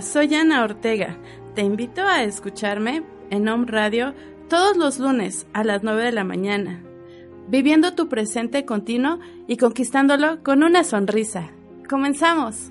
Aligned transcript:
Soy 0.00 0.34
Ana 0.34 0.64
Ortega. 0.64 1.18
Te 1.54 1.60
invito 1.60 2.02
a 2.02 2.22
escucharme 2.22 3.02
en 3.30 3.46
Home 3.48 3.66
Radio 3.66 4.14
todos 4.48 4.76
los 4.76 4.98
lunes 4.98 5.46
a 5.52 5.64
las 5.64 5.82
9 5.82 6.04
de 6.04 6.12
la 6.12 6.24
mañana, 6.24 6.80
viviendo 7.48 7.94
tu 7.94 8.08
presente 8.08 8.64
continuo 8.64 9.18
y 9.46 9.58
conquistándolo 9.58 10.42
con 10.42 10.62
una 10.62 10.84
sonrisa. 10.84 11.50
Comenzamos. 11.90 12.70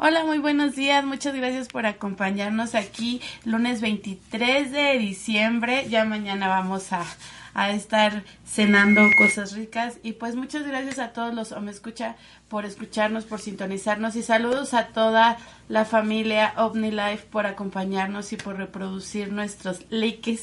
Hola, 0.00 0.24
muy 0.24 0.38
buenos 0.38 0.76
días. 0.76 1.04
Muchas 1.04 1.34
gracias 1.34 1.68
por 1.68 1.84
acompañarnos 1.84 2.76
aquí 2.76 3.20
lunes 3.44 3.80
23 3.80 4.70
de 4.70 4.96
diciembre. 4.96 5.86
Ya 5.90 6.04
mañana 6.04 6.46
vamos 6.46 6.92
a, 6.92 7.04
estar 7.54 8.24
cenando 8.46 9.08
cosas 9.18 9.52
ricas. 9.52 9.98
Y 10.02 10.12
pues 10.12 10.36
muchas 10.36 10.66
gracias 10.66 10.98
a 10.98 11.12
todos 11.12 11.34
los 11.34 11.58
me 11.60 11.70
escucha 11.70 12.16
por 12.48 12.64
escucharnos, 12.64 13.24
por 13.24 13.40
sintonizarnos. 13.40 14.16
Y 14.16 14.22
saludos 14.22 14.74
a 14.74 14.88
toda 14.88 15.38
la 15.68 15.84
familia 15.84 16.54
OVNI 16.56 17.18
por 17.30 17.46
acompañarnos 17.46 18.32
y 18.32 18.36
por 18.36 18.56
reproducir 18.56 19.32
nuestros 19.32 19.84
likes. 19.90 20.40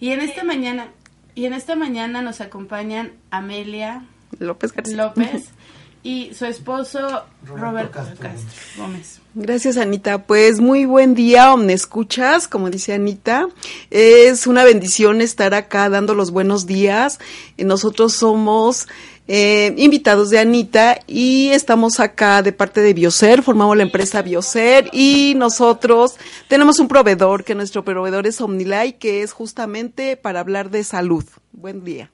Y 0.00 0.10
en 0.10 0.20
esta 0.20 0.44
mañana, 0.44 0.88
y 1.34 1.46
en 1.46 1.52
esta 1.52 1.76
mañana 1.76 2.22
nos 2.22 2.40
acompañan 2.40 3.12
Amelia 3.30 4.04
López 4.38 4.72
López 4.92 5.50
y 6.06 6.32
su 6.34 6.46
esposo 6.46 7.24
Roberto, 7.44 7.98
Castro, 8.20 8.30
Gómez. 8.76 9.18
Gracias, 9.34 9.76
Anita. 9.76 10.22
Pues 10.22 10.60
muy 10.60 10.84
buen 10.84 11.16
día, 11.16 11.52
Omne 11.52 11.72
Escuchas, 11.72 12.46
como 12.46 12.70
dice 12.70 12.94
Anita. 12.94 13.48
Es 13.90 14.46
una 14.46 14.62
bendición 14.62 15.20
estar 15.20 15.52
acá 15.52 15.88
dando 15.90 16.14
los 16.14 16.30
buenos 16.30 16.64
días. 16.64 17.18
Nosotros 17.58 18.12
somos 18.12 18.86
eh, 19.26 19.74
invitados 19.78 20.30
de 20.30 20.38
Anita 20.38 21.00
y 21.08 21.48
estamos 21.48 21.98
acá 21.98 22.40
de 22.42 22.52
parte 22.52 22.82
de 22.82 22.94
Bioser, 22.94 23.42
formamos 23.42 23.76
la 23.76 23.82
empresa 23.82 24.22
Bioser 24.22 24.88
y 24.92 25.34
nosotros 25.36 26.14
tenemos 26.46 26.78
un 26.78 26.86
proveedor, 26.86 27.42
que 27.42 27.56
nuestro 27.56 27.84
proveedor 27.84 28.28
es 28.28 28.40
Omnilay, 28.40 28.92
que 28.92 29.24
es 29.24 29.32
justamente 29.32 30.16
para 30.16 30.38
hablar 30.38 30.70
de 30.70 30.84
salud. 30.84 31.24
Buen 31.50 31.82
día. 31.82 32.12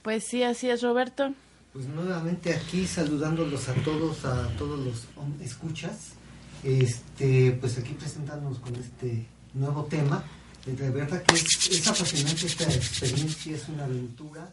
Pues 0.00 0.24
sí, 0.24 0.42
así 0.42 0.70
es, 0.70 0.80
Roberto. 0.80 1.34
Pues 1.74 1.88
nuevamente 1.88 2.54
aquí 2.54 2.86
saludándolos 2.86 3.68
a 3.68 3.74
todos, 3.74 4.24
a 4.24 4.46
todos 4.56 4.78
los 4.78 5.08
escuchas, 5.44 6.12
este, 6.62 7.50
pues 7.60 7.76
aquí 7.78 7.94
presentándonos 7.94 8.60
con 8.60 8.76
este 8.76 9.26
nuevo 9.54 9.82
tema. 9.86 10.22
De 10.64 10.90
verdad 10.90 11.20
que 11.24 11.34
es, 11.34 11.88
apasionante 11.88 12.46
esta 12.46 12.62
experiencia, 12.72 13.56
es 13.56 13.68
una 13.68 13.86
aventura. 13.86 14.48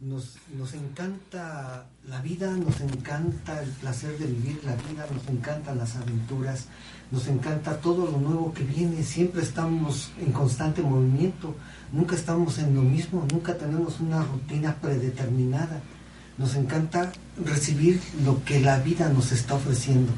Nos, 0.00 0.36
nos 0.54 0.74
encanta 0.74 1.86
la 2.06 2.20
vida, 2.20 2.54
nos 2.54 2.78
encanta 2.82 3.62
el 3.62 3.70
placer 3.70 4.18
de 4.18 4.26
vivir 4.26 4.60
la 4.62 4.74
vida, 4.74 5.06
nos 5.10 5.26
encantan 5.28 5.78
las 5.78 5.96
aventuras, 5.96 6.66
nos 7.10 7.26
encanta 7.28 7.80
todo 7.80 8.04
lo 8.04 8.18
nuevo 8.18 8.52
que 8.52 8.64
viene, 8.64 9.02
siempre 9.02 9.42
estamos 9.42 10.10
en 10.18 10.30
constante 10.32 10.82
movimiento, 10.82 11.56
nunca 11.90 12.16
estamos 12.16 12.58
en 12.58 12.74
lo 12.74 12.82
mismo, 12.82 13.26
nunca 13.32 13.56
tenemos 13.56 13.98
una 14.00 14.22
rutina 14.22 14.76
predeterminada 14.76 15.80
nos 16.40 16.54
encanta 16.54 17.12
recibir 17.44 18.00
lo 18.24 18.42
que 18.44 18.60
la 18.60 18.78
vida 18.78 19.10
nos 19.10 19.30
está 19.30 19.54
ofreciendo. 19.54 20.10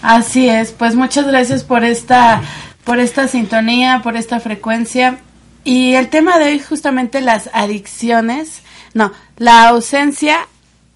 Así 0.00 0.48
es, 0.48 0.72
pues 0.72 0.94
muchas 0.94 1.26
gracias 1.26 1.62
por 1.62 1.84
esta, 1.84 2.40
por 2.84 3.00
esta 3.00 3.28
sintonía, 3.28 4.00
por 4.02 4.16
esta 4.16 4.40
frecuencia. 4.40 5.18
Y 5.62 5.92
el 5.92 6.08
tema 6.08 6.38
de 6.38 6.46
hoy 6.46 6.58
justamente 6.58 7.20
las 7.20 7.50
adicciones, 7.52 8.62
no, 8.94 9.12
la 9.36 9.68
ausencia 9.68 10.48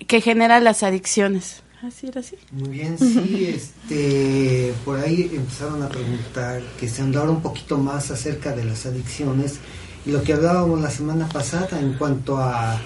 que 0.06 0.22
genera 0.22 0.58
las 0.58 0.82
adicciones. 0.82 1.62
Así 1.86 2.06
era 2.06 2.20
así. 2.20 2.36
Muy 2.50 2.70
bien, 2.70 2.98
sí, 2.98 3.46
este, 3.54 4.72
por 4.86 5.00
ahí 5.00 5.30
empezaron 5.34 5.82
a 5.82 5.88
preguntar 5.88 6.62
que 6.78 6.88
se 6.88 7.02
andara 7.02 7.28
un 7.28 7.42
poquito 7.42 7.76
más 7.76 8.10
acerca 8.10 8.52
de 8.52 8.64
las 8.64 8.86
adicciones 8.86 9.58
y 10.06 10.12
lo 10.12 10.22
que 10.22 10.32
hablábamos 10.32 10.80
la 10.80 10.90
semana 10.90 11.28
pasada 11.28 11.78
en 11.78 11.92
cuanto 11.94 12.38
a 12.38 12.80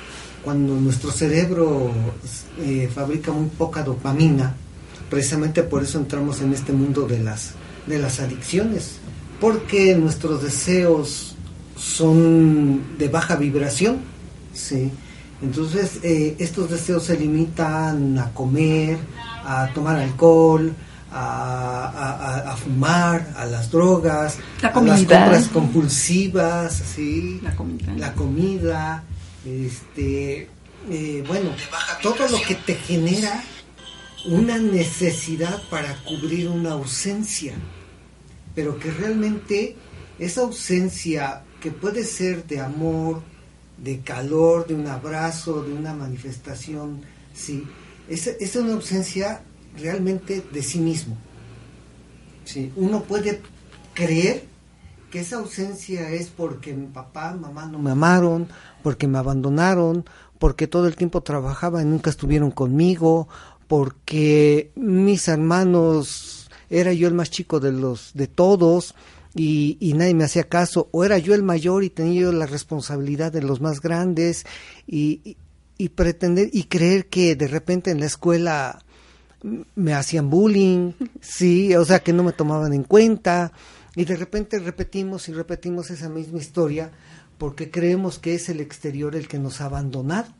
cuando 0.44 0.74
nuestro 0.74 1.10
cerebro 1.10 1.90
eh, 2.60 2.88
fabrica 2.94 3.32
muy 3.32 3.48
poca 3.48 3.82
dopamina, 3.82 4.54
precisamente 5.08 5.62
por 5.62 5.82
eso 5.82 5.98
entramos 5.98 6.42
en 6.42 6.52
este 6.52 6.72
mundo 6.72 7.06
de 7.06 7.18
las, 7.18 7.52
de 7.86 7.98
las 7.98 8.20
adicciones, 8.20 8.96
porque 9.40 9.96
nuestros 9.96 10.42
deseos 10.42 11.34
son 11.76 12.98
de 12.98 13.08
baja 13.08 13.36
vibración, 13.36 13.96
¿sí? 14.52 14.90
Entonces, 15.42 15.98
eh, 16.02 16.36
estos 16.38 16.70
deseos 16.70 17.04
se 17.04 17.18
limitan 17.18 18.18
a 18.18 18.30
comer, 18.32 18.98
a 19.44 19.68
tomar 19.74 19.96
alcohol, 19.96 20.72
a, 21.10 22.56
fumar, 22.62 23.32
a 23.36 23.46
las 23.46 23.70
drogas, 23.70 24.38
a 24.62 24.80
las 24.80 24.98
compras 25.04 25.48
compulsivas, 25.48 26.82
¿sí? 26.94 27.40
la 27.42 27.54
comida, 27.54 27.92
la 27.96 28.12
comida 28.14 29.04
este, 29.44 30.48
eh, 30.90 31.24
bueno, 31.26 31.50
todo 32.02 32.28
lo 32.28 32.40
que 32.42 32.54
te 32.54 32.74
genera 32.74 33.42
una 34.26 34.58
necesidad 34.58 35.62
para 35.68 35.96
cubrir 36.04 36.48
una 36.48 36.72
ausencia, 36.72 37.54
pero 38.54 38.78
que 38.78 38.90
realmente 38.90 39.76
esa 40.18 40.42
ausencia 40.42 41.42
que 41.60 41.70
puede 41.70 42.04
ser 42.04 42.46
de 42.46 42.60
amor, 42.60 43.22
de 43.78 44.00
calor, 44.00 44.66
de 44.66 44.74
un 44.74 44.86
abrazo, 44.86 45.62
de 45.62 45.72
una 45.72 45.92
manifestación, 45.92 47.02
sí, 47.34 47.64
es, 48.08 48.26
es 48.26 48.56
una 48.56 48.74
ausencia 48.74 49.42
realmente 49.76 50.42
de 50.52 50.62
sí 50.62 50.78
mismo. 50.78 51.16
Sí, 52.44 52.70
uno 52.76 53.02
puede 53.02 53.40
creer 53.94 54.44
que 55.14 55.20
esa 55.20 55.36
ausencia 55.36 56.10
es 56.10 56.26
porque 56.26 56.74
mi 56.74 56.88
papá, 56.88 57.36
mamá 57.40 57.66
no 57.66 57.78
me 57.78 57.92
amaron, 57.92 58.48
porque 58.82 59.06
me 59.06 59.18
abandonaron, 59.18 60.04
porque 60.40 60.66
todo 60.66 60.88
el 60.88 60.96
tiempo 60.96 61.20
trabajaba 61.20 61.80
y 61.80 61.84
nunca 61.84 62.10
estuvieron 62.10 62.50
conmigo, 62.50 63.28
porque 63.68 64.72
mis 64.74 65.28
hermanos 65.28 66.50
era 66.68 66.92
yo 66.92 67.06
el 67.06 67.14
más 67.14 67.30
chico 67.30 67.60
de 67.60 67.70
los 67.70 68.10
de 68.14 68.26
todos 68.26 68.96
y, 69.36 69.92
nadie 69.94 70.14
me 70.14 70.24
hacía 70.24 70.48
caso, 70.48 70.88
o 70.90 71.04
era 71.04 71.16
yo 71.18 71.32
el 71.36 71.44
mayor 71.44 71.84
y 71.84 71.90
tenía 71.90 72.22
yo 72.22 72.32
la 72.32 72.46
responsabilidad 72.46 73.30
de 73.30 73.42
los 73.42 73.60
más 73.60 73.80
grandes 73.80 74.44
y, 74.84 75.36
y 75.78 75.90
pretender 75.90 76.50
y 76.52 76.64
creer 76.64 77.06
que 77.06 77.36
de 77.36 77.46
repente 77.46 77.92
en 77.92 78.00
la 78.00 78.06
escuela 78.06 78.84
me 79.76 79.94
hacían 79.94 80.28
bullying, 80.28 80.90
sí, 81.20 81.72
o 81.76 81.84
sea 81.84 82.00
que 82.00 82.12
no 82.12 82.24
me 82.24 82.32
tomaban 82.32 82.72
en 82.72 82.82
cuenta 82.82 83.52
y 83.96 84.04
de 84.04 84.16
repente 84.16 84.58
repetimos 84.58 85.28
y 85.28 85.32
repetimos 85.32 85.90
esa 85.90 86.08
misma 86.08 86.38
historia 86.38 86.90
porque 87.38 87.70
creemos 87.70 88.18
que 88.18 88.34
es 88.34 88.48
el 88.48 88.60
exterior 88.60 89.14
el 89.16 89.28
que 89.28 89.38
nos 89.38 89.60
ha 89.60 89.66
abandonado, 89.66 90.32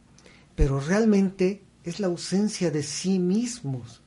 pero 0.55 0.81
realmente 0.81 1.63
es 1.85 2.01
la 2.01 2.07
ausencia 2.07 2.71
de 2.71 2.83
sí 2.83 3.19
mismos. 3.19 4.01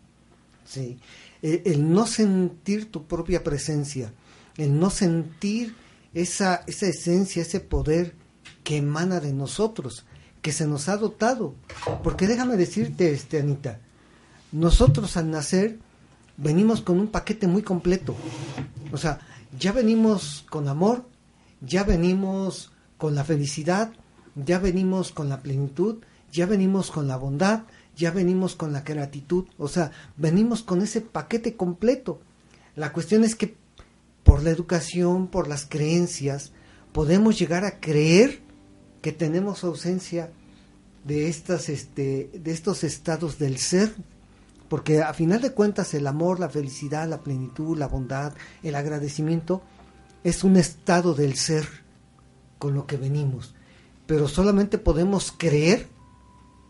¿sí? 0.66 0.98
El, 1.42 1.94
no 1.94 2.08
sentir 2.08 2.92
tu 2.92 3.06
propia 3.06 3.44
presencia, 3.44 4.12
el 4.58 4.78
no 4.80 4.90
sentir 4.90 5.76
esa, 6.14 6.64
esa 6.68 6.88
esencia, 6.88 7.42
ese 7.42 7.60
poder 7.60 8.16
que 8.64 8.78
emana 8.78 9.20
de 9.20 9.34
nosotros, 9.34 10.06
que 10.42 10.52
se 10.52 10.68
nos 10.68 10.90
ha 10.90 10.98
dotado. 10.98 11.56
Porque 12.04 12.28
déjame 12.28 12.58
decirte, 12.58 13.12
este, 13.12 13.40
Anita, 13.40 13.80
nosotros 14.52 15.16
al 15.18 15.30
nacer 15.30 15.78
venimos 16.38 16.82
con 16.82 17.00
un 17.00 17.08
paquete 17.08 17.48
muy 17.48 17.62
completo. 17.62 18.16
O 18.92 18.98
sea, 18.98 19.20
ya 19.58 19.72
venimos 19.72 20.46
con 20.50 20.68
amor, 20.68 21.06
ya 21.62 21.84
venimos 21.84 22.72
con 22.98 23.16
la 23.16 23.24
felicidad, 23.24 23.92
ya 24.36 24.60
venimos 24.60 25.12
con 25.12 25.30
la 25.30 25.42
plenitud, 25.42 25.98
ya 26.32 26.46
venimos 26.46 26.92
con 26.92 27.08
la 27.08 27.18
bondad, 27.18 27.64
ya 27.96 28.12
venimos 28.12 28.56
con 28.56 28.74
la 28.74 28.82
gratitud, 28.82 29.46
o 29.58 29.68
sea, 29.68 29.92
venimos 30.18 30.62
con 30.62 30.82
ese 30.82 31.02
paquete 31.02 31.56
completo. 31.56 32.20
La 32.76 32.94
cuestión 32.94 33.24
es 33.24 33.36
que 33.36 33.56
por 34.24 34.44
la 34.44 34.52
educación, 34.52 35.28
por 35.28 35.48
las 35.48 35.66
creencias, 35.66 36.52
podemos 36.92 37.40
llegar 37.40 37.66
a 37.66 37.80
creer 37.80 38.42
que 39.02 39.12
tenemos 39.12 39.64
ausencia 39.64 40.32
de 41.06 41.30
estas 41.30 41.70
este 41.70 42.30
de 42.34 42.52
estos 42.52 42.84
estados 42.84 43.40
del 43.40 43.58
ser, 43.58 43.96
porque 44.70 45.02
a 45.02 45.14
final 45.14 45.42
de 45.42 45.54
cuentas 45.54 45.94
el 45.94 46.08
amor, 46.08 46.40
la 46.40 46.50
felicidad, 46.50 47.08
la 47.08 47.22
plenitud, 47.22 47.78
la 47.78 47.88
bondad, 47.88 48.34
el 48.64 48.76
agradecimiento 48.76 49.62
es 50.24 50.44
un 50.44 50.58
estado 50.58 51.14
del 51.14 51.36
ser 51.36 51.66
con 52.60 52.74
lo 52.74 52.86
que 52.86 52.98
venimos, 52.98 53.56
pero 54.06 54.28
solamente 54.28 54.78
podemos 54.78 55.32
creer 55.32 55.88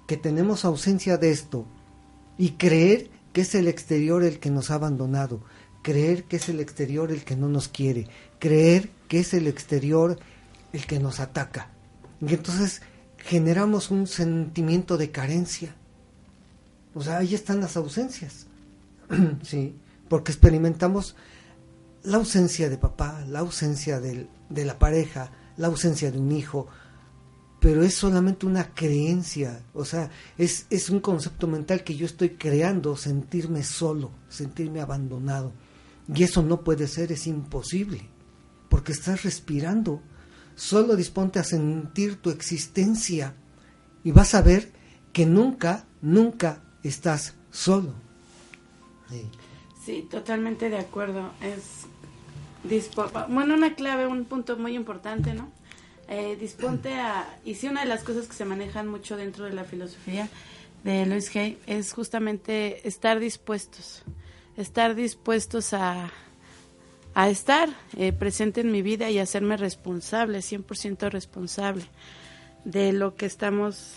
que 0.08 0.18
tenemos 0.18 0.66
ausencia 0.66 1.18
de 1.18 1.32
esto 1.32 1.66
y 2.38 2.52
creer 2.52 3.10
que 3.34 3.42
es 3.42 3.56
el 3.56 3.68
exterior 3.68 4.24
el 4.24 4.40
que 4.40 4.50
nos 4.50 4.72
ha 4.72 4.76
abandonado, 4.76 5.42
creer 5.82 6.26
que 6.26 6.38
es 6.38 6.50
el 6.50 6.60
exterior 6.60 7.12
el 7.12 7.24
que 7.24 7.36
no 7.36 7.50
nos 7.50 7.68
quiere, 7.68 8.08
creer 8.40 8.90
que 9.08 9.20
es 9.20 9.34
el 9.34 9.48
exterior 9.48 10.20
el 10.74 10.86
que 10.86 11.00
nos 11.00 11.20
ataca. 11.20 11.72
Y 12.22 12.34
entonces 12.34 12.82
generamos 13.18 13.92
un 13.92 14.08
sentimiento 14.08 14.98
de 14.98 15.12
carencia. 15.12 15.76
O 16.98 17.02
sea, 17.02 17.18
ahí 17.18 17.36
están 17.36 17.62
las 17.62 17.78
ausencias. 17.78 18.48
sí, 19.44 19.76
porque 20.10 20.32
experimentamos 20.32 21.16
la 22.04 22.18
ausencia 22.18 22.70
de 22.70 22.78
papá, 22.78 23.24
la 23.28 23.40
ausencia 23.40 24.00
de 24.00 24.66
la 24.66 24.80
pareja, 24.80 25.32
la 25.58 25.68
ausencia 25.68 26.12
de 26.12 26.20
un 26.20 26.32
hijo, 26.32 26.68
pero 27.60 27.84
es 27.84 27.96
solamente 27.96 28.46
una 28.46 28.74
creencia, 28.74 29.64
o 29.74 29.84
sea, 29.84 30.10
es, 30.38 30.68
es 30.70 30.90
un 30.90 31.00
concepto 31.00 31.48
mental 31.48 31.84
que 31.84 31.96
yo 31.96 32.06
estoy 32.06 32.32
creando, 32.32 32.96
sentirme 32.96 33.64
solo, 33.64 34.12
sentirme 34.30 34.80
abandonado. 34.80 35.52
Y 36.14 36.24
eso 36.24 36.42
no 36.44 36.64
puede 36.64 36.88
ser, 36.88 37.12
es 37.12 37.28
imposible, 37.28 38.08
porque 38.70 38.92
estás 38.92 39.24
respirando. 39.24 40.02
Solo 40.56 40.96
disponte 40.96 41.40
a 41.40 41.44
sentir 41.44 42.22
tu 42.22 42.30
existencia 42.30 43.36
y 44.04 44.12
vas 44.12 44.34
a 44.34 44.42
ver 44.42 44.72
que 45.12 45.26
nunca, 45.26 45.86
nunca 46.02 46.64
estás 46.88 47.36
solo. 47.52 47.94
Sí, 49.86 50.08
totalmente 50.10 50.70
de 50.70 50.78
acuerdo. 50.78 51.32
Es 51.42 51.88
bueno, 53.30 53.54
una 53.54 53.76
clave, 53.76 54.08
un 54.08 54.26
punto 54.26 54.58
muy 54.58 54.76
importante, 54.76 55.34
¿no? 55.34 55.52
Eh, 56.10 56.38
disponte 56.40 56.94
a, 56.96 57.40
y 57.44 57.56
sí, 57.56 57.68
una 57.68 57.82
de 57.82 57.88
las 57.88 58.04
cosas 58.04 58.28
que 58.28 58.34
se 58.34 58.46
manejan 58.46 58.88
mucho 58.88 59.18
dentro 59.18 59.46
de 59.46 59.54
la 59.54 59.66
filosofía 59.66 60.30
de 60.84 61.06
Luis 61.06 61.36
Hay 61.36 61.58
es 61.68 61.92
justamente 61.92 62.88
estar 62.88 63.20
dispuestos, 63.20 64.04
estar 64.56 64.96
dispuestos 64.96 65.74
a, 65.74 66.10
a 67.14 67.30
estar 67.30 67.70
eh, 67.98 68.14
presente 68.14 68.62
en 68.62 68.72
mi 68.72 68.82
vida 68.82 69.10
y 69.10 69.20
hacerme 69.20 69.58
responsable, 69.58 70.40
100% 70.40 71.10
responsable 71.10 71.84
de 72.64 72.94
lo 72.94 73.16
que 73.16 73.26
estamos, 73.26 73.96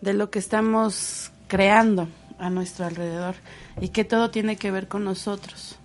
de 0.00 0.14
lo 0.14 0.30
que 0.30 0.38
estamos 0.38 1.32
creando 1.50 2.08
a 2.38 2.48
nuestro 2.48 2.86
alrededor 2.86 3.34
y 3.80 3.88
que 3.88 4.04
todo 4.04 4.30
tiene 4.30 4.56
que 4.56 4.70
ver 4.70 4.86
con 4.86 5.04
nosotros. 5.04 5.76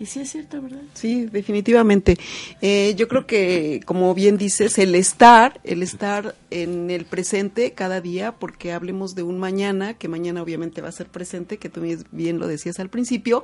Y 0.00 0.06
sí 0.06 0.20
es 0.20 0.30
cierto, 0.30 0.62
¿verdad? 0.62 0.80
Sí, 0.94 1.26
definitivamente. 1.26 2.16
Eh, 2.60 2.94
yo 2.96 3.08
creo 3.08 3.26
que, 3.26 3.80
como 3.84 4.14
bien 4.14 4.38
dices, 4.38 4.78
el 4.78 4.94
estar, 4.94 5.60
el 5.64 5.82
estar 5.82 6.36
en 6.50 6.88
el 6.90 7.04
presente 7.04 7.72
cada 7.72 8.00
día, 8.00 8.36
porque 8.36 8.72
hablemos 8.72 9.16
de 9.16 9.24
un 9.24 9.40
mañana, 9.40 9.94
que 9.94 10.06
mañana 10.06 10.40
obviamente 10.40 10.80
va 10.80 10.88
a 10.88 10.92
ser 10.92 11.08
presente, 11.08 11.58
que 11.58 11.68
tú 11.68 11.82
bien 12.12 12.38
lo 12.38 12.46
decías 12.46 12.78
al 12.78 12.90
principio, 12.90 13.42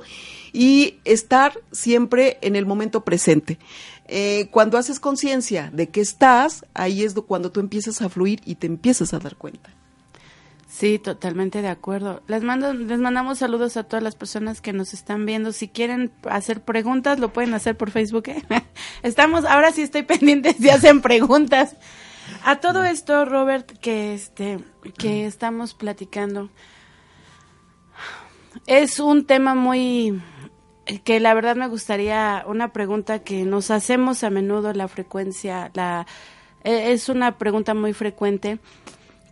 y 0.53 0.99
estar 1.03 1.59
siempre 1.73 2.37
en 2.41 2.55
el 2.55 2.65
momento 2.65 3.03
presente. 3.03 3.59
Eh, 4.07 4.47
cuando 4.49 4.77
haces 4.77 5.01
conciencia 5.01 5.71
de 5.73 5.89
que 5.89 5.99
estás, 5.99 6.65
ahí 6.73 7.03
es 7.03 7.13
cuando 7.15 7.51
tú 7.51 7.59
empiezas 7.59 8.01
a 8.01 8.07
fluir 8.07 8.39
y 8.45 8.55
te 8.55 8.67
empiezas 8.67 9.13
a 9.13 9.19
dar 9.19 9.35
cuenta. 9.35 9.73
Sí, 10.77 10.99
totalmente 10.99 11.61
de 11.61 11.69
acuerdo. 11.69 12.21
Les 12.27 12.43
mando, 12.43 12.73
les 12.73 12.99
mandamos 12.99 13.39
saludos 13.39 13.77
a 13.77 13.85
todas 13.85 14.03
las 14.03 14.17
personas 14.17 14.59
que 14.59 14.73
nos 14.73 14.93
están 14.93 15.25
viendo. 15.25 15.53
Si 15.53 15.69
quieren 15.69 16.11
hacer 16.29 16.65
preguntas, 16.65 17.17
lo 17.17 17.31
pueden 17.31 17.53
hacer 17.53 17.77
por 17.77 17.91
Facebook. 17.91 18.27
¿eh? 18.27 18.43
Estamos, 19.01 19.45
ahora 19.45 19.71
sí 19.71 19.83
estoy 19.83 20.03
pendiente 20.03 20.51
si 20.51 20.69
hacen 20.69 20.99
preguntas. 20.99 21.77
A 22.43 22.57
todo 22.57 22.83
esto, 22.83 23.23
Robert, 23.23 23.71
que 23.79 24.13
este, 24.15 24.59
que 24.97 25.25
estamos 25.25 25.73
platicando, 25.73 26.49
es 28.67 28.99
un 28.99 29.25
tema 29.25 29.55
muy 29.55 30.21
que 31.05 31.21
la 31.21 31.33
verdad 31.35 31.55
me 31.55 31.69
gustaría 31.69 32.43
una 32.47 32.73
pregunta 32.73 33.19
que 33.19 33.45
nos 33.45 33.71
hacemos 33.71 34.25
a 34.25 34.29
menudo 34.29 34.73
la 34.73 34.89
frecuencia, 34.89 35.71
la 35.73 36.05
e, 36.65 36.91
es 36.91 37.07
una 37.07 37.37
pregunta 37.37 37.73
muy 37.73 37.93
frecuente 37.93 38.59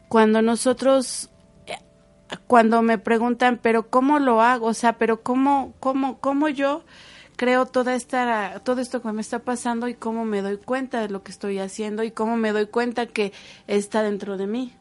cuando 0.08 0.42
nosotros 0.42 1.32
cuando 2.48 2.82
me 2.82 2.98
preguntan, 2.98 3.60
pero 3.62 3.90
¿cómo 3.90 4.20
lo 4.20 4.42
hago? 4.42 4.68
O 4.68 4.74
sea, 4.74 4.98
pero 4.98 5.22
¿cómo, 5.22 5.74
cómo, 5.80 6.20
cómo 6.20 6.50
yo 6.50 6.84
creo 7.36 7.66
toda 7.66 7.96
esta, 7.96 8.62
todo 8.64 8.82
esto 8.82 9.02
que 9.02 9.12
me 9.12 9.22
está 9.22 9.40
pasando 9.40 9.88
y 9.88 9.96
cómo 9.96 10.26
me 10.26 10.42
doy 10.42 10.58
cuenta 10.58 11.02
de 11.02 11.10
lo 11.10 11.24
que 11.24 11.32
estoy 11.32 11.60
haciendo 11.60 12.04
y 12.04 12.12
cómo 12.12 12.38
me 12.38 12.52
doy 12.52 12.68
cuenta 12.68 13.06
que 13.06 13.34
está 13.68 14.04
dentro 14.04 14.38
de 14.38 14.48
mí? 14.48 14.74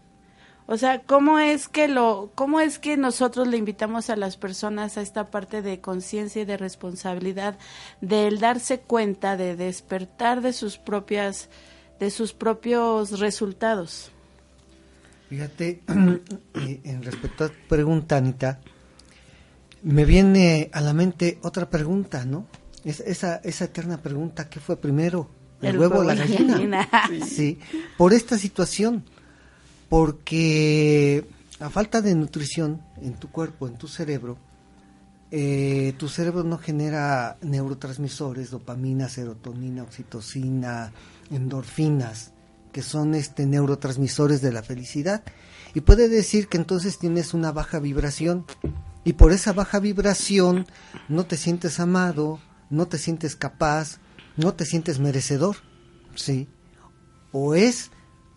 O 0.66 0.76
sea, 0.76 1.02
¿cómo 1.02 1.38
es 1.38 1.69
que 1.69 1.88
lo, 1.88 2.31
cómo 2.34 2.60
es 2.60 2.78
que 2.78 2.96
nosotros 2.96 3.49
le 3.49 3.56
invitamos 3.56 4.10
a 4.10 4.16
las 4.16 4.37
personas 4.37 4.96
a 4.96 5.02
esta 5.02 5.31
parte 5.31 5.60
de 5.60 5.81
conciencia 5.81 6.43
y 6.43 6.44
de 6.44 6.56
responsabilidad, 6.56 7.58
del 8.00 8.38
darse 8.38 8.81
cuenta, 8.81 9.37
de 9.37 9.56
despertar 9.56 10.40
de 10.40 10.52
sus 10.52 10.78
propias, 10.78 11.48
de 11.98 12.10
sus 12.10 12.32
propios 12.32 13.19
resultados? 13.19 14.12
Fíjate, 15.32 15.81
eh, 16.56 16.81
en 16.84 17.03
respecto 17.03 17.44
a 17.44 17.48
tu 17.48 17.55
pregunta, 17.67 18.19
Anita, 18.19 18.60
me 19.82 20.05
viene 20.05 20.69
a 20.74 20.82
la 20.82 20.93
mente 20.93 21.39
otra 21.41 21.70
pregunta, 21.70 22.27
¿no? 22.27 22.46
esa, 22.84 23.36
esa 23.36 23.65
eterna 23.65 23.96
pregunta, 24.03 24.51
¿qué 24.51 24.60
fue 24.60 24.77
primero? 24.77 25.31
¿El, 25.62 25.79
huevo 25.79 26.01
o 26.01 26.05
la 26.05 26.17
gallina? 26.17 26.86
Sí. 27.27 27.58
por 27.96 28.12
esta 28.12 28.36
situación, 28.36 29.05
porque 29.89 31.24
a 31.60 31.70
falta 31.70 32.03
de 32.03 32.15
nutrición 32.15 32.82
en 33.01 33.15
tu 33.15 33.31
cuerpo, 33.31 33.67
en 33.67 33.79
tu 33.79 33.89
cerebro, 33.89 34.36
eh, 35.31 35.94
tu 35.96 36.10
cerebro 36.10 36.44
no 36.44 36.58
genera 36.58 37.39
neurotransmisores, 37.41 38.51
dopamina, 38.51 39.08
serotonina, 39.08 39.82
oxitocina, 39.82 40.93
endorfinas, 41.31 42.31
que 42.72 42.82
son 42.82 43.14
este 43.14 43.46
neurotransmisores 43.46 44.41
de 44.41 44.52
la 44.52 44.62
felicidad 44.62 45.22
y 45.74 45.82
puede 45.82 46.08
decir 46.08 46.48
que 46.48 46.56
entonces 46.56 46.98
tienes 46.98 47.34
una 47.34 47.52
baja 47.52 47.79
vibración 47.79 48.44
y 49.05 49.14
por 49.14 49.32
esa 49.32 49.52
baja 49.52 49.79
vibración 49.79 50.67
no 51.08 51.24
te 51.26 51.36
sientes 51.36 51.81
amado, 51.81 52.41
no 52.70 52.86
te 52.88 52.98
sientes 52.98 53.36
capaz, 53.36 53.98
no 54.36 54.55
te 54.55 54.64
sientes 54.64 54.98
merecedor, 54.98 55.56
¿sí? 56.14 56.48
O 57.32 57.55
es 57.55 57.91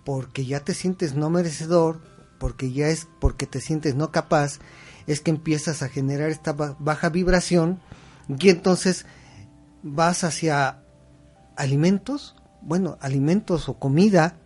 porque 0.03 0.45
ya 0.45 0.59
te 0.59 0.73
sientes 0.73 1.15
no 1.15 1.29
merecedor, 1.29 2.01
porque 2.39 2.71
ya 2.71 2.87
es 2.87 3.07
porque 3.19 3.47
te 3.47 3.61
sientes 3.61 3.95
no 3.95 4.11
capaz, 4.11 4.59
es 5.07 5.21
que 5.21 5.31
empiezas 5.31 5.81
a 5.81 5.89
generar 5.89 6.29
esta 6.29 6.53
baja 6.53 7.09
vibración 7.09 7.79
y 8.27 8.49
entonces 8.49 9.05
vas 9.83 10.23
hacia 10.23 10.83
alimentos 11.55 12.35
bueno, 12.65 12.97
alimentos 12.99 13.69
o 13.69 13.75
comida 13.75 14.37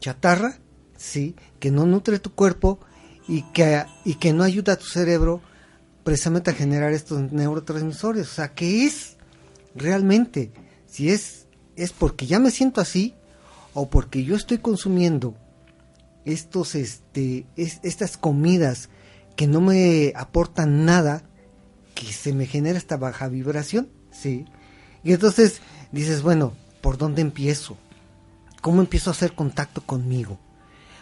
chatarra, 0.00 0.58
sí, 0.96 1.36
que 1.60 1.70
no 1.70 1.86
nutre 1.86 2.18
tu 2.18 2.34
cuerpo 2.34 2.80
y 3.28 3.42
que, 3.52 3.84
y 4.04 4.14
que 4.14 4.32
no 4.32 4.42
ayuda 4.42 4.72
a 4.72 4.78
tu 4.78 4.86
cerebro 4.86 5.40
precisamente 6.02 6.50
a 6.50 6.54
generar 6.54 6.92
estos 6.92 7.30
neurotransmisores. 7.32 8.26
O 8.26 8.34
sea, 8.34 8.54
¿qué 8.54 8.86
es 8.86 9.16
realmente? 9.74 10.50
Si 10.86 11.10
es, 11.10 11.46
es 11.76 11.92
porque 11.92 12.26
ya 12.26 12.38
me 12.38 12.50
siento 12.50 12.80
así 12.80 13.14
o 13.74 13.88
porque 13.88 14.24
yo 14.24 14.34
estoy 14.34 14.58
consumiendo 14.58 15.36
estos, 16.24 16.74
este, 16.74 17.46
estas 17.56 18.16
comidas 18.16 18.88
que 19.36 19.46
no 19.46 19.60
me 19.60 20.12
aportan 20.16 20.84
nada, 20.84 21.22
que 21.94 22.12
se 22.12 22.32
me 22.32 22.46
genera 22.46 22.78
esta 22.78 22.96
baja 22.96 23.28
vibración, 23.28 23.88
sí. 24.10 24.44
Y 25.02 25.12
entonces 25.12 25.60
dices, 25.92 26.22
bueno, 26.22 26.54
¿por 26.80 26.98
dónde 26.98 27.22
empiezo? 27.22 27.76
¿Cómo 28.60 28.80
empiezo 28.80 29.10
a 29.10 29.12
hacer 29.12 29.34
contacto 29.34 29.80
conmigo? 29.80 30.38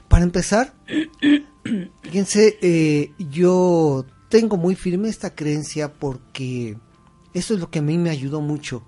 Para 0.08 0.24
empezar, 0.24 0.74
fíjense, 2.02 2.58
eh, 2.62 3.12
yo 3.18 4.06
tengo 4.28 4.56
muy 4.56 4.74
firme 4.74 5.08
esta 5.08 5.34
creencia 5.34 5.92
porque 5.92 6.78
eso 7.34 7.54
es 7.54 7.60
lo 7.60 7.70
que 7.70 7.80
a 7.80 7.82
mí 7.82 7.98
me 7.98 8.10
ayudó 8.10 8.40
mucho 8.40 8.82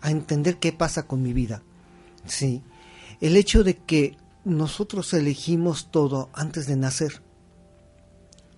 a 0.00 0.10
entender 0.10 0.58
qué 0.58 0.72
pasa 0.72 1.06
con 1.06 1.22
mi 1.22 1.32
vida. 1.32 1.62
Sí, 2.26 2.62
el 3.20 3.36
hecho 3.36 3.64
de 3.64 3.76
que 3.76 4.16
nosotros 4.44 5.12
elegimos 5.14 5.90
todo 5.90 6.30
antes 6.34 6.66
de 6.66 6.76
nacer. 6.76 7.22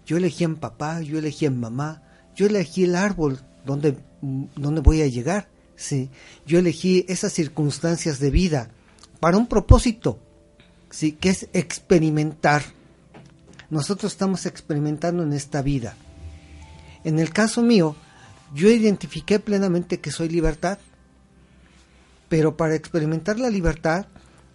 Yo 0.04 0.16
elegí 0.16 0.44
en 0.44 0.56
papá, 0.56 1.00
yo 1.00 1.18
elegí 1.18 1.46
en 1.46 1.60
mamá, 1.60 2.02
yo 2.34 2.46
elegí 2.46 2.84
el 2.84 2.96
árbol 2.96 3.40
donde, 3.64 3.96
donde 4.20 4.80
voy 4.80 5.02
a 5.02 5.06
llegar. 5.06 5.48
Sí, 5.76 6.10
yo 6.46 6.58
elegí 6.58 7.04
esas 7.08 7.32
circunstancias 7.32 8.18
de 8.18 8.30
vida 8.30 8.70
para 9.20 9.36
un 9.36 9.46
propósito, 9.46 10.18
sí, 10.90 11.12
que 11.12 11.28
es 11.28 11.48
experimentar. 11.52 12.62
Nosotros 13.68 14.12
estamos 14.12 14.46
experimentando 14.46 15.22
en 15.22 15.32
esta 15.32 15.60
vida. 15.60 15.96
En 17.04 17.18
el 17.18 17.30
caso 17.30 17.62
mío, 17.62 17.94
yo 18.54 18.70
identifiqué 18.70 19.38
plenamente 19.38 20.00
que 20.00 20.10
soy 20.10 20.28
libertad, 20.28 20.78
pero 22.28 22.56
para 22.56 22.74
experimentar 22.74 23.38
la 23.38 23.50
libertad, 23.50 24.06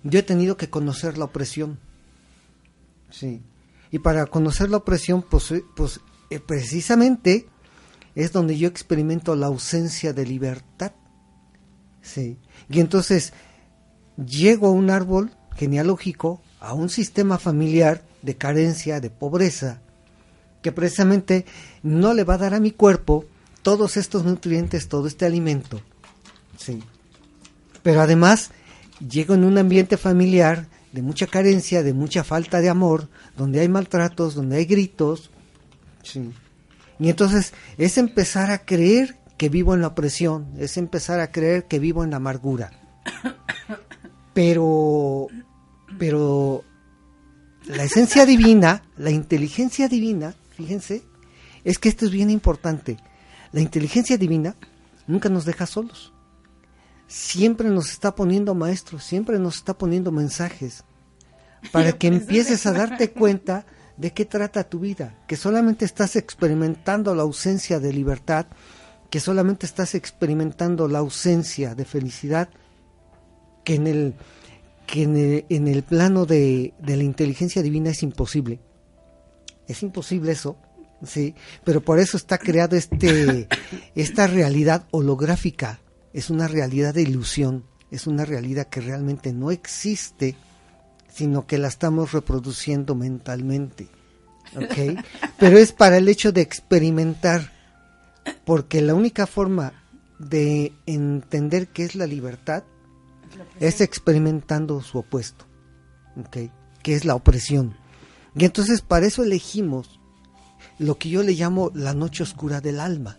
yo 0.04 0.20
he 0.20 0.24
tenido 0.24 0.58
que 0.58 0.70
conocer 0.70 1.18
la 1.18 1.26
opresión. 1.26 1.80
Sí. 3.10 3.42
Y 3.92 4.00
para 4.00 4.26
conocer 4.26 4.70
la 4.70 4.78
opresión, 4.78 5.22
pues, 5.22 5.52
eh, 5.52 5.64
pues 5.76 6.00
eh, 6.30 6.40
precisamente 6.40 7.48
es 8.16 8.32
donde 8.32 8.58
yo 8.58 8.68
experimento 8.68 9.36
la 9.36 9.48
ausencia 9.48 10.14
de 10.14 10.26
libertad. 10.26 10.94
Sí. 12.02 12.38
Y 12.70 12.80
entonces 12.80 13.34
llego 14.18 14.68
a 14.68 14.72
un 14.72 14.90
árbol 14.90 15.32
genealógico, 15.56 16.42
a 16.60 16.74
un 16.74 16.90
sistema 16.90 17.38
familiar 17.38 18.04
de 18.22 18.36
carencia, 18.38 19.00
de 19.00 19.10
pobreza, 19.10 19.82
que 20.62 20.72
precisamente 20.72 21.46
no 21.84 22.14
le 22.14 22.24
va 22.24 22.36
a 22.36 22.40
dar 22.40 22.54
a 22.54 22.60
mi 22.60 22.72
cuerpo 22.72 23.26
todos 23.62 23.98
estos 23.98 24.26
nutrientes, 24.26 24.88
todo 24.88 25.08
este 25.08 25.26
alimento. 25.26 25.82
Sí. 26.58 26.84
Pero 27.84 28.02
además 28.02 28.52
llego 29.00 29.34
en 29.34 29.44
un 29.44 29.58
ambiente 29.58 29.98
familiar 29.98 30.68
de 30.92 31.02
mucha 31.02 31.28
carencia, 31.28 31.84
de 31.84 31.94
mucha 31.94 32.24
falta 32.24 32.60
de 32.60 32.70
amor, 32.70 33.08
donde 33.38 33.60
hay 33.60 33.70
maltratos, 33.70 34.36
donde 34.36 34.58
hay 34.58 34.66
gritos. 34.66 35.32
Sí. 36.04 36.32
Y 37.00 37.10
entonces 37.10 37.54
es 37.78 37.98
empezar 37.98 38.52
a 38.52 38.60
creer 38.60 39.18
que 39.42 39.50
vivo 39.50 39.74
en 39.74 39.82
la 39.82 39.88
opresión, 39.88 40.54
es 40.60 40.78
empezar 40.78 41.20
a 41.20 41.32
creer 41.32 41.66
que 41.66 41.80
vivo 41.80 42.04
en 42.04 42.12
la 42.12 42.18
amargura. 42.18 42.70
Pero, 44.36 45.28
pero 45.98 46.64
la 47.66 47.84
esencia 47.84 48.28
divina, 48.28 48.84
la 48.98 49.10
inteligencia 49.10 49.88
divina, 49.90 50.36
fíjense, 50.52 51.02
es 51.64 51.80
que 51.80 51.90
esto 51.90 52.06
es 52.06 52.12
bien 52.12 52.30
importante. 52.30 52.98
La 53.52 53.62
inteligencia 53.62 54.16
divina 54.16 54.56
nunca 55.08 55.28
nos 55.28 55.44
deja 55.44 55.66
solos. 55.66 56.14
Siempre 57.08 57.68
nos 57.68 57.90
está 57.90 58.14
poniendo 58.14 58.54
maestros, 58.54 59.04
siempre 59.04 59.40
nos 59.40 59.56
está 59.56 59.76
poniendo 59.76 60.12
mensajes 60.12 60.86
para 61.72 61.94
que 61.94 62.08
empieces 62.08 62.68
a 62.68 62.74
darte 62.74 63.10
cuenta 63.10 63.66
de 63.98 64.14
qué 64.14 64.24
trata 64.24 64.70
tu 64.70 64.80
vida, 64.80 65.18
que 65.28 65.36
solamente 65.36 65.84
estás 65.84 66.16
experimentando 66.16 67.16
la 67.16 67.24
ausencia 67.24 67.80
de 67.80 67.92
libertad, 67.92 68.46
que 69.12 69.20
solamente 69.20 69.68
estás 69.68 69.94
experimentando 69.94 70.88
la 70.88 71.00
ausencia 71.00 71.76
de 71.76 71.86
felicidad, 71.86 72.50
que 73.64 73.76
en 73.76 73.86
el, 73.86 74.16
que 74.88 75.04
en 75.04 75.68
el, 75.68 75.84
plano 75.84 76.26
de, 76.26 76.74
de 76.80 76.98
la 76.98 77.04
inteligencia 77.04 77.62
divina 77.62 77.92
es 77.92 78.02
imposible. 78.02 78.60
Es 79.68 79.84
imposible 79.84 80.32
eso, 80.32 80.58
sí, 81.06 81.36
pero 81.64 81.82
por 81.82 82.00
eso 82.00 82.18
está 82.18 82.40
creada 82.40 82.78
este, 82.78 83.48
esta 83.96 84.26
realidad 84.26 84.88
holográfica, 84.92 85.80
es 86.14 86.30
una 86.30 86.48
realidad 86.48 86.94
de 86.94 87.04
ilusión, 87.04 87.66
es 87.92 88.08
una 88.08 88.26
realidad 88.26 88.68
que 88.68 88.82
realmente 88.82 89.34
no 89.34 89.52
existe, 89.52 90.36
sino 91.14 91.46
que 91.46 91.58
la 91.58 91.68
estamos 91.68 92.14
reproduciendo 92.14 92.96
mentalmente. 92.96 93.88
¿ok? 94.56 95.04
Pero 95.40 95.58
es 95.58 95.72
para 95.74 95.98
el 95.98 96.08
hecho 96.08 96.32
de 96.32 96.42
experimentar, 96.42 97.52
porque 98.46 98.82
la 98.82 98.96
única 98.96 99.28
forma 99.28 99.74
de 100.20 100.74
entender 100.86 101.68
qué 101.68 101.84
es 101.84 101.96
la 101.96 102.06
libertad 102.06 102.64
es 103.60 103.82
experimentando 103.82 104.82
su 104.82 105.00
opuesto, 105.00 105.46
¿ok? 106.18 106.52
Que 106.84 106.96
es 106.96 107.06
la 107.06 107.16
opresión. 107.16 107.76
Y 108.36 108.46
entonces 108.46 108.82
para 108.82 109.06
eso 109.06 109.24
elegimos 109.24 110.00
lo 110.80 110.98
que 110.98 111.10
yo 111.10 111.24
le 111.24 111.34
llamo 111.34 111.72
la 111.74 111.94
noche 111.94 112.24
oscura 112.24 112.62
del 112.62 112.80
alma. 112.80 113.18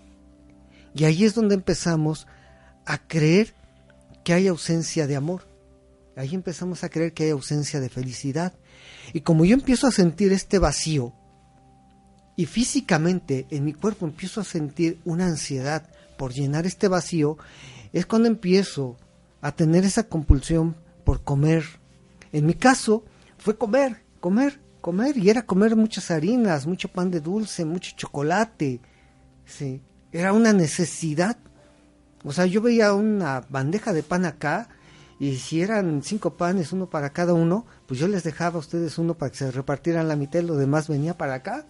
Y 0.94 1.04
ahí 1.04 1.25
es 1.25 1.35
donde 1.35 1.54
empezamos 1.54 2.26
a 2.85 2.99
creer 2.99 3.54
que 4.25 4.35
hay 4.35 4.49
ausencia 4.49 5.06
de 5.06 5.16
amor. 5.16 5.49
Ahí 6.16 6.35
empezamos 6.35 6.85
a 6.85 6.90
creer 6.90 7.14
que 7.14 7.25
hay 7.25 7.30
ausencia 7.30 7.80
de 7.80 7.88
felicidad. 7.88 8.52
Y 9.12 9.23
como 9.23 9.44
yo 9.44 9.54
empiezo 9.54 9.87
a 9.87 9.92
sentir 9.92 10.32
este 10.32 10.59
vacío, 10.59 11.14
y 12.37 12.47
físicamente 12.47 13.47
en 13.51 13.65
mi 13.65 13.73
cuerpo 13.73 14.07
empiezo 14.07 14.41
a 14.41 14.45
sentir 14.45 14.99
una 15.05 15.27
ansiedad 15.27 15.89
por 16.17 16.33
llenar 16.33 16.67
este 16.67 16.89
vacío, 16.89 17.37
es 17.93 18.07
cuando 18.07 18.29
empiezo 18.29 18.97
a 19.41 19.53
tener 19.53 19.85
esa 19.85 20.05
compulsión 20.05 20.77
por 21.05 21.23
comer. 21.23 21.65
En 22.33 22.47
mi 22.47 22.55
caso 22.55 23.05
fue 23.39 23.59
comer, 23.59 24.05
comer, 24.21 24.61
comer, 24.81 25.17
y 25.19 25.29
era 25.31 25.45
comer 25.45 25.77
muchas 25.77 26.11
harinas, 26.11 26.67
mucho 26.67 26.89
pan 26.89 27.11
de 27.11 27.21
dulce, 27.21 27.65
mucho 27.65 27.93
chocolate. 27.97 28.81
Sí, 29.45 29.83
era 30.12 30.33
una 30.33 30.53
necesidad. 30.53 31.37
O 32.25 32.33
sea, 32.33 32.47
yo 32.47 32.62
veía 32.62 32.95
una 32.95 33.41
bandeja 33.49 33.93
de 33.93 34.03
pan 34.03 34.25
acá 34.25 34.69
y 35.19 35.37
si 35.37 35.61
eran 35.61 36.03
cinco 36.03 36.37
panes, 36.37 36.73
uno 36.73 36.89
para 36.89 37.11
cada 37.11 37.33
uno, 37.33 37.67
pues 37.87 37.99
yo 38.01 38.09
les 38.09 38.23
dejaba 38.23 38.57
a 38.57 38.61
ustedes 38.61 38.99
uno 38.99 39.15
para 39.15 39.31
que 39.31 39.39
se 39.39 39.51
repartieran 39.51 40.09
la 40.09 40.17
mitad 40.17 40.41
y 40.41 40.47
lo 40.47 40.57
demás 40.57 40.89
venía 40.89 41.17
para 41.17 41.35
acá. 41.35 41.67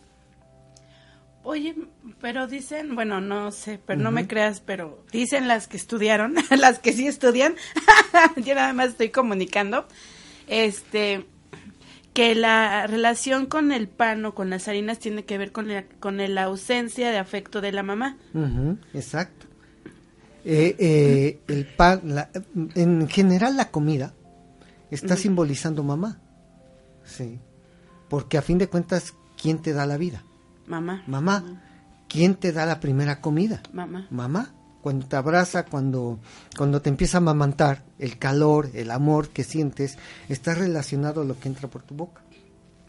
Oye, 1.45 1.75
pero 2.21 2.47
dicen, 2.47 2.95
bueno, 2.95 3.21
no 3.21 3.51
sé, 3.51 3.81
pero 3.85 4.01
no 4.01 4.13
me 4.13 4.29
creas, 4.29 4.61
pero 4.61 5.05
dicen 5.11 5.49
las 5.49 5.67
que 5.67 5.77
estudiaron, 5.77 6.35
las 6.57 6.79
que 6.79 6.93
sí 6.93 7.09
estudian, 7.09 7.57
yo 8.37 8.55
nada 8.55 8.73
más 8.73 8.91
estoy 8.91 9.11
comunicando, 9.11 9.87
este, 10.47 11.27
que 12.15 12.37
la 12.37 12.87
relación 12.87 13.47
con 13.47 13.73
el 13.73 13.89
pan 13.89 14.25
o 14.25 14.35
con 14.35 14.51
las 14.51 14.69
harinas 14.69 15.01
tiene 15.01 15.25
que 15.25 15.37
ver 15.37 15.51
con 15.51 15.67
la, 15.67 15.85
con 15.99 16.19
la 16.19 16.45
ausencia 16.45 17.11
de 17.11 17.19
afecto 17.19 17.61
de 17.61 17.73
la 17.73 17.83
mamá. 17.83 18.19
exacto. 18.95 19.47
Eh, 20.45 20.77
eh, 20.79 21.41
el 21.49 21.67
pan, 21.67 22.03
en 22.75 23.09
general 23.09 23.57
la 23.57 23.71
comida 23.71 24.15
está 24.91 25.17
simbolizando 25.17 25.83
mamá, 25.83 26.21
sí, 27.05 27.39
porque 28.09 28.39
a 28.39 28.43
fin 28.43 28.59
de 28.59 28.69
cuentas, 28.69 29.15
¿quién 29.41 29.63
te 29.63 29.73
da 29.73 29.87
la 29.87 29.97
vida? 29.97 30.25
Mamá. 30.67 31.03
Mamá. 31.07 31.45
¿Quién 32.09 32.35
te 32.35 32.53
da 32.53 32.67
la 32.67 32.81
primera 32.81 33.21
comida? 33.21 33.63
Mamá. 33.73 34.07
Mamá. 34.11 34.53
Cuando 34.83 35.07
te 35.07 35.17
abraza, 35.17 35.65
cuando, 35.65 36.19
cuando 36.57 36.83
te 36.83 36.91
empieza 36.91 37.19
a 37.19 37.21
amamantar, 37.21 37.85
el 37.99 38.19
calor, 38.19 38.71
el 38.75 38.91
amor 38.91 39.29
que 39.29 39.45
sientes, 39.45 39.97
está 40.29 40.55
relacionado 40.55 41.23
a 41.23 41.25
lo 41.25 41.39
que 41.39 41.49
entra 41.49 41.69
por 41.69 41.83
tu 41.83 41.95
boca. 41.95 42.23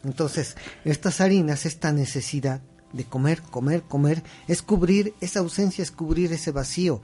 Entonces, 0.03 0.58
estas 0.84 1.22
harinas, 1.22 1.65
esta 1.65 1.92
necesidad 1.92 2.62
de 2.94 3.06
comer, 3.06 3.42
comer, 3.42 3.84
comer, 3.84 4.24
es 4.48 4.62
cubrir 4.62 5.13
esa 5.22 5.39
ausencia, 5.39 5.82
es 5.82 5.92
cubrir 5.92 6.34
ese 6.34 6.51
vacío. 6.51 7.01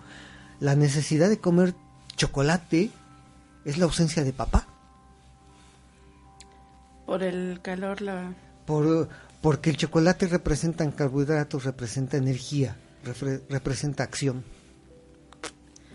La 0.59 0.75
necesidad 0.75 1.29
de 1.29 1.39
comer 1.39 1.75
chocolate 2.15 2.91
es 3.65 3.77
la 3.77 3.85
ausencia 3.85 4.23
de 4.23 4.33
papá. 4.33 4.67
Por 7.05 7.23
el 7.23 7.59
calor, 7.61 8.01
la... 8.01 8.33
Por, 8.65 9.09
porque 9.41 9.69
el 9.69 9.77
chocolate 9.77 10.27
representa 10.27 10.83
en 10.83 10.91
carbohidratos, 10.91 11.63
representa 11.63 12.17
energía, 12.17 12.77
representa 13.49 14.03
acción. 14.03 14.43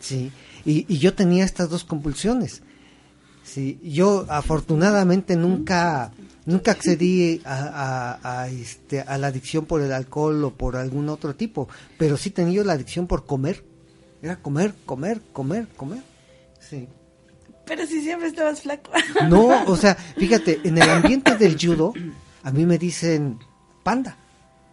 Sí, 0.00 0.32
y, 0.64 0.98
yo 0.98 1.14
tenía 1.14 1.44
estas 1.44 1.70
dos 1.70 1.84
compulsiones. 1.84 2.62
Sí, 3.42 3.78
yo 3.82 4.26
afortunadamente 4.28 5.36
nunca 5.36 6.12
nunca 6.46 6.72
accedí 6.72 7.40
a, 7.44 8.48
este, 8.50 9.00
a 9.00 9.16
la 9.18 9.28
adicción 9.28 9.64
por 9.64 9.80
el 9.80 9.92
alcohol 9.92 10.44
o 10.44 10.50
por 10.50 10.76
algún 10.76 11.08
otro 11.08 11.34
tipo, 11.34 11.68
pero 11.98 12.16
sí 12.16 12.30
tenía 12.30 12.64
la 12.64 12.74
adicción 12.74 13.06
por 13.06 13.26
comer. 13.26 13.64
Era 14.22 14.36
comer, 14.36 14.74
comer, 14.86 15.20
comer, 15.32 15.68
comer. 15.76 16.02
Sí. 16.58 16.88
Pero 17.66 17.86
si 17.86 18.02
siempre 18.02 18.28
estabas 18.28 18.62
flaco. 18.62 18.90
No, 19.28 19.64
o 19.66 19.76
sea, 19.76 19.94
fíjate, 19.94 20.60
en 20.64 20.76
el 20.78 20.88
ambiente 20.88 21.36
del 21.36 21.58
judo, 21.58 21.92
a 22.44 22.52
mí 22.52 22.64
me 22.66 22.78
dicen 22.78 23.40
panda. 23.82 24.16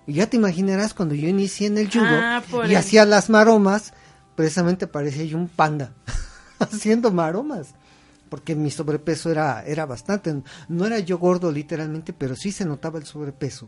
Y 0.05 0.13
ya 0.13 0.27
te 0.27 0.37
imaginarás 0.37 0.93
cuando 0.93 1.15
yo 1.15 1.27
inicié 1.27 1.67
en 1.67 1.77
el 1.77 1.91
judo 1.91 2.05
ah, 2.05 2.43
y 2.67 2.75
hacía 2.75 3.05
las 3.05 3.29
maromas, 3.29 3.93
precisamente 4.35 4.85
parecía 4.85 5.23
yo 5.25 5.37
un 5.37 5.47
panda 5.47 5.93
haciendo 6.59 7.11
maromas 7.11 7.73
porque 8.31 8.55
mi 8.55 8.71
sobrepeso 8.71 9.29
era, 9.29 9.61
era 9.65 9.85
bastante. 9.85 10.33
No 10.69 10.85
era 10.85 10.99
yo 10.99 11.19
gordo 11.19 11.51
literalmente, 11.51 12.13
pero 12.13 12.33
sí 12.37 12.53
se 12.53 12.63
notaba 12.63 12.97
el 12.97 13.05
sobrepeso. 13.05 13.67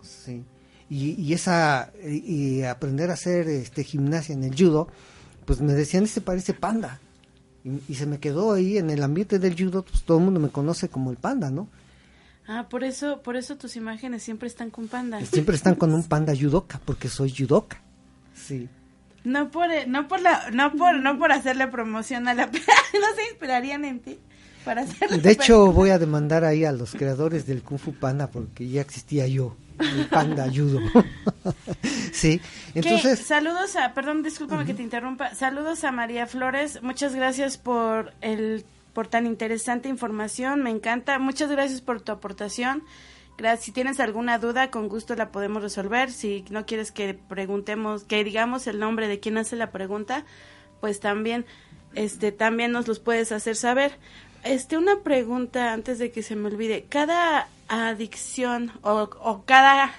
Sí. 0.00 0.44
Y, 0.88 1.20
y 1.20 1.32
esa 1.32 1.92
y, 2.00 2.62
aprender 2.62 3.10
a 3.10 3.14
hacer 3.14 3.48
este 3.48 3.82
gimnasia 3.82 4.32
en 4.32 4.44
el 4.44 4.54
judo, 4.56 4.86
pues 5.44 5.60
me 5.60 5.72
decían, 5.72 6.04
este 6.04 6.20
parece 6.20 6.54
panda. 6.54 7.00
Y, 7.64 7.96
se 7.96 8.06
me 8.06 8.20
quedó 8.20 8.52
ahí 8.52 8.78
en 8.78 8.90
el 8.90 9.02
ambiente 9.02 9.40
del 9.40 9.56
judo, 9.58 9.82
pues 9.82 10.04
todo 10.04 10.18
el 10.18 10.24
mundo 10.24 10.38
me 10.38 10.50
conoce 10.50 10.88
como 10.88 11.10
el 11.10 11.16
panda, 11.16 11.50
¿no? 11.50 11.66
Ah, 12.52 12.66
por 12.68 12.82
eso, 12.82 13.22
por 13.22 13.36
eso 13.36 13.56
tus 13.56 13.76
imágenes 13.76 14.24
siempre 14.24 14.48
están 14.48 14.70
con 14.70 14.88
panda. 14.88 15.24
Siempre 15.24 15.54
están 15.54 15.76
con 15.76 15.94
un 15.94 16.02
panda 16.02 16.32
judoka, 16.34 16.80
porque 16.84 17.08
soy 17.08 17.32
judoka. 17.32 17.80
Sí. 18.34 18.68
No 19.22 19.52
por, 19.52 19.70
eh, 19.70 19.86
no 19.86 20.08
por 20.08 20.20
la, 20.20 20.50
no 20.50 20.72
por, 20.72 20.98
no 20.98 21.16
por 21.16 21.30
hacerle 21.30 21.68
promoción 21.68 22.26
a 22.26 22.34
la 22.34 22.46
no 22.46 22.52
se 22.52 23.30
inspirarían 23.30 23.84
en 23.84 24.00
ti 24.00 24.18
para 24.64 24.82
hacerle 24.82 25.18
De 25.18 25.30
hecho, 25.30 25.70
voy 25.70 25.90
a 25.90 26.00
demandar 26.00 26.44
ahí 26.44 26.64
a 26.64 26.72
los 26.72 26.90
creadores 26.90 27.46
del 27.46 27.62
Kung 27.62 27.78
Fu 27.78 27.92
Panda 27.92 28.26
porque 28.26 28.68
ya 28.68 28.80
existía 28.80 29.28
yo, 29.28 29.54
el 29.78 30.06
panda 30.06 30.42
ayudo. 30.42 30.80
sí, 32.12 32.40
entonces. 32.74 33.20
Saludos 33.20 33.76
a, 33.76 33.94
perdón, 33.94 34.24
discúlpame 34.24 34.66
que 34.66 34.74
te 34.74 34.82
interrumpa. 34.82 35.36
Saludos 35.36 35.84
a 35.84 35.92
María 35.92 36.26
Flores. 36.26 36.82
Muchas 36.82 37.14
gracias 37.14 37.58
por 37.58 38.12
el, 38.22 38.64
por 38.92 39.08
tan 39.08 39.26
interesante 39.26 39.88
información. 39.88 40.62
Me 40.62 40.70
encanta. 40.70 41.18
Muchas 41.18 41.50
gracias 41.50 41.80
por 41.80 42.00
tu 42.00 42.12
aportación. 42.12 42.84
Si 43.58 43.72
tienes 43.72 44.00
alguna 44.00 44.38
duda, 44.38 44.70
con 44.70 44.88
gusto 44.88 45.14
la 45.16 45.30
podemos 45.32 45.62
resolver. 45.62 46.12
Si 46.12 46.44
no 46.50 46.66
quieres 46.66 46.92
que 46.92 47.14
preguntemos, 47.14 48.04
que 48.04 48.22
digamos 48.22 48.66
el 48.66 48.78
nombre 48.78 49.08
de 49.08 49.18
quien 49.18 49.38
hace 49.38 49.56
la 49.56 49.70
pregunta, 49.70 50.26
pues 50.80 51.00
también, 51.00 51.46
este, 51.94 52.32
también 52.32 52.70
nos 52.70 52.86
los 52.86 52.98
puedes 52.98 53.32
hacer 53.32 53.56
saber. 53.56 53.98
Este, 54.44 54.76
una 54.76 55.00
pregunta 55.00 55.72
antes 55.72 55.98
de 55.98 56.10
que 56.12 56.22
se 56.22 56.36
me 56.36 56.48
olvide. 56.48 56.84
Cada 56.88 57.48
adicción 57.68 58.72
o, 58.82 59.08
o 59.22 59.44
cada 59.46 59.94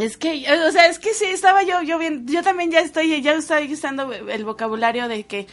es 0.00 0.16
que, 0.16 0.46
o 0.50 0.72
sea, 0.72 0.86
es 0.86 0.98
que 0.98 1.12
sí, 1.12 1.26
estaba 1.26 1.62
yo, 1.62 1.82
yo 1.82 1.98
bien, 1.98 2.26
yo 2.26 2.42
también 2.42 2.70
ya 2.70 2.80
estoy, 2.80 3.20
ya 3.20 3.34
estoy 3.34 3.72
usando 3.72 4.10
el 4.12 4.44
vocabulario 4.44 5.06
de 5.06 5.24
que 5.24 5.46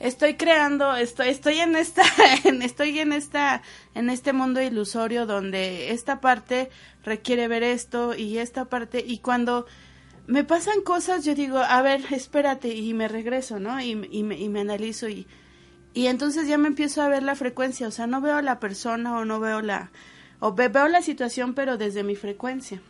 estoy 0.00 0.34
creando, 0.34 0.96
estoy, 0.96 1.28
estoy 1.28 1.60
en 1.60 1.76
esta, 1.76 2.02
estoy 2.62 2.98
en 2.98 3.12
esta, 3.12 3.62
en 3.94 4.10
este 4.10 4.32
mundo 4.32 4.60
ilusorio 4.60 5.26
donde 5.26 5.92
esta 5.92 6.20
parte 6.20 6.70
requiere 7.04 7.46
ver 7.46 7.62
esto 7.62 8.14
y 8.16 8.38
esta 8.38 8.64
parte, 8.64 9.04
y 9.06 9.18
cuando 9.18 9.66
me 10.26 10.42
pasan 10.42 10.82
cosas, 10.82 11.24
yo 11.24 11.34
digo, 11.34 11.58
a 11.58 11.82
ver, 11.82 12.00
espérate, 12.10 12.74
y 12.74 12.94
me 12.94 13.08
regreso, 13.08 13.60
¿no? 13.60 13.80
Y, 13.80 14.08
y, 14.10 14.22
me, 14.22 14.38
y 14.38 14.48
me 14.48 14.60
analizo 14.60 15.08
y, 15.08 15.26
y 15.92 16.06
entonces 16.06 16.48
ya 16.48 16.56
me 16.56 16.68
empiezo 16.68 17.02
a 17.02 17.08
ver 17.08 17.22
la 17.22 17.34
frecuencia, 17.34 17.86
o 17.86 17.90
sea, 17.90 18.06
no 18.06 18.20
veo 18.20 18.40
la 18.40 18.58
persona 18.58 19.18
o 19.18 19.24
no 19.24 19.38
veo 19.38 19.60
la, 19.60 19.90
o 20.38 20.54
veo 20.54 20.88
la 20.88 21.02
situación, 21.02 21.54
pero 21.54 21.76
desde 21.76 22.04
mi 22.04 22.16
frecuencia. 22.16 22.80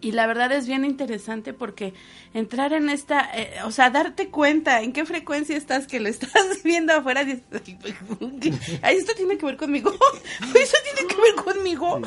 Y 0.00 0.12
la 0.12 0.26
verdad 0.26 0.52
es 0.52 0.66
bien 0.66 0.84
interesante 0.84 1.52
porque 1.52 1.94
entrar 2.34 2.72
en 2.72 2.88
esta, 2.88 3.28
eh, 3.34 3.54
o 3.64 3.70
sea, 3.70 3.90
darte 3.90 4.28
cuenta 4.28 4.80
en 4.82 4.92
qué 4.92 5.04
frecuencia 5.04 5.56
estás 5.56 5.86
que 5.86 6.00
lo 6.00 6.08
estás 6.08 6.62
viendo 6.64 6.92
afuera. 6.92 7.20
Ay, 8.82 8.96
esto 8.96 9.14
tiene 9.14 9.38
que 9.38 9.46
ver 9.46 9.56
conmigo. 9.56 9.92
Esto 10.54 10.78
tiene 10.94 11.08
que 11.08 11.16
ver 11.20 11.34
conmigo. 11.34 12.00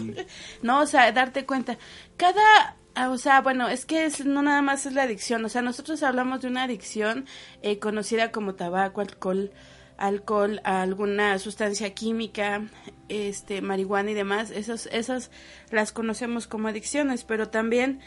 No, 0.61 0.81
o 0.81 0.87
sea, 0.87 1.11
darte 1.11 1.45
cuenta. 1.45 1.77
Cada 2.17 2.75
ah, 2.95 3.09
o 3.09 3.17
sea, 3.17 3.41
bueno, 3.41 3.67
es 3.67 3.85
que 3.85 4.05
es, 4.05 4.25
no 4.25 4.41
nada 4.41 4.61
más 4.61 4.85
es 4.85 4.93
la 4.93 5.03
adicción, 5.03 5.43
o 5.43 5.49
sea, 5.49 5.61
nosotros 5.61 6.01
hablamos 6.03 6.41
de 6.41 6.47
una 6.47 6.63
adicción 6.63 7.25
eh, 7.61 7.79
conocida 7.79 8.31
como 8.31 8.55
tabaco, 8.55 9.01
alcohol, 9.01 9.51
alcohol, 9.97 10.61
a 10.63 10.81
alguna 10.81 11.37
sustancia 11.39 11.93
química, 11.93 12.67
este, 13.09 13.61
marihuana 13.61 14.11
y 14.11 14.13
demás, 14.13 14.51
esas, 14.51 14.87
esas 14.87 15.31
las 15.71 15.91
conocemos 15.91 16.47
como 16.47 16.67
adicciones, 16.67 17.23
pero 17.23 17.49
también 17.49 17.99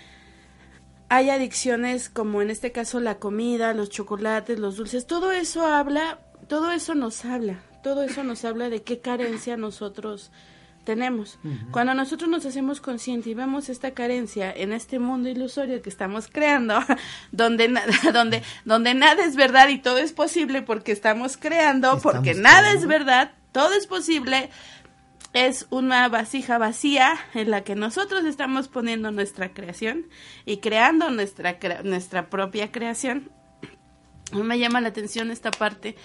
hay 1.08 1.30
adicciones 1.30 2.08
como 2.08 2.42
en 2.42 2.50
este 2.50 2.72
caso 2.72 3.00
la 3.00 3.18
comida, 3.18 3.72
los 3.74 3.90
chocolates, 3.90 4.58
los 4.58 4.76
dulces, 4.76 5.06
todo 5.06 5.32
eso 5.32 5.66
habla, 5.66 6.18
todo 6.48 6.72
eso 6.72 6.94
nos 6.94 7.24
habla, 7.24 7.60
todo 7.82 8.02
eso 8.02 8.24
nos 8.24 8.44
habla 8.44 8.68
de 8.68 8.82
qué 8.82 9.00
carencia 9.00 9.56
nosotros 9.56 10.30
tenemos. 10.88 11.38
Cuando 11.70 11.92
nosotros 11.92 12.30
nos 12.30 12.46
hacemos 12.46 12.80
conscientes 12.80 13.26
y 13.26 13.34
vemos 13.34 13.68
esta 13.68 13.90
carencia 13.90 14.50
en 14.50 14.72
este 14.72 14.98
mundo 14.98 15.28
ilusorio 15.28 15.82
que 15.82 15.90
estamos 15.90 16.28
creando, 16.32 16.80
donde, 17.30 17.68
donde, 18.14 18.42
donde 18.64 18.94
nada 18.94 19.22
es 19.22 19.36
verdad 19.36 19.68
y 19.68 19.80
todo 19.80 19.98
es 19.98 20.14
posible 20.14 20.62
porque 20.62 20.92
estamos 20.92 21.36
creando, 21.36 21.98
porque 22.00 22.32
nada 22.32 22.72
es 22.72 22.86
verdad, 22.86 23.32
todo 23.52 23.74
es 23.74 23.86
posible, 23.86 24.48
es 25.34 25.66
una 25.68 26.08
vasija 26.08 26.56
vacía 26.56 27.18
en 27.34 27.50
la 27.50 27.64
que 27.64 27.74
nosotros 27.74 28.24
estamos 28.24 28.68
poniendo 28.68 29.10
nuestra 29.10 29.52
creación 29.52 30.06
y 30.46 30.56
creando 30.56 31.10
nuestra, 31.10 31.58
nuestra 31.84 32.30
propia 32.30 32.72
creación. 32.72 33.30
Me 34.32 34.58
llama 34.58 34.80
la 34.80 34.88
atención 34.88 35.30
esta 35.30 35.50
parte. 35.50 35.96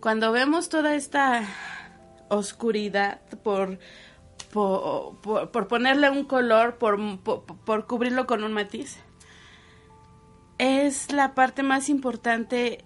Cuando 0.00 0.32
vemos 0.32 0.68
toda 0.68 0.94
esta 0.94 1.48
oscuridad 2.28 3.20
por 3.42 3.78
por, 4.52 5.68
ponerle 5.68 6.10
un 6.10 6.24
color, 6.24 6.76
por, 6.76 6.98
por, 7.18 7.86
cubrirlo 7.86 8.26
con 8.26 8.44
un 8.44 8.52
matiz. 8.52 8.98
Es 10.58 11.12
la 11.12 11.34
parte 11.34 11.62
más 11.62 11.88
importante 11.88 12.84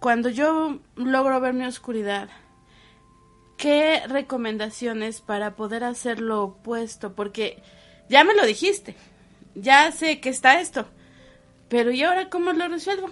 cuando 0.00 0.28
yo 0.28 0.78
logro 0.96 1.40
ver 1.40 1.54
mi 1.54 1.64
oscuridad. 1.64 2.28
¿Qué 3.56 4.02
recomendaciones 4.06 5.20
para 5.20 5.56
poder 5.56 5.84
hacer 5.84 6.20
lo 6.20 6.42
opuesto? 6.42 7.14
Porque 7.14 7.62
ya 8.08 8.24
me 8.24 8.34
lo 8.34 8.44
dijiste, 8.44 8.96
ya 9.54 9.90
sé 9.92 10.20
que 10.20 10.28
está 10.28 10.60
esto, 10.60 10.86
pero 11.68 11.90
¿y 11.90 12.02
ahora 12.02 12.28
cómo 12.28 12.52
lo 12.52 12.68
resuelvo? 12.68 13.10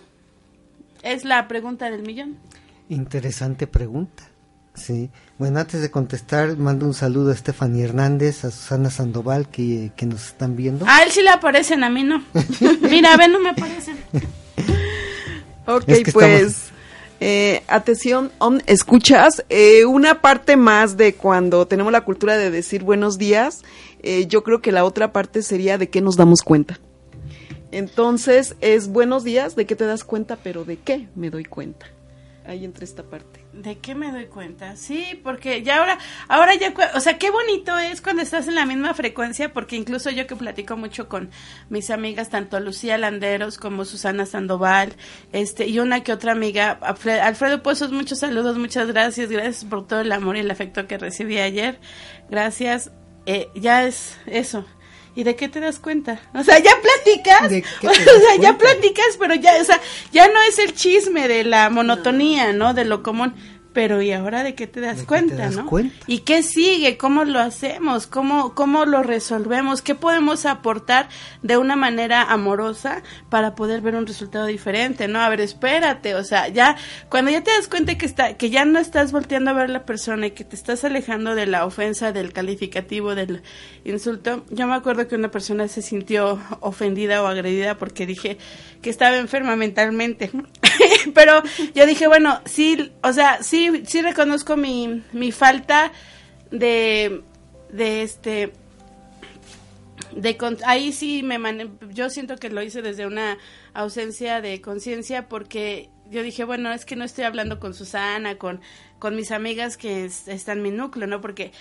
Es 1.03 1.25
la 1.25 1.49
pregunta 1.49 1.91
del 1.91 2.03
millón. 2.03 2.39
Interesante 2.89 3.67
pregunta. 3.67 4.32
Sí, 4.75 5.11
bueno, 5.39 5.61
antes 5.61 5.83
de 5.83 5.91
contestar, 5.91 6.57
mando 6.57 6.87
un 6.87 6.95
saludo 6.95 7.31
a 7.31 7.37
Stephanie 7.37 7.85
Hernández, 7.85 8.45
a 8.45 8.51
Susana 8.51 8.91
Sandoval, 8.91 9.49
que, 9.49 9.93
nos 10.07 10.29
están 10.29 10.57
viendo. 10.57 10.87
A 10.89 11.03
él 11.03 11.11
sí 11.11 11.21
le 11.21 11.29
aparecen, 11.29 11.85
a 11.85 11.91
mí 11.91 12.03
no. 12.03 12.25
Mira, 12.91 13.13
a 13.13 13.17
ver, 13.19 13.31
no 13.31 13.39
me 13.39 13.51
aparecen. 13.51 13.99
ok, 15.67 15.85
pues, 16.13 16.71
eh, 17.21 17.63
atención, 17.69 18.33
escuchas, 18.67 19.45
eh, 19.51 19.85
una 19.85 20.23
parte 20.23 20.57
más 20.57 20.97
de 20.97 21.15
cuando 21.15 21.67
tenemos 21.67 21.93
la 21.93 22.01
cultura 22.01 22.39
de 22.39 22.51
decir 22.51 22.83
buenos 22.83 23.19
días, 23.19 23.63
eh, 24.03 24.27
yo 24.27 24.43
creo 24.43 24.63
que 24.63 24.73
la 24.73 24.85
otra 24.85 25.13
parte 25.13 25.43
sería 25.43 25.77
de 25.77 25.91
qué 25.91 26.01
nos 26.01 26.17
damos 26.17 26.43
cuenta. 26.43 26.81
Entonces, 27.73 28.57
es 28.61 28.89
buenos 28.89 29.23
días, 29.23 29.55
de 29.55 29.67
qué 29.67 29.77
te 29.77 29.85
das 29.85 30.03
cuenta, 30.03 30.37
pero 30.43 30.65
de 30.65 30.79
qué 30.79 31.09
me 31.15 31.31
doy 31.31 31.45
cuenta. 31.45 31.87
Ahí 32.47 32.65
entra 32.65 32.85
esta 32.85 33.03
parte. 33.03 33.42
¿De 33.53 33.77
qué 33.77 33.95
me 33.95 34.11
doy 34.11 34.27
cuenta? 34.27 34.77
Sí, 34.77 35.21
porque 35.23 35.63
ya 35.63 35.79
ahora, 35.79 35.99
ahora 36.27 36.55
ya, 36.55 36.73
o 36.95 37.01
sea, 37.01 37.19
qué 37.19 37.31
bonito 37.31 37.79
es 37.79 38.01
cuando 38.01 38.23
estás 38.23 38.49
en 38.49 38.55
la 38.55 38.65
misma 38.65 38.95
frecuencia, 38.95 39.53
porque 39.53 39.77
incluso 39.77 40.09
yo 40.09 40.27
que 40.27 40.35
platico 40.37 40.79
mucho 40.79 41.07
con 41.07 41.31
mis 41.69 41.91
amigas, 41.91 42.31
tanto 42.31 42.59
Lucía 42.61 42.97
Landeros 42.97 43.59
como 43.59 43.85
Susana 43.85 44.25
Sandoval, 44.25 44.95
este, 45.33 45.67
y 45.67 45.81
una 45.81 46.03
que 46.03 46.15
otra 46.15 46.33
amiga, 46.33 46.79
Alfredo 47.23 47.63
Pozos, 47.63 47.93
muchos 47.93 48.21
saludos, 48.21 48.57
muchas 48.57 48.89
gracias, 48.89 49.29
gracias 49.29 49.67
por 49.67 49.87
todo 49.87 50.01
el 50.01 50.13
amor 50.13 50.39
y 50.39 50.41
el 50.41 50.51
afecto 50.51 50.87
que 50.87 50.97
recibí 50.97 51.39
ayer, 51.39 51.79
gracias, 52.31 52.91
eh, 53.27 53.49
ya 53.55 53.85
es 53.85 54.17
eso, 54.25 54.65
¿Y 55.15 55.25
de 55.25 55.37
qué 55.37 55.49
te 55.49 55.61
das 55.61 55.79
cuenta? 55.79 56.21
O 56.35 56.43
sea, 56.43 56.59
ya 56.59 56.73
platicas, 56.81 57.43
o 57.83 58.21
sea, 58.21 58.37
ya 58.41 58.57
platicas, 58.57 59.17
pero 59.19 59.35
ya, 59.35 59.61
o 59.61 59.65
sea, 59.65 59.81
ya 60.11 60.29
no 60.29 60.41
es 60.43 60.59
el 60.59 60.75
chisme 60.75 61.29
de 61.29 61.45
la 61.45 61.69
monotonía, 61.69 62.53
¿no? 62.53 62.73
De 62.73 62.85
lo 62.85 63.03
común 63.03 63.35
pero 63.73 64.03
¿y 64.03 64.13
ahora 64.13 64.43
de 64.43 64.55
qué 64.55 64.67
te 64.67 64.81
das 64.81 65.03
cuenta, 65.05 65.51
no? 65.51 65.69
¿Y 66.07 66.21
qué 66.21 66.43
sigue? 66.43 66.97
¿Cómo 66.97 67.25
lo 67.25 67.41
hacemos? 67.41 68.07
¿Cómo, 68.07 68.55
¿Cómo 68.55 68.85
lo 68.85 69.03
resolvemos? 69.03 69.83
¿Qué 69.83 69.95
podemos 69.95 70.47
aportar 70.47 71.09
de 71.43 71.57
una 71.57 71.77
manera 71.77 72.23
amorosa 72.23 73.03
para 73.29 73.55
poder 73.55 73.81
ver 73.81 73.97
un 73.97 74.07
resultado 74.07 74.47
diferente, 74.47 75.09
no? 75.09 75.21
A 75.21 75.29
ver, 75.29 75.41
espérate, 75.41 76.15
o 76.15 76.25
sea, 76.25 76.49
ya 76.49 76.77
cuando 77.09 77.31
ya 77.31 77.43
te 77.43 77.51
das 77.51 77.69
cuenta 77.69 77.97
que 77.97 78.07
está 78.07 78.37
que 78.37 78.51
ya 78.51 78.65
no 78.65 78.79
estás 78.79 79.13
volteando 79.13 79.51
a 79.51 79.55
ver 79.55 79.65
a 79.65 79.69
la 79.69 79.85
persona 79.85 80.27
y 80.27 80.31
que 80.33 80.45
te 80.45 80.57
estás 80.57 80.85
alejando 80.85 81.35
de 81.35 81.47
la 81.47 81.65
ofensa, 81.65 82.13
del 82.13 82.33
calificativo, 82.33 83.15
del 83.15 83.43
insulto. 83.85 84.45
Yo 84.51 84.67
me 84.67 84.75
acuerdo 84.75 85.09
que 85.09 85.15
una 85.15 85.31
persona 85.31 85.69
se 85.69 85.83
sintió 85.83 86.41
ofendida 86.61 87.23
o 87.23 87.27
agredida 87.27 87.79
porque 87.79 88.07
dije 88.07 88.39
que 88.81 88.91
estaba 88.91 89.17
enferma 89.17 89.57
mentalmente. 89.57 90.31
pero 91.15 91.43
yo 91.75 91.87
dije, 91.87 92.07
bueno, 92.07 92.41
sí, 92.45 92.93
o 93.03 93.13
sea, 93.13 93.43
sí, 93.43 93.62
sí 93.85 94.03
reconozco 94.03 94.57
mi, 94.57 95.03
mi 95.13 95.33
falta 95.33 95.93
de, 96.51 97.23
de 97.71 98.03
este, 98.03 98.53
de 100.15 100.39
ahí 100.65 100.93
sí 100.93 101.23
me 101.23 101.39
yo 101.91 102.11
siento 102.11 102.37
que 102.37 102.51
lo 102.51 102.63
hice 102.63 102.83
desde 102.83 103.07
una 103.07 103.39
ausencia 103.75 104.41
de 104.41 104.61
conciencia 104.61 105.29
porque 105.29 105.89
yo 106.11 106.23
dije 106.23 106.45
bueno 106.45 106.73
es 106.73 106.85
que 106.85 106.97
no 106.97 107.05
estoy 107.05 107.25
hablando 107.25 107.59
con 107.59 107.75
Susana 107.75 108.37
con 108.37 108.61
con 108.99 109.17
mis 109.17 109.31
amigas 109.33 109.77
que 109.77 110.05
están 110.05 110.59
en 110.59 110.63
mi 110.63 110.71
núcleo 110.71 111.07
no 111.07 111.21
porque 111.21 111.53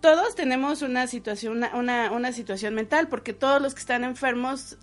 todos 0.00 0.34
tenemos 0.34 0.82
una 0.82 1.06
situación 1.06 1.64
una, 1.74 2.10
una 2.10 2.32
situación 2.32 2.74
mental 2.74 3.08
porque 3.08 3.32
todos 3.32 3.62
los 3.62 3.74
que 3.74 3.80
están 3.80 4.04
enfermos 4.04 4.78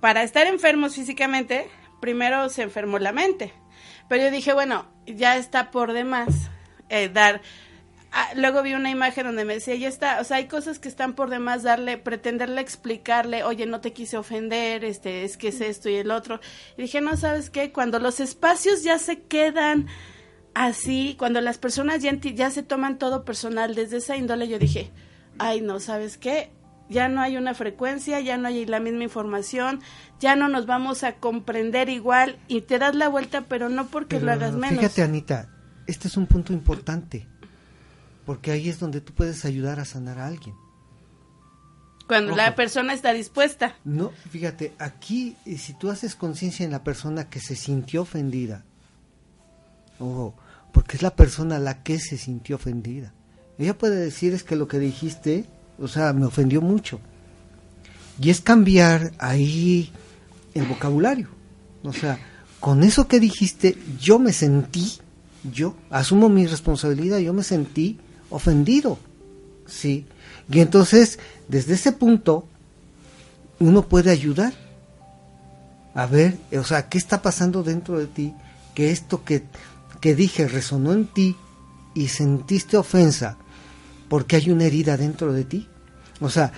para 0.00 0.22
estar 0.22 0.46
enfermos 0.46 0.94
físicamente 0.94 1.68
primero 2.00 2.48
se 2.48 2.62
enfermó 2.62 2.98
la 2.98 3.12
mente 3.12 3.52
pero 4.10 4.24
yo 4.24 4.30
dije 4.30 4.52
bueno 4.52 4.84
ya 5.06 5.38
está 5.38 5.70
por 5.70 5.94
demás 5.94 6.50
eh, 6.90 7.08
dar 7.08 7.40
Ah, 8.12 8.30
luego 8.34 8.62
vi 8.62 8.74
una 8.74 8.90
imagen 8.90 9.24
donde 9.24 9.44
me 9.44 9.54
decía, 9.54 9.76
ya 9.76 9.88
está, 9.88 10.20
o 10.20 10.24
sea, 10.24 10.38
hay 10.38 10.48
cosas 10.48 10.80
que 10.80 10.88
están 10.88 11.14
por 11.14 11.30
demás 11.30 11.62
darle, 11.62 11.96
pretenderle 11.96 12.60
explicarle, 12.60 13.44
oye, 13.44 13.66
no 13.66 13.80
te 13.80 13.92
quise 13.92 14.16
ofender, 14.16 14.84
este, 14.84 15.22
es 15.24 15.36
que 15.36 15.48
es 15.48 15.60
esto 15.60 15.88
y 15.88 15.94
el 15.94 16.10
otro. 16.10 16.40
Y 16.76 16.82
dije, 16.82 17.00
no, 17.00 17.16
¿sabes 17.16 17.50
qué? 17.50 17.70
Cuando 17.70 18.00
los 18.00 18.18
espacios 18.18 18.82
ya 18.82 18.98
se 18.98 19.22
quedan 19.22 19.86
así, 20.54 21.14
cuando 21.18 21.40
las 21.40 21.58
personas 21.58 22.02
ya, 22.02 22.12
ya 22.12 22.50
se 22.50 22.64
toman 22.64 22.98
todo 22.98 23.24
personal 23.24 23.76
desde 23.76 23.98
esa 23.98 24.16
índole, 24.16 24.48
yo 24.48 24.58
dije, 24.58 24.90
ay, 25.38 25.60
no, 25.60 25.78
¿sabes 25.78 26.18
qué? 26.18 26.50
Ya 26.90 27.08
no 27.08 27.22
hay 27.22 27.36
una 27.36 27.54
frecuencia, 27.54 28.20
ya 28.20 28.36
no 28.36 28.48
hay 28.48 28.66
la 28.66 28.80
misma 28.80 29.04
información, 29.04 29.80
ya 30.18 30.36
no 30.36 30.48
nos 30.48 30.66
vamos 30.66 31.04
a 31.04 31.14
comprender 31.14 31.88
igual 31.88 32.38
y 32.48 32.62
te 32.62 32.78
das 32.78 32.94
la 32.94 33.08
vuelta, 33.08 33.46
pero 33.48 33.68
no 33.68 33.86
porque 33.86 34.20
lo 34.20 34.32
hagas 34.32 34.52
menos. 34.54 34.80
Fíjate, 34.80 35.02
Anita, 35.02 35.48
este 35.86 36.08
es 36.08 36.16
un 36.16 36.26
punto 36.26 36.52
importante 36.52 37.26
porque 38.30 38.52
ahí 38.52 38.68
es 38.68 38.78
donde 38.78 39.00
tú 39.00 39.12
puedes 39.12 39.44
ayudar 39.44 39.80
a 39.80 39.84
sanar 39.84 40.18
a 40.18 40.28
alguien. 40.28 40.54
Cuando 42.06 42.34
la 42.34 42.54
persona 42.56 42.92
está 42.92 43.12
dispuesta. 43.12 43.76
No, 43.84 44.10
fíjate, 44.30 44.72
aquí 44.78 45.36
eh, 45.46 45.58
si 45.58 45.74
tú 45.74 45.90
haces 45.90 46.16
conciencia 46.16 46.64
en 46.64 46.72
la 46.72 46.82
persona 46.82 47.28
que 47.28 47.40
se 47.40 47.54
sintió 47.56 48.02
ofendida, 48.02 48.64
ojo, 49.98 50.34
porque 50.72 50.96
es 50.96 51.02
la 51.02 51.14
persona 51.14 51.58
la 51.58 51.82
que 51.82 51.98
se 51.98 52.18
sintió 52.18 52.56
ofendida. 52.56 53.14
Ella 53.58 53.76
puede 53.78 53.96
decir 53.96 54.32
es 54.32 54.42
que 54.42 54.56
lo 54.56 54.68
que 54.68 54.78
dijiste, 54.78 55.46
o 55.80 55.88
sea, 55.88 56.12
me 56.12 56.26
ofendió 56.26 56.60
mucho. 56.60 57.00
Y 58.20 58.30
es 58.30 58.40
cambiar 58.40 59.12
ahí 59.18 59.90
el 60.54 60.66
vocabulario. 60.66 61.28
O 61.82 61.92
sea, 61.92 62.18
con 62.60 62.82
eso 62.82 63.08
que 63.08 63.20
dijiste, 63.20 63.78
yo 63.98 64.18
me 64.18 64.32
sentí, 64.32 64.98
yo 65.50 65.74
asumo 65.90 66.28
mi 66.28 66.46
responsabilidad, 66.46 67.18
yo 67.18 67.32
me 67.32 67.42
sentí 67.42 67.98
ofendido. 68.28 68.98
¿Sí? 69.66 70.06
Y 70.50 70.60
entonces, 70.60 71.18
desde 71.48 71.74
ese 71.74 71.92
punto, 71.92 72.46
uno 73.58 73.82
puede 73.82 74.10
ayudar 74.10 74.52
a 75.94 76.06
ver, 76.06 76.38
o 76.56 76.64
sea, 76.64 76.88
qué 76.88 76.98
está 76.98 77.22
pasando 77.22 77.62
dentro 77.62 77.98
de 77.98 78.06
ti, 78.06 78.34
que 78.74 78.90
esto 78.90 79.24
que, 79.24 79.42
que 80.00 80.14
dije 80.14 80.46
resonó 80.46 80.92
en 80.92 81.06
ti 81.06 81.36
y 81.94 82.08
sentiste 82.08 82.76
ofensa 82.76 83.36
porque 84.10 84.34
hay 84.34 84.50
una 84.50 84.64
herida 84.64 84.96
dentro 84.96 85.32
de 85.32 85.44
ti. 85.44 85.68
O 86.20 86.28
sea, 86.28 86.52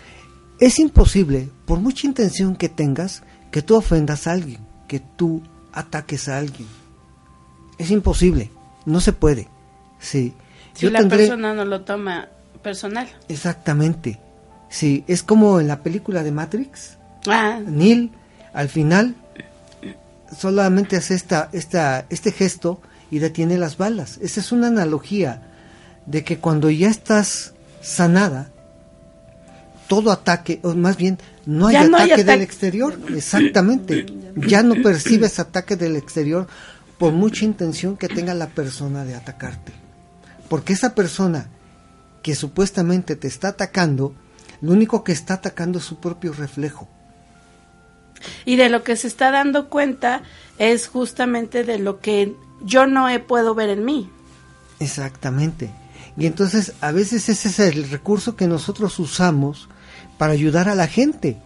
es 0.59 0.79
imposible, 0.79 1.51
por 1.67 1.81
mucha 1.81 2.07
intención 2.07 2.57
que 2.57 2.71
tengas, 2.71 3.23
que 3.51 3.61
tú 3.61 3.77
ofendas 3.77 4.27
a 4.27 4.33
alguien, 4.33 4.67
que 4.89 5.01
tú 5.01 5.43
ataques 5.71 6.29
a 6.29 6.39
alguien. 6.39 6.67
Es 7.77 7.91
imposible, 7.91 8.51
no 8.87 9.01
se 9.01 9.13
puede. 9.13 9.49
Sí. 10.01 10.33
Si 10.73 10.89
la 10.89 11.07
persona 11.07 11.53
no 11.53 11.67
lo 11.67 11.83
toma 11.83 12.31
personal. 12.63 13.07
Exactamente. 13.29 14.19
Sí, 14.71 15.05
es 15.07 15.23
como 15.23 15.61
en 15.61 15.69
la 15.69 15.83
película 15.83 16.23
de 16.23 16.33
Matrix. 16.33 16.97
Ah. 17.27 17.61
Neil, 17.67 18.13
al 18.55 18.71
final, 18.71 19.15
solamente 20.35 20.97
hace 20.97 21.15
esta, 21.15 21.51
esta, 21.53 22.07
este 22.09 22.33
gesto 22.33 22.81
y 23.11 23.19
detiene 23.19 23.59
las 23.59 23.77
balas. 23.77 24.19
Esa 24.23 24.41
es 24.41 24.53
una 24.53 24.69
analogía 24.69 25.52
de 26.07 26.25
que 26.25 26.39
cuando 26.39 26.71
ya 26.71 26.89
estás 26.89 27.53
sanada, 27.81 28.51
todo 29.89 30.11
ataque, 30.11 30.61
o 30.63 30.75
más 30.75 30.97
bien, 30.97 31.19
no 31.45 31.67
hay, 31.67 31.77
ataque, 31.77 32.25
del 32.25 32.41
exterior. 32.41 32.99
Exactamente. 33.15 34.07
Ya 34.37 34.63
no 34.63 34.75
percibes 34.83 35.39
ataque 35.39 35.77
del 35.77 35.97
exterior 35.97 36.47
por 36.99 37.13
mucha 37.13 37.45
intención 37.45 37.97
que 37.97 38.09
tenga 38.09 38.33
la 38.33 38.49
persona 38.49 39.05
de 39.05 39.15
atacarte. 39.15 39.73
Porque 40.49 40.73
esa 40.73 40.95
persona 40.95 41.49
que 42.23 42.35
supuestamente 42.35 43.17
te 43.17 43.29
está 43.29 43.49
atacando, 43.49 44.15
lo 44.61 44.73
único 44.73 45.03
que 45.05 45.13
está 45.13 45.35
atacando 45.35 45.79
es 45.79 45.85
su 45.85 45.99
propio 46.01 46.33
reflejo. 46.33 46.89
Y 48.45 48.57
de 48.57 48.69
lo 48.69 48.85
que 48.85 48.97
se 48.97 49.09
está 49.09 49.31
dando 49.31 49.69
cuenta 49.69 50.23
es 50.59 50.87
justamente 50.87 51.65
de 51.65 51.79
lo 51.79 51.99
que 51.99 52.35
yo 52.63 52.87
no 52.87 53.09
he, 53.09 53.19
puedo 53.19 53.55
ver 53.55 53.71
en 53.71 53.85
mí. 53.85 54.09
Exactamente. 54.79 55.71
Y 56.17 56.27
entonces 56.27 56.75
a 56.81 56.93
veces 56.93 57.29
ese 57.29 57.49
es 57.49 57.59
el 57.59 57.89
recurso 57.89 58.37
que 58.37 58.47
nosotros 58.47 58.99
usamos 58.99 59.69
para 60.19 60.33
ayudar 60.33 60.69
a 60.69 60.75
la 60.75 60.87
gente. 60.87 61.39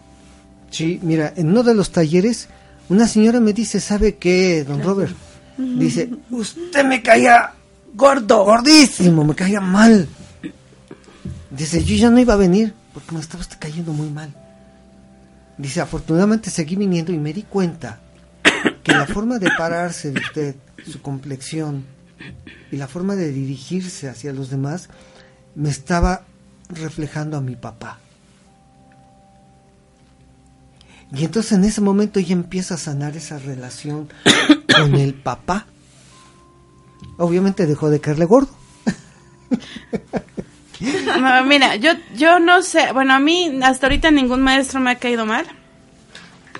Sí, 0.70 0.98
mira, 1.02 1.32
en 1.36 1.48
uno 1.50 1.62
de 1.62 1.74
los 1.74 1.92
talleres 1.92 2.48
una 2.88 3.08
señora 3.08 3.40
me 3.40 3.52
dice, 3.52 3.80
¿sabe 3.80 4.16
qué, 4.16 4.64
don 4.64 4.82
Robert? 4.82 5.14
Dice, 5.58 6.10
usted 6.30 6.84
me 6.84 7.02
caía 7.02 7.52
gordo, 7.94 8.44
gordísimo, 8.44 9.24
me 9.24 9.34
caía 9.34 9.60
mal. 9.60 10.06
Dice, 11.50 11.82
yo 11.82 11.96
ya 11.96 12.10
no 12.10 12.20
iba 12.20 12.34
a 12.34 12.36
venir 12.36 12.74
porque 12.92 13.12
me 13.12 13.20
estaba 13.20 13.42
cayendo 13.58 13.92
muy 13.92 14.08
mal. 14.08 14.32
Dice, 15.58 15.80
afortunadamente 15.80 16.50
seguí 16.50 16.76
viniendo 16.76 17.12
y 17.12 17.18
me 17.18 17.32
di 17.32 17.42
cuenta 17.42 17.98
que 18.84 18.92
la 18.92 19.06
forma 19.06 19.38
de 19.38 19.50
pararse 19.56 20.12
de 20.12 20.20
usted, 20.20 20.56
su 20.88 21.00
complexión 21.00 21.84
y 22.72 22.76
la 22.76 22.88
forma 22.88 23.14
de 23.14 23.32
dirigirse 23.32 24.08
hacia 24.08 24.32
los 24.32 24.50
demás 24.50 24.88
me 25.54 25.70
estaba 25.70 26.24
reflejando 26.68 27.36
a 27.36 27.40
mi 27.40 27.56
papá. 27.56 27.98
Y 31.12 31.24
entonces 31.24 31.52
en 31.52 31.64
ese 31.64 31.80
momento 31.80 32.18
ella 32.18 32.32
empieza 32.32 32.74
a 32.74 32.78
sanar 32.78 33.16
esa 33.16 33.38
relación 33.38 34.08
con 34.76 34.94
el 34.96 35.14
papá 35.14 35.66
obviamente 37.18 37.66
dejó 37.66 37.90
de 37.90 38.00
caerle 38.00 38.24
gordo. 38.24 38.50
mira, 41.46 41.76
yo, 41.76 41.92
yo 42.14 42.38
no 42.38 42.62
sé, 42.62 42.92
bueno, 42.92 43.14
a 43.14 43.20
mí 43.20 43.60
hasta 43.62 43.86
ahorita 43.86 44.10
ningún 44.10 44.42
maestro 44.42 44.80
me 44.80 44.90
ha 44.90 44.96
caído 44.96 45.26
mal. 45.26 45.46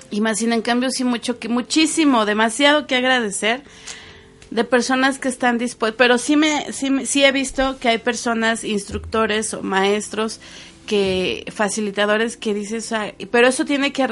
Y 0.09 0.21
más 0.21 0.37
sin 0.37 0.53
en 0.53 0.61
cambio 0.61 0.89
sí 0.89 1.03
mucho 1.03 1.37
que 1.37 1.49
muchísimo, 1.49 2.25
demasiado 2.25 2.87
que 2.87 2.95
agradecer 2.95 3.61
de 4.51 4.63
personas 4.63 5.19
que 5.19 5.27
están 5.27 5.57
dispuestas, 5.57 5.97
pero 5.97 6.17
sí 6.17 6.35
me 6.35 6.71
sí, 6.71 7.05
sí 7.05 7.23
he 7.23 7.31
visto 7.31 7.77
que 7.79 7.89
hay 7.89 7.97
personas 7.97 8.63
instructores 8.63 9.53
o 9.53 9.61
maestros 9.61 10.39
que 10.85 11.45
facilitadores 11.53 12.37
que 12.37 12.53
dices, 12.53 12.93
pero 13.29 13.47
eso 13.47 13.65
tiene 13.65 13.91
que 13.91 14.07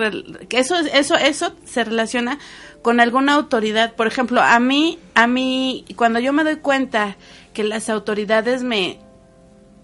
que 0.50 0.60
eso 0.60 0.76
eso 0.78 1.16
eso 1.16 1.56
se 1.64 1.84
relaciona 1.86 2.38
con 2.86 3.00
alguna 3.00 3.34
autoridad. 3.34 3.96
Por 3.96 4.06
ejemplo, 4.06 4.42
a 4.42 4.60
mí, 4.60 5.00
a 5.16 5.26
mí, 5.26 5.86
cuando 5.96 6.20
yo 6.20 6.34
me 6.34 6.44
doy 6.44 6.58
cuenta 6.58 7.18
que 7.52 7.64
las 7.64 7.90
autoridades 7.90 8.62
me 8.62 9.00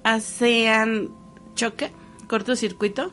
hacen 0.03 1.09
choque, 1.55 1.91
cortocircuito, 2.27 3.11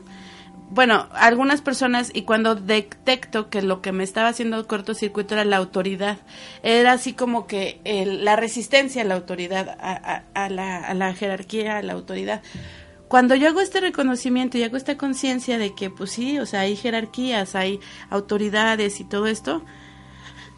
bueno, 0.71 1.09
algunas 1.13 1.61
personas, 1.61 2.11
y 2.13 2.21
cuando 2.23 2.53
detecto 2.53 3.49
que 3.49 3.61
lo 3.63 3.81
que 3.81 3.91
me 3.91 4.03
estaba 4.03 4.29
haciendo 4.29 4.67
cortocircuito 4.67 5.33
era 5.33 5.43
la 5.43 5.57
autoridad, 5.57 6.19
era 6.61 6.91
así 6.93 7.13
como 7.13 7.47
que 7.47 7.81
la 8.05 8.35
resistencia 8.35 9.01
a 9.01 9.05
la 9.05 9.15
autoridad, 9.15 9.77
a, 9.79 10.49
la, 10.49 11.13
jerarquía, 11.13 11.77
a 11.77 11.81
la 11.81 11.93
autoridad 11.93 12.41
cuando 13.07 13.33
yo 13.33 13.47
hago 13.47 13.59
este 13.59 13.81
reconocimiento 13.81 14.59
y 14.59 14.63
hago 14.63 14.77
esta 14.77 14.95
conciencia 14.95 15.57
de 15.57 15.73
que, 15.73 15.89
pues 15.89 16.11
sí, 16.11 16.37
o 16.37 16.45
sea, 16.45 16.59
hay 16.59 16.75
jerarquías, 16.75 17.55
hay 17.55 17.79
autoridades 18.11 18.99
y 18.99 19.03
todo 19.03 19.25
esto, 19.25 19.63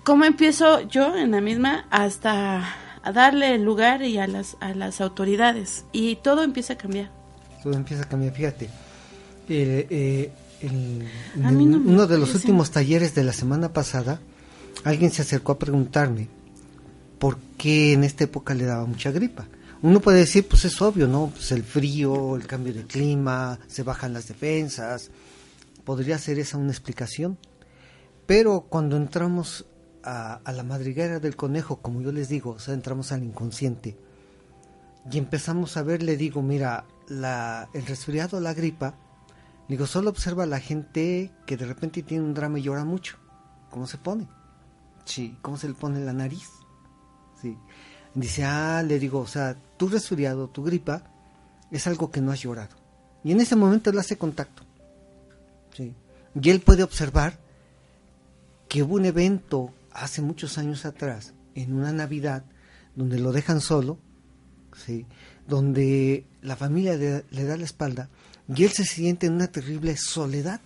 ¿cómo 0.03 0.25
empiezo 0.25 0.81
yo 0.81 1.15
en 1.15 1.31
la 1.31 1.39
misma 1.39 1.85
hasta 1.91 2.75
a 3.03 3.11
darle 3.13 3.55
el 3.55 3.63
lugar 3.63 4.03
y 4.03 4.17
a 4.17 4.27
las, 4.27 4.57
a 4.59 4.73
las 4.73 4.99
autoridades? 4.99 5.85
Y 5.93 6.17
todo 6.17 6.43
empieza 6.43 6.73
a 6.73 6.77
cambiar. 6.77 7.09
Todo 7.63 7.71
empieza 7.71 8.03
a 8.03 8.09
cambiar, 8.09 8.33
fíjate. 8.33 8.69
Eh, 9.53 10.31
uno 10.63 12.07
de 12.07 12.17
los 12.17 12.35
últimos 12.35 12.71
talleres 12.71 13.15
de 13.15 13.23
la 13.23 13.33
semana 13.33 13.73
pasada, 13.73 14.21
alguien 14.83 15.11
se 15.11 15.23
acercó 15.23 15.53
a 15.53 15.59
preguntarme 15.59 16.27
por 17.19 17.37
qué 17.57 17.93
en 17.93 18.03
esta 18.03 18.23
época 18.23 18.53
le 18.53 18.65
daba 18.65 18.85
mucha 18.85 19.11
gripa 19.11 19.47
uno 19.83 19.99
puede 19.99 20.19
decir, 20.19 20.47
pues 20.47 20.65
es 20.65 20.79
obvio, 20.81 21.07
¿no? 21.07 21.31
Pues 21.33 21.51
el 21.51 21.63
frío, 21.63 22.35
el 22.35 22.45
cambio 22.45 22.73
de 22.73 22.85
clima, 22.85 23.57
se 23.67 23.81
bajan 23.81 24.13
las 24.13 24.27
defensas, 24.27 25.09
podría 25.83 26.19
ser 26.19 26.37
esa 26.37 26.57
una 26.57 26.71
explicación. 26.71 27.39
Pero 28.27 28.61
cuando 28.69 28.95
entramos 28.95 29.65
a, 30.03 30.39
la 30.45 30.63
madriguera 30.63 31.19
del 31.19 31.35
conejo, 31.35 31.77
como 31.77 32.01
yo 32.01 32.11
les 32.11 32.29
digo, 32.29 32.51
o 32.51 32.59
sea, 32.59 32.75
entramos 32.75 33.11
al 33.11 33.23
inconsciente 33.23 33.97
y 35.11 35.17
empezamos 35.17 35.75
a 35.77 35.83
ver, 35.83 36.03
le 36.03 36.15
digo, 36.15 36.43
mira, 36.43 36.85
la, 37.07 37.67
el 37.73 37.85
resfriado, 37.87 38.39
la 38.39 38.53
gripa, 38.53 38.95
Digo, 39.71 39.87
solo 39.87 40.09
observa 40.09 40.43
a 40.43 40.47
la 40.47 40.59
gente 40.59 41.31
que 41.45 41.55
de 41.55 41.65
repente 41.65 42.03
tiene 42.03 42.25
un 42.25 42.33
drama 42.33 42.59
y 42.59 42.63
llora 42.63 42.83
mucho. 42.83 43.15
¿Cómo 43.69 43.87
se 43.87 43.97
pone? 43.97 44.27
Sí, 45.05 45.37
¿cómo 45.41 45.55
se 45.55 45.69
le 45.69 45.75
pone 45.75 46.01
la 46.01 46.11
nariz? 46.11 46.49
Sí. 47.41 47.57
Dice, 48.13 48.43
ah, 48.43 48.83
le 48.85 48.99
digo, 48.99 49.19
o 49.19 49.27
sea, 49.27 49.55
tu 49.77 49.87
resfriado, 49.87 50.49
tu 50.49 50.61
gripa, 50.61 51.03
es 51.71 51.87
algo 51.87 52.11
que 52.11 52.19
no 52.19 52.33
has 52.33 52.41
llorado. 52.41 52.75
Y 53.23 53.31
en 53.31 53.39
ese 53.39 53.55
momento 53.55 53.89
él 53.89 53.97
hace 53.97 54.17
contacto. 54.17 54.63
Sí. 55.73 55.95
Y 56.35 56.49
él 56.49 56.59
puede 56.59 56.83
observar 56.83 57.39
que 58.67 58.83
hubo 58.83 58.95
un 58.95 59.05
evento 59.05 59.73
hace 59.93 60.21
muchos 60.21 60.57
años 60.57 60.83
atrás, 60.83 61.33
en 61.55 61.71
una 61.71 61.93
Navidad, 61.93 62.43
donde 62.97 63.19
lo 63.19 63.31
dejan 63.31 63.61
solo, 63.61 63.99
¿sí? 64.75 65.05
donde 65.47 66.25
la 66.41 66.57
familia 66.57 66.97
le, 66.97 67.23
le 67.31 67.45
da 67.45 67.55
la 67.55 67.63
espalda 67.63 68.09
y 68.53 68.63
él 68.65 68.71
se 68.71 68.85
siente 68.85 69.27
en 69.27 69.33
una 69.33 69.47
terrible 69.47 69.95
soledad. 69.95 70.59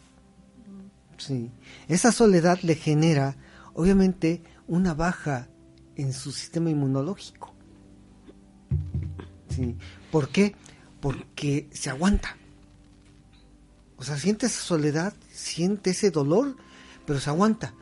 Sí. 1.18 1.52
Esa 1.88 2.12
soledad 2.12 2.60
le 2.62 2.76
genera, 2.76 3.36
obviamente, 3.74 4.42
una 4.68 4.94
baja 4.94 5.48
en 5.96 6.12
su 6.12 6.32
sistema 6.32 6.70
inmunológico. 6.70 7.54
Sí. 9.50 9.76
¿Por 10.12 10.30
qué? 10.30 10.56
Porque 11.00 11.68
se 11.72 11.90
aguanta. 11.90 12.36
O 13.98 14.04
sea, 14.04 14.18
siente 14.18 14.48
esa 14.48 14.62
soledad, 14.62 15.14
siente 15.32 15.92
ese 15.92 16.12
dolor, 16.12 16.58
pero 17.06 17.20
se 17.20 17.30
aguanta. 17.30 17.74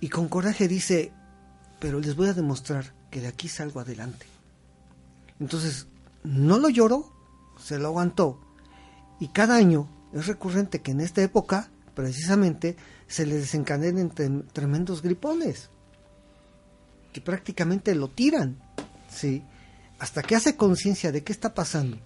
Y 0.00 0.08
con 0.10 0.28
coraje 0.28 0.68
dice, 0.68 1.12
pero 1.80 1.98
les 1.98 2.14
voy 2.14 2.28
a 2.28 2.34
demostrar 2.34 2.92
que 3.10 3.20
de 3.20 3.28
aquí 3.28 3.48
salgo 3.48 3.80
adelante. 3.80 4.26
Entonces, 5.40 5.86
no 6.22 6.58
lo 6.58 6.68
lloró, 6.68 7.10
se 7.58 7.78
lo 7.78 7.88
aguantó. 7.88 8.40
Y 9.22 9.28
cada 9.28 9.54
año 9.54 9.88
es 10.12 10.26
recurrente 10.26 10.82
que 10.82 10.90
en 10.90 11.00
esta 11.00 11.22
época, 11.22 11.70
precisamente, 11.94 12.74
se 13.06 13.24
le 13.24 13.36
desencadenen 13.36 14.10
tremendos 14.52 15.00
gripones, 15.00 15.70
que 17.12 17.20
prácticamente 17.20 17.94
lo 17.94 18.10
tiran, 18.10 18.60
¿sí? 19.08 19.44
Hasta 20.00 20.22
que 20.22 20.34
hace 20.34 20.56
conciencia 20.56 21.12
de 21.12 21.22
qué 21.22 21.30
está 21.30 21.54
pasando 21.54 21.98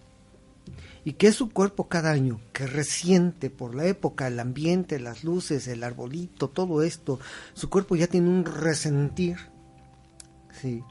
y 1.07 1.14
que 1.14 1.29
es 1.29 1.37
su 1.37 1.48
cuerpo 1.48 1.88
cada 1.88 2.11
año, 2.11 2.38
que 2.52 2.66
resiente 2.66 3.48
por 3.48 3.74
la 3.74 3.87
época, 3.87 4.26
el 4.26 4.38
ambiente, 4.38 5.00
las 5.00 5.24
luces, 5.24 5.68
el 5.68 5.85
arbolito, 5.85 6.50
todo 6.50 6.83
esto, 6.83 7.18
su 7.55 7.70
cuerpo 7.70 7.96
ya 7.96 8.09
tiene 8.09 8.29
un 8.29 8.44
resentir, 8.44 9.38
¿sí? 10.61 10.85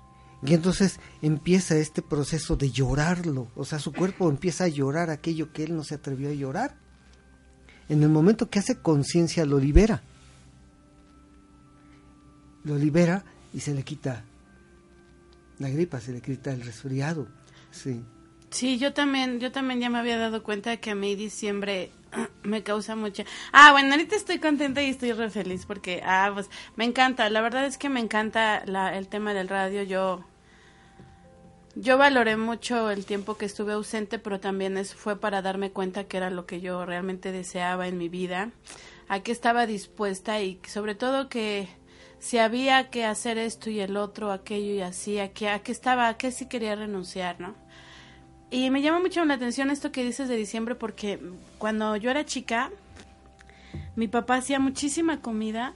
Y 0.46 0.54
entonces 0.54 1.00
empieza 1.22 1.76
este 1.78 2.02
proceso 2.02 2.56
de 2.56 2.72
llorarlo, 2.72 3.52
o 3.56 3.66
sea, 3.66 3.80
su 3.80 3.92
cuerpo 3.94 4.30
empieza 4.30 4.66
a 4.66 4.68
llorar 4.68 5.10
aquello 5.10 5.52
que 5.52 5.64
él 5.64 5.76
no 5.76 5.84
se 5.84 5.96
atrevió 5.96 6.30
a 6.30 6.34
llorar. 6.34 6.76
En 7.90 8.04
el 8.04 8.10
momento 8.10 8.50
que 8.50 8.60
hace 8.60 8.80
conciencia 8.82 9.46
lo 9.46 9.60
libera. 9.60 10.02
Lo 12.64 12.78
libera 12.78 13.24
y 13.54 13.60
se 13.60 13.74
le 13.74 13.84
quita 13.84 14.24
la 15.60 15.70
gripa, 15.70 16.00
se 16.00 16.12
le 16.12 16.22
quita 16.22 16.52
el 16.52 16.62
resfriado. 16.62 17.28
Sí. 17.72 18.04
Sí, 18.50 18.78
yo 18.78 18.94
también, 18.94 19.40
yo 19.40 19.52
también 19.52 19.80
ya 19.80 19.90
me 19.90 20.00
había 20.00 20.18
dado 20.18 20.44
cuenta 20.44 20.78
que 20.78 20.92
a 20.92 20.96
mí 20.96 21.16
diciembre 21.16 21.92
me 22.44 22.64
causa 22.64 22.96
mucha. 22.96 23.24
Ah, 23.52 23.72
bueno, 23.72 23.92
ahorita 23.92 24.16
estoy 24.16 24.40
contenta 24.40 24.82
y 24.82 24.90
estoy 24.90 25.12
re 25.12 25.30
feliz 25.30 25.66
porque, 25.66 26.02
ah, 26.06 26.32
pues 26.34 26.50
me 26.76 26.86
encanta. 26.86 27.30
La 27.30 27.42
verdad 27.42 27.66
es 27.66 27.78
que 27.78 27.90
me 27.90 28.00
encanta 28.00 28.64
la, 28.66 28.98
el 28.98 29.08
tema 29.08 29.34
del 29.34 29.50
radio. 29.50 29.84
Yo, 29.84 30.24
yo 31.76 31.98
valoré 31.98 32.38
mucho 32.38 32.90
el 32.90 33.06
tiempo 33.06 33.38
que 33.38 33.46
estuve 33.46 33.74
ausente, 33.74 34.20
pero 34.20 34.40
también 34.40 34.78
es, 34.78 34.96
fue 34.96 35.20
para 35.20 35.42
darme 35.42 35.72
cuenta 35.72 36.06
que 36.06 36.18
era 36.18 36.30
lo 36.30 36.46
que 36.46 36.62
yo 36.62 36.86
realmente 36.86 37.32
deseaba 37.32 37.88
en 37.88 37.98
mi 37.98 38.10
vida, 38.10 38.52
a 39.08 39.20
qué 39.22 39.32
estaba 39.32 39.66
dispuesta 39.66 40.42
y 40.42 40.60
sobre 40.68 40.96
todo 40.96 41.30
que 41.30 41.68
si 42.20 42.38
había 42.40 42.90
que 42.90 43.06
hacer 43.06 43.38
esto 43.38 43.70
y 43.70 43.80
el 43.80 43.98
otro, 43.98 44.32
aquello 44.32 44.74
y 44.74 44.82
así, 44.82 45.20
a 45.20 45.34
qué, 45.34 45.50
a 45.50 45.60
qué 45.60 45.72
estaba, 45.72 46.08
a 46.08 46.18
qué 46.18 46.32
sí 46.32 46.48
quería 46.48 46.76
renunciar, 46.76 47.40
¿no? 47.40 47.56
Y 48.50 48.70
me 48.70 48.82
llama 48.82 49.00
mucho 49.00 49.24
la 49.26 49.34
atención 49.34 49.70
esto 49.70 49.92
que 49.92 50.04
dices 50.04 50.30
de 50.30 50.36
diciembre 50.36 50.76
porque 50.76 51.20
cuando 51.58 51.96
yo 51.98 52.10
era 52.10 52.26
chica, 52.26 52.72
mi 53.96 54.08
papá 54.08 54.36
hacía 54.36 54.60
muchísima 54.60 55.22
comida 55.22 55.74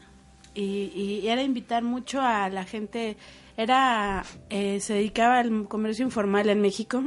y, 0.56 1.28
era 1.28 1.44
invitar 1.44 1.84
mucho 1.84 2.22
a 2.22 2.50
la 2.50 2.66
gente, 2.66 3.18
era, 3.60 4.24
eh, 4.50 4.80
se 4.80 4.94
dedicaba 4.94 5.40
al 5.40 5.68
comercio 5.68 6.06
informal 6.06 6.50
en 6.50 6.62
México 6.62 7.04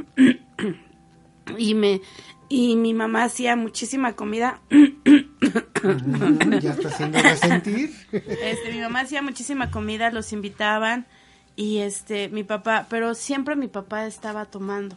y 1.57 1.73
me, 1.73 1.99
y 2.47 2.75
mi 2.75 2.93
mamá 2.93 3.23
hacía 3.23 3.55
muchísima 3.55 4.13
comida. 4.13 4.61
ya 4.69 6.73
está 6.73 6.89
haciendo 6.89 7.19
resentir. 7.23 7.91
Este, 8.11 8.71
mi 8.71 8.81
mamá 8.81 8.99
hacía 8.99 9.23
muchísima 9.23 9.71
comida, 9.71 10.11
los 10.11 10.31
invitaban 10.31 11.07
y 11.55 11.79
este, 11.79 12.29
mi 12.29 12.43
papá, 12.43 12.85
pero 12.87 13.15
siempre 13.15 13.55
mi 13.55 13.67
papá 13.67 14.05
estaba 14.05 14.45
tomando. 14.45 14.95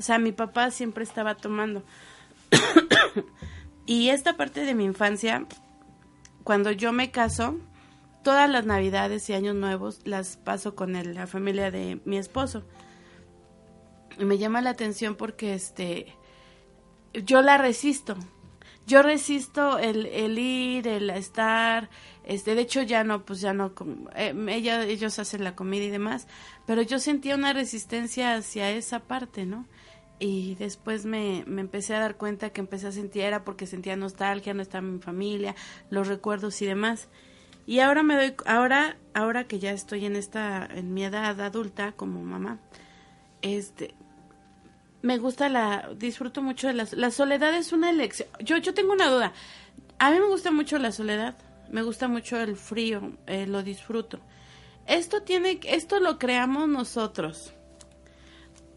O 0.00 0.02
sea, 0.02 0.18
mi 0.18 0.32
papá 0.32 0.72
siempre 0.72 1.04
estaba 1.04 1.36
tomando. 1.36 1.84
y 3.86 4.08
esta 4.08 4.36
parte 4.36 4.64
de 4.64 4.74
mi 4.74 4.82
infancia, 4.82 5.46
cuando 6.42 6.72
yo 6.72 6.92
me 6.92 7.12
caso, 7.12 7.60
todas 8.22 8.48
las 8.48 8.66
navidades 8.66 9.28
y 9.28 9.34
años 9.34 9.54
nuevos 9.54 10.00
las 10.04 10.36
paso 10.36 10.74
con 10.74 10.92
la 11.14 11.26
familia 11.26 11.70
de 11.70 12.00
mi 12.04 12.18
esposo. 12.18 12.64
Y 14.18 14.24
me 14.24 14.38
llama 14.38 14.60
la 14.60 14.70
atención 14.70 15.16
porque 15.16 15.54
este 15.54 16.14
yo 17.12 17.42
la 17.42 17.58
resisto. 17.58 18.16
Yo 18.84 19.02
resisto 19.02 19.78
el, 19.78 20.06
el 20.06 20.38
ir, 20.38 20.88
el 20.88 21.08
estar, 21.10 21.88
este, 22.24 22.56
de 22.56 22.62
hecho 22.62 22.82
ya 22.82 23.04
no, 23.04 23.24
pues 23.24 23.40
ya 23.40 23.52
no, 23.52 23.72
eh, 24.16 24.34
ella, 24.48 24.84
ellos 24.84 25.20
hacen 25.20 25.44
la 25.44 25.54
comida 25.54 25.84
y 25.84 25.90
demás, 25.90 26.26
pero 26.66 26.82
yo 26.82 26.98
sentía 26.98 27.36
una 27.36 27.52
resistencia 27.52 28.34
hacia 28.34 28.70
esa 28.70 28.98
parte, 29.00 29.46
¿no? 29.46 29.68
y 30.18 30.54
después 30.54 31.04
me, 31.04 31.42
me, 31.48 31.60
empecé 31.60 31.96
a 31.96 31.98
dar 32.00 32.16
cuenta 32.16 32.50
que 32.50 32.60
empecé 32.60 32.86
a 32.86 32.92
sentir 32.92 33.22
era 33.22 33.44
porque 33.44 33.66
sentía 33.66 33.96
nostalgia, 33.96 34.54
no 34.54 34.62
estaba 34.62 34.82
mi 34.82 35.00
familia, 35.00 35.56
los 35.90 36.06
recuerdos 36.06 36.62
y 36.62 36.66
demás. 36.66 37.08
Y 37.66 37.80
ahora 37.80 38.02
me 38.02 38.16
doy, 38.16 38.34
ahora, 38.46 38.96
ahora 39.14 39.44
que 39.44 39.58
ya 39.58 39.72
estoy 39.72 40.04
en 40.06 40.16
esta, 40.16 40.66
en 40.66 40.94
mi 40.94 41.04
edad 41.04 41.40
adulta 41.40 41.92
como 41.92 42.22
mamá, 42.22 42.58
este, 43.40 43.94
me 45.02 45.18
gusta 45.18 45.48
la, 45.48 45.90
disfruto 45.96 46.42
mucho 46.42 46.68
de 46.68 46.74
la, 46.74 46.88
la 46.92 47.10
soledad 47.10 47.54
es 47.54 47.72
una 47.72 47.90
elección. 47.90 48.28
Yo, 48.40 48.56
yo 48.58 48.74
tengo 48.74 48.92
una 48.92 49.08
duda. 49.08 49.32
A 49.98 50.10
mí 50.10 50.18
me 50.18 50.26
gusta 50.26 50.50
mucho 50.50 50.78
la 50.78 50.92
soledad, 50.92 51.36
me 51.70 51.82
gusta 51.82 52.08
mucho 52.08 52.40
el 52.40 52.56
frío, 52.56 53.12
eh, 53.26 53.46
lo 53.46 53.62
disfruto. 53.62 54.20
Esto 54.86 55.22
tiene, 55.22 55.60
esto 55.64 56.00
lo 56.00 56.18
creamos 56.18 56.68
nosotros 56.68 57.54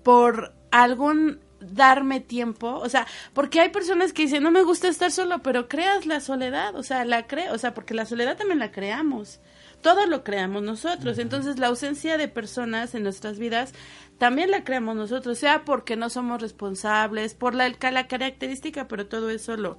por 0.03 0.53
algún 0.69 1.39
darme 1.71 2.19
tiempo, 2.19 2.75
o 2.75 2.89
sea, 2.89 3.07
porque 3.33 3.59
hay 3.59 3.69
personas 3.69 4.13
que 4.13 4.23
dicen, 4.23 4.43
no 4.43 4.51
me 4.51 4.63
gusta 4.63 4.87
estar 4.87 5.11
solo, 5.11 5.39
pero 5.39 5.67
creas 5.67 6.05
la 6.05 6.19
soledad, 6.19 6.75
o 6.75 6.83
sea, 6.83 7.05
la 7.05 7.27
creo, 7.27 7.53
o 7.53 7.57
sea, 7.57 7.73
porque 7.73 7.93
la 7.93 8.05
soledad 8.05 8.37
también 8.37 8.59
la 8.59 8.71
creamos, 8.71 9.39
todo 9.81 10.05
lo 10.05 10.23
creamos 10.23 10.63
nosotros, 10.63 11.19
entonces 11.19 11.59
la 11.59 11.67
ausencia 11.67 12.17
de 12.17 12.27
personas 12.27 12.95
en 12.95 13.03
nuestras 13.03 13.39
vidas 13.39 13.73
también 14.17 14.51
la 14.51 14.63
creamos 14.63 14.95
nosotros, 14.95 15.37
sea 15.37 15.65
porque 15.65 15.95
no 15.95 16.09
somos 16.09 16.41
responsables, 16.41 17.33
por 17.33 17.53
la, 17.53 17.69
la 17.69 18.07
característica, 18.07 18.87
pero 18.87 19.07
todo 19.07 19.29
eso 19.29 19.57
lo, 19.57 19.77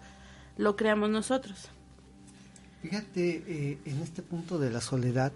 lo 0.56 0.76
creamos 0.76 1.10
nosotros. 1.10 1.70
Fíjate, 2.82 3.42
eh, 3.46 3.78
en 3.84 4.02
este 4.02 4.22
punto 4.22 4.58
de 4.58 4.70
la 4.70 4.80
soledad, 4.80 5.32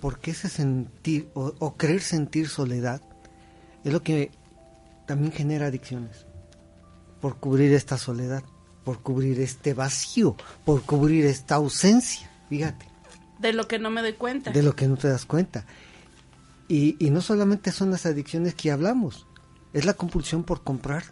¿por 0.00 0.18
qué 0.18 0.32
ese 0.32 0.48
sentir 0.48 1.28
o, 1.34 1.54
o 1.58 1.76
creer 1.76 2.02
sentir 2.02 2.48
soledad? 2.48 3.00
Es 3.84 3.92
lo 3.92 4.02
que 4.02 4.30
también 5.06 5.32
genera 5.32 5.66
adicciones 5.66 6.26
por 7.20 7.36
cubrir 7.36 7.72
esta 7.72 7.96
soledad, 7.96 8.42
por 8.84 9.00
cubrir 9.00 9.40
este 9.40 9.72
vacío, 9.72 10.36
por 10.64 10.82
cubrir 10.82 11.24
esta 11.24 11.54
ausencia, 11.54 12.30
fíjate. 12.48 12.86
De 13.38 13.52
lo 13.52 13.66
que 13.66 13.78
no 13.78 13.90
me 13.90 14.02
doy 14.02 14.12
cuenta. 14.12 14.50
De 14.50 14.62
lo 14.62 14.76
que 14.76 14.86
no 14.86 14.96
te 14.96 15.08
das 15.08 15.24
cuenta. 15.24 15.64
Y, 16.68 16.96
y 16.98 17.10
no 17.10 17.20
solamente 17.20 17.72
son 17.72 17.90
las 17.90 18.06
adicciones 18.06 18.54
que 18.54 18.70
hablamos, 18.70 19.26
es 19.72 19.86
la 19.86 19.94
compulsión 19.94 20.44
por 20.44 20.62
comprar. 20.62 21.04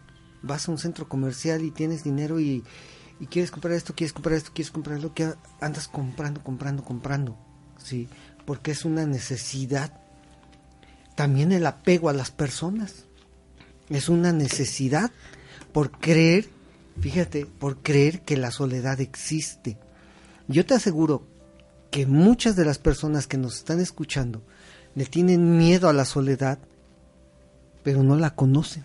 Vas 0.43 0.69
a 0.69 0.73
un 0.73 0.79
centro 0.79 1.09
comercial 1.09 1.63
y 1.63 1.71
tienes 1.71 2.05
dinero 2.05 2.41
y, 2.41 2.63
y 3.21 3.27
quieres 3.27 3.51
comprar 3.51 3.75
esto, 3.75 3.95
quieres 3.95 4.13
comprar 4.13 4.37
esto, 4.37 4.51
quieres 4.53 4.71
comprar 4.71 5.01
lo 5.01 5.15
que 5.15 5.33
andas 5.61 5.89
comprando, 5.89 6.43
comprando, 6.43 6.85
comprando. 6.85 7.39
Sí, 7.79 8.09
porque 8.45 8.73
es 8.73 8.85
una 8.85 9.07
necesidad. 9.07 9.99
También 11.15 11.53
el 11.53 11.67
apego 11.67 12.09
a 12.09 12.13
las 12.13 12.31
personas 12.31 13.07
es 13.89 14.09
una 14.09 14.33
necesidad 14.33 15.11
por 15.73 15.91
creer, 15.91 16.49
fíjate, 17.01 17.47
por 17.47 17.79
creer 17.79 18.21
que 18.23 18.37
la 18.37 18.51
soledad 18.51 19.01
existe. 19.01 19.79
Yo 20.49 20.67
te 20.67 20.75
aseguro 20.75 21.23
que 21.91 22.07
muchas 22.07 22.57
de 22.57 22.65
las 22.65 22.79
personas 22.79 23.27
que 23.27 23.39
nos 23.39 23.57
están 23.57 23.81
escuchando 23.81 24.43
le 24.95 25.07
tienen 25.07 25.57
miedo 25.57 25.89
a 25.89 25.93
la 25.93 26.05
soledad, 26.05 26.59
pero 27.83 28.03
no 28.03 28.17
la 28.17 28.35
conocen. 28.35 28.85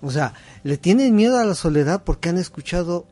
O 0.00 0.10
sea, 0.10 0.34
le 0.64 0.76
tienen 0.76 1.14
miedo 1.14 1.38
a 1.38 1.44
la 1.44 1.54
soledad 1.54 2.02
porque 2.04 2.28
han 2.28 2.38
escuchado 2.38 3.06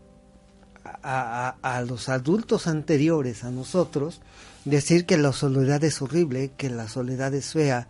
a, 0.85 1.57
a, 1.63 1.83
los 1.83 2.09
adultos 2.09 2.67
anteriores 2.67 3.45
a 3.45 3.51
nosotros 3.51 4.21
decir 4.65 5.07
que 5.07 5.17
la 5.17 5.33
soledad 5.33 5.83
es 5.85 6.03
horrible, 6.03 6.51
que 6.57 6.69
la 6.69 6.89
soledad 6.89 7.33
es 7.35 7.53
fea, 7.53 7.89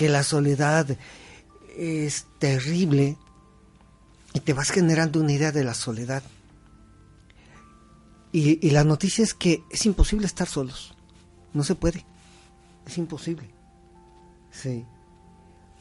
que 0.00 0.08
la 0.08 0.22
soledad 0.22 0.96
es 1.76 2.24
terrible 2.38 3.18
y 4.32 4.40
te 4.40 4.54
vas 4.54 4.70
generando 4.70 5.20
una 5.20 5.34
idea 5.34 5.52
de 5.52 5.62
la 5.62 5.74
soledad. 5.74 6.22
Y, 8.32 8.66
y, 8.66 8.70
la 8.70 8.82
noticia 8.82 9.22
es 9.22 9.34
que 9.34 9.62
es 9.70 9.84
imposible 9.84 10.24
estar 10.24 10.48
solos. 10.48 10.94
No 11.52 11.64
se 11.64 11.74
puede. 11.74 12.06
Es 12.86 12.96
imposible. 12.96 13.50
Sí. 14.50 14.86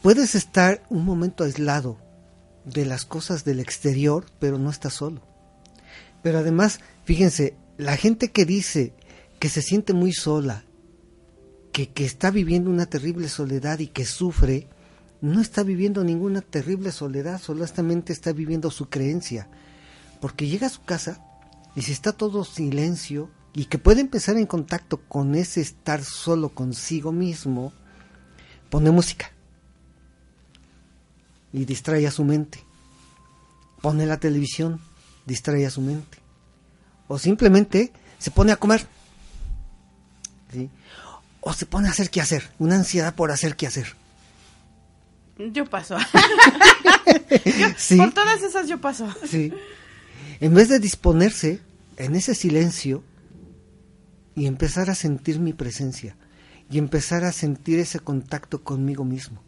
Puedes 0.01 0.35
estar 0.35 0.83
un 0.89 1.05
momento 1.05 1.45
aislado 1.45 1.97
de 2.65 2.85
las 2.85 3.05
cosas 3.05 3.45
del 3.45 3.61
exterior, 3.61 4.25
pero 4.37 4.57
no 4.57 4.69
estás 4.69 4.95
solo. 4.95 5.21
Pero 6.21 6.39
además, 6.39 6.81
fíjense, 7.05 7.55
la 7.77 7.95
gente 7.95 8.31
que 8.31 8.43
dice 8.43 8.93
que 9.39 9.47
se 9.47 9.61
siente 9.61 9.93
muy 9.93 10.11
sola, 10.11 10.65
que, 11.71 11.89
que 11.89 12.05
está 12.05 12.31
viviendo 12.31 12.69
una 12.69 12.85
terrible 12.85 13.29
soledad 13.29 13.79
y 13.79 13.87
que 13.87 14.05
sufre, 14.05 14.67
no 15.21 15.41
está 15.41 15.63
viviendo 15.63 16.03
ninguna 16.03 16.41
terrible 16.41 16.91
soledad, 16.91 17.41
solamente 17.41 18.13
está 18.13 18.31
viviendo 18.31 18.71
su 18.71 18.89
creencia. 18.89 19.47
Porque 20.21 20.47
llega 20.47 20.67
a 20.67 20.71
su 20.71 20.83
casa 20.83 21.23
y 21.75 21.81
si 21.81 21.91
está 21.91 22.13
todo 22.13 22.43
silencio 22.43 23.29
y 23.53 23.65
que 23.65 23.77
puede 23.77 24.01
empezar 24.01 24.37
en 24.37 24.45
contacto 24.45 25.01
con 25.07 25.35
ese 25.35 25.61
estar 25.61 26.03
solo 26.03 26.49
consigo 26.49 27.11
mismo, 27.11 27.73
pone 28.69 28.91
música 28.91 29.31
y 31.51 31.65
distrae 31.65 32.05
a 32.07 32.11
su 32.11 32.23
mente. 32.23 32.63
Pone 33.81 34.05
la 34.05 34.19
televisión, 34.19 34.79
distrae 35.25 35.65
a 35.65 35.71
su 35.71 35.81
mente. 35.81 36.17
O 37.07 37.17
simplemente 37.17 37.91
se 38.17 38.31
pone 38.31 38.51
a 38.51 38.57
comer. 38.57 38.85
O 41.41 41.53
se 41.53 41.65
pone 41.65 41.87
a 41.87 41.91
hacer 41.91 42.09
qué 42.09 42.21
hacer, 42.21 42.49
una 42.59 42.75
ansiedad 42.75 43.15
por 43.15 43.31
hacer 43.31 43.55
qué 43.55 43.67
hacer. 43.67 43.95
Yo 45.37 45.65
paso. 45.65 45.95
Por 47.97 48.13
todas 48.13 48.41
esas 48.43 48.67
yo 48.67 48.81
paso. 48.81 49.07
Sí. 49.25 49.53
En 50.41 50.53
vez 50.53 50.67
de 50.67 50.79
disponerse 50.79 51.61
en 51.95 52.15
ese 52.15 52.35
silencio 52.35 53.03
y 54.35 54.47
empezar 54.47 54.89
a 54.89 54.95
sentir 54.95 55.39
mi 55.39 55.53
presencia 55.53 56.17
y 56.69 56.77
empezar 56.77 57.23
a 57.23 57.31
sentir 57.31 57.79
ese 57.79 57.99
contacto 57.99 58.63
conmigo 58.63 59.05
mismo. 59.05 59.41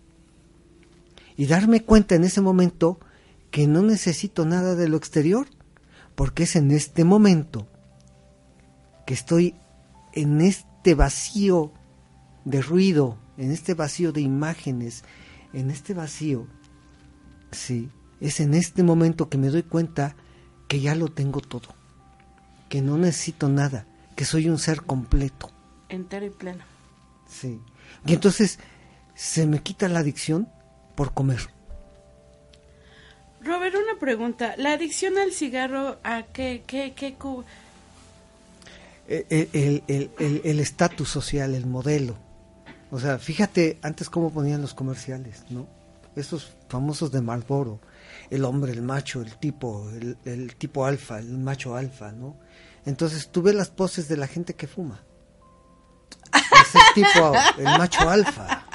Y 1.36 1.46
darme 1.46 1.84
cuenta 1.84 2.16
en 2.16 2.24
ese 2.24 2.42
momento 2.42 3.00
que 3.52 3.68
no 3.68 3.82
necesito 3.82 4.46
nada 4.46 4.76
de 4.76 4.88
lo 4.88 4.98
exterior, 4.98 5.48
porque 6.16 6.44
es 6.44 6.56
en 6.56 6.72
este 6.72 7.04
momento 7.04 7.68
que 9.06 9.14
estoy 9.14 9.56
en 10.14 10.42
este 10.42 10.96
vacío 10.96 11.74
de 12.46 12.62
ruido, 12.62 13.18
en 13.38 13.52
este 13.52 13.74
vacío 13.74 14.12
de 14.12 14.22
imágenes, 14.22 15.04
en 15.54 15.70
este 15.70 15.94
vacío, 15.94 16.48
sí, 17.52 17.90
es 18.20 18.40
en 18.40 18.54
este 18.54 18.84
momento 18.84 19.30
que 19.30 19.38
me 19.38 19.50
doy 19.50 19.64
cuenta 19.64 20.16
que 20.68 20.80
ya 20.80 20.96
lo 20.96 21.10
tengo 21.10 21.42
todo, 21.42 21.76
que 22.70 22.82
no 22.82 22.98
necesito 22.98 23.50
nada, 23.50 23.86
que 24.16 24.26
soy 24.26 24.50
un 24.50 24.58
ser 24.58 24.84
completo. 24.84 25.52
Entero 25.90 26.26
y 26.26 26.30
pleno. 26.30 26.64
Sí. 27.28 27.60
Y 28.06 28.14
entonces 28.14 28.60
se 29.16 29.46
me 29.46 29.60
quita 29.60 29.88
la 29.90 30.00
adicción 30.00 30.48
por 30.96 31.14
comer. 31.14 31.40
Robert, 33.44 33.76
una 33.76 34.00
pregunta. 34.00 34.54
¿La 34.58 34.74
adicción 34.74 35.18
al 35.18 35.32
cigarro 35.32 36.00
a 36.04 36.24
qué, 36.24 36.64
qué, 36.68 36.94
qué 36.96 37.16
el 39.08 40.60
estatus 40.60 41.10
social, 41.10 41.56
el 41.56 41.66
modelo. 41.66 42.18
O 42.92 43.00
sea, 43.00 43.18
fíjate 43.18 43.80
antes 43.82 44.10
cómo 44.10 44.32
ponían 44.32 44.62
los 44.62 44.74
comerciales, 44.74 45.46
¿no? 45.50 45.66
Esos 46.16 46.52
famosos 46.68 47.10
de 47.12 47.22
Marlboro, 47.22 47.80
el 48.30 48.44
hombre, 48.44 48.74
el 48.74 48.82
macho, 48.82 49.22
el 49.22 49.38
tipo, 49.38 49.90
el, 50.26 50.56
tipo 50.58 50.86
alfa, 50.86 51.20
el 51.20 51.38
macho 51.38 51.76
alfa, 51.76 52.12
¿no? 52.12 52.36
Entonces 52.86 53.30
tú 53.30 53.42
ves 53.42 53.56
las 53.56 53.70
poses 53.70 54.10
de 54.10 54.18
la 54.18 54.28
gente 54.28 54.56
que 54.56 54.68
fuma. 54.68 55.02
Ese 56.34 56.80
tipo, 56.94 57.34
el 57.58 57.64
macho 57.64 58.10
alfa. 58.10 58.66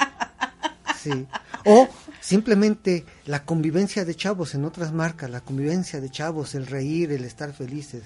Sí. 0.99 1.27
O 1.65 1.87
simplemente 2.19 3.05
la 3.27 3.45
convivencia 3.45 4.03
de 4.03 4.15
chavos 4.15 4.55
en 4.55 4.65
otras 4.65 4.93
marcas, 4.93 5.29
la 5.29 5.41
convivencia 5.41 6.01
de 6.01 6.09
chavos, 6.09 6.55
el 6.55 6.65
reír, 6.65 7.11
el 7.11 7.23
estar 7.23 7.53
felices. 7.53 8.03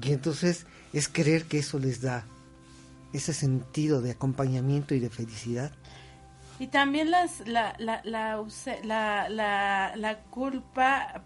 Y 0.00 0.12
entonces 0.12 0.64
es 0.94 1.08
creer 1.08 1.44
que 1.44 1.58
eso 1.58 1.78
les 1.78 2.00
da 2.00 2.24
ese 3.12 3.32
sentido 3.32 4.00
de 4.00 4.12
acompañamiento 4.12 4.94
y 4.94 5.00
de 5.00 5.10
felicidad. 5.10 5.72
Y 6.58 6.66
también 6.66 7.10
las, 7.10 7.40
la, 7.46 7.74
la, 7.78 8.02
la, 8.04 8.38
la, 9.30 9.96
la 9.96 10.18
culpa, 10.30 11.22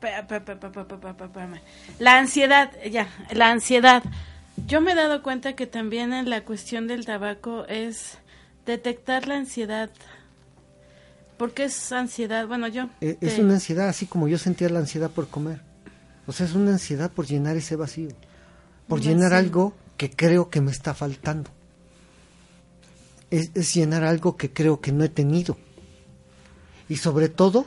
la 1.99 2.19
ansiedad, 2.19 2.71
ya, 2.89 3.09
la 3.33 3.51
ansiedad. 3.51 4.05
Yo 4.69 4.81
me 4.81 4.93
he 4.93 4.95
dado 4.95 5.25
cuenta 5.25 5.55
que 5.55 5.67
también 5.67 6.13
en 6.13 6.31
la 6.31 6.45
cuestión 6.45 6.87
del 6.87 7.05
tabaco 7.05 7.67
es 7.67 8.19
detectar 8.65 9.27
la 9.27 9.35
ansiedad. 9.35 9.91
porque 11.37 11.65
es 11.65 11.91
ansiedad? 11.91 12.47
Bueno, 12.47 12.69
yo... 12.69 12.89
E, 13.01 13.19
es, 13.21 13.41
una 13.41 13.55
ansiedad, 13.55 13.89
así 13.89 14.07
como 14.07 14.29
yo 14.29 14.39
sentía 14.39 14.69
la 14.69 14.79
ansiedad 14.79 15.11
por 15.11 15.27
comer. 15.27 15.61
O 16.29 16.33
sea, 16.33 16.47
es 16.47 16.55
una 16.55 16.71
ansiedad 16.71 17.11
por 17.11 17.27
llenar 17.27 17.57
ese 17.57 17.75
vacío. 17.75 18.11
Por 18.87 19.01
llenar 19.01 19.33
algo 19.33 19.75
que 19.97 20.11
creo 20.11 20.49
que 20.49 20.61
me 20.61 20.71
está 20.71 20.95
faltando 20.95 21.51
es, 23.31 23.75
llenar 23.75 24.05
algo 24.05 24.37
que 24.37 24.53
creo 24.53 24.81
que 24.81 24.93
no 24.93 25.05
he 25.05 25.09
tenido. 25.09 25.57
Y 26.89 26.97
sobre 26.97 27.29
todo, 27.29 27.67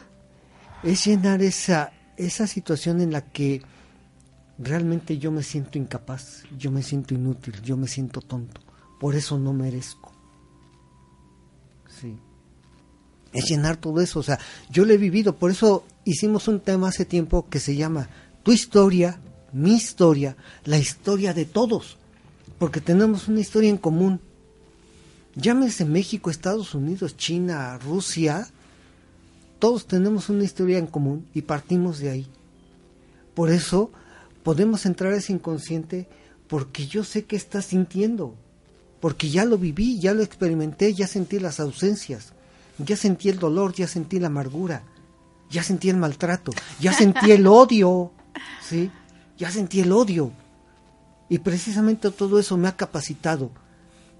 es 0.83 1.05
llenar 1.05 1.41
esa, 1.41 1.91
esa 2.17 2.47
situación 2.47 3.01
en 3.01 3.11
la 3.11 3.21
que 3.21 3.61
realmente 4.57 5.17
yo 5.17 5.31
me 5.31 5.43
siento 5.43 5.77
incapaz, 5.77 6.43
yo 6.57 6.71
me 6.71 6.83
siento 6.83 7.13
inútil, 7.13 7.61
yo 7.61 7.77
me 7.77 7.87
siento 7.87 8.21
tonto. 8.21 8.61
Por 8.99 9.15
eso 9.15 9.37
no 9.37 9.53
merezco. 9.53 10.11
Sí. 11.99 12.17
Es 13.33 13.45
llenar 13.45 13.77
todo 13.77 14.01
eso. 14.01 14.19
O 14.19 14.23
sea, 14.23 14.39
yo 14.69 14.85
lo 14.85 14.93
he 14.93 14.97
vivido. 14.97 15.35
Por 15.35 15.51
eso 15.51 15.85
hicimos 16.05 16.47
un 16.47 16.59
tema 16.59 16.89
hace 16.89 17.05
tiempo 17.05 17.47
que 17.49 17.59
se 17.59 17.75
llama 17.75 18.09
Tu 18.43 18.53
historia, 18.53 19.19
mi 19.53 19.75
historia, 19.75 20.35
la 20.65 20.77
historia 20.77 21.33
de 21.33 21.45
todos. 21.45 21.97
Porque 22.57 22.81
tenemos 22.81 23.27
una 23.27 23.41
historia 23.41 23.69
en 23.69 23.77
común 23.77 24.19
llámese 25.37 25.85
México, 25.85 26.29
Estados 26.29 26.73
Unidos, 26.73 27.15
China, 27.15 27.77
Rusia, 27.77 28.47
todos 29.59 29.85
tenemos 29.85 30.29
una 30.29 30.43
historia 30.43 30.77
en 30.77 30.87
común 30.87 31.27
y 31.33 31.43
partimos 31.43 31.99
de 31.99 32.09
ahí. 32.09 32.27
Por 33.33 33.49
eso 33.49 33.91
podemos 34.43 34.85
entrar 34.85 35.13
a 35.13 35.17
ese 35.17 35.33
inconsciente 35.33 36.07
porque 36.47 36.87
yo 36.87 37.03
sé 37.03 37.25
qué 37.25 37.35
estás 37.35 37.65
sintiendo, 37.65 38.35
porque 38.99 39.29
ya 39.29 39.45
lo 39.45 39.57
viví, 39.57 39.99
ya 39.99 40.13
lo 40.13 40.23
experimenté, 40.23 40.93
ya 40.93 41.07
sentí 41.07 41.39
las 41.39 41.59
ausencias, 41.59 42.33
ya 42.77 42.95
sentí 42.95 43.29
el 43.29 43.39
dolor, 43.39 43.73
ya 43.73 43.87
sentí 43.87 44.19
la 44.19 44.27
amargura, 44.27 44.83
ya 45.49 45.63
sentí 45.63 45.89
el 45.89 45.97
maltrato, 45.97 46.51
ya 46.79 46.93
sentí 46.93 47.31
el 47.31 47.45
odio, 47.47 48.11
¿sí? 48.61 48.91
Ya 49.37 49.51
sentí 49.51 49.81
el 49.81 49.91
odio. 49.91 50.31
Y 51.29 51.39
precisamente 51.39 52.09
todo 52.09 52.39
eso 52.39 52.57
me 52.57 52.69
ha 52.69 52.77
capacitado 52.77 53.51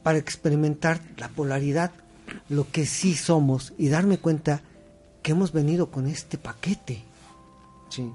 para 0.07 0.19
experimentar 0.19 1.01
la 1.17 1.27
polaridad, 1.27 1.91
lo 2.47 2.71
que 2.71 2.85
sí 2.85 3.13
somos 3.13 3.73
y 3.77 3.89
darme 3.89 4.19
cuenta 4.19 4.61
que 5.21 5.33
hemos 5.33 5.51
venido 5.51 5.91
con 5.91 6.07
este 6.07 6.37
paquete, 6.37 7.03
¿sí? 7.89 8.09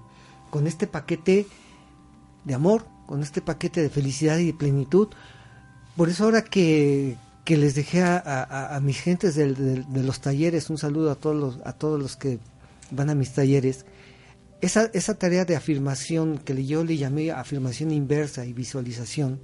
con 0.49 0.67
este 0.67 0.87
paquete 0.87 1.47
de 2.45 2.55
amor, 2.55 2.87
con 3.05 3.23
este 3.23 3.43
paquete 3.43 3.83
de 3.83 3.91
felicidad 3.91 4.39
y 4.39 4.47
de 4.47 4.55
plenitud. 4.55 5.09
Por 5.95 6.09
eso 6.09 6.25
ahora 6.25 6.43
que, 6.45 7.19
que 7.45 7.59
les 7.59 7.75
dejé 7.75 8.03
a, 8.03 8.81
mis 8.83 8.99
gentes 8.99 9.35
de, 9.35 9.53
de, 9.53 10.03
los 10.03 10.23
talleres, 10.23 10.71
un 10.71 10.79
saludo 10.79 11.11
a 11.11 11.17
todos 11.17 11.37
los, 11.37 11.67
a 11.67 11.75
todos 11.75 12.01
los 12.01 12.17
que 12.17 12.39
van 12.91 13.11
a 13.11 13.15
mis 13.15 13.35
talleres, 13.35 13.85
esa, 14.63 14.89
esa 14.95 15.13
tarea 15.13 15.45
de 15.45 15.57
afirmación 15.57 16.39
que 16.39 16.65
yo 16.65 16.85
le 16.85 16.97
llamé 16.97 17.33
afirmación 17.33 17.91
inversa 17.91 18.47
y 18.47 18.55
visualización, 18.55 19.41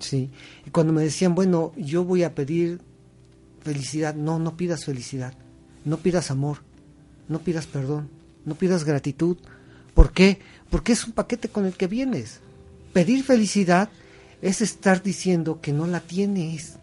Sí. 0.00 0.30
Y 0.66 0.70
cuando 0.70 0.92
me 0.92 1.02
decían, 1.02 1.34
bueno, 1.34 1.72
yo 1.76 2.04
voy 2.04 2.24
a 2.24 2.34
pedir 2.34 2.80
felicidad, 3.60 4.14
no, 4.14 4.38
no 4.38 4.56
pidas 4.56 4.84
felicidad, 4.84 5.34
no 5.84 5.98
pidas 5.98 6.30
amor, 6.30 6.58
no 7.28 7.40
pidas 7.40 7.66
perdón, 7.66 8.08
no 8.44 8.54
pidas 8.54 8.84
gratitud. 8.84 9.36
¿Por 9.94 10.12
qué? 10.12 10.40
Porque 10.70 10.92
es 10.92 11.04
un 11.06 11.12
paquete 11.12 11.48
con 11.48 11.66
el 11.66 11.74
que 11.74 11.86
vienes. 11.86 12.40
Pedir 12.92 13.22
felicidad 13.22 13.90
es 14.42 14.60
estar 14.60 15.02
diciendo 15.02 15.60
que 15.60 15.72
no 15.72 15.86
la 15.86 16.00
tienes. 16.00 16.76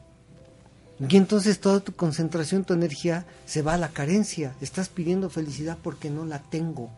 Y 0.99 1.15
entonces 1.15 1.59
toda 1.59 1.79
tu 1.79 1.93
concentración, 1.93 2.63
tu 2.63 2.73
energía 2.73 3.25
se 3.45 3.61
va 3.61 3.75
a 3.75 3.77
la 3.77 3.89
carencia. 3.89 4.55
Estás 4.61 4.89
pidiendo 4.89 5.29
felicidad 5.29 5.77
porque 5.81 6.09
no 6.09 6.25
la 6.25 6.41
tengo. 6.41 6.89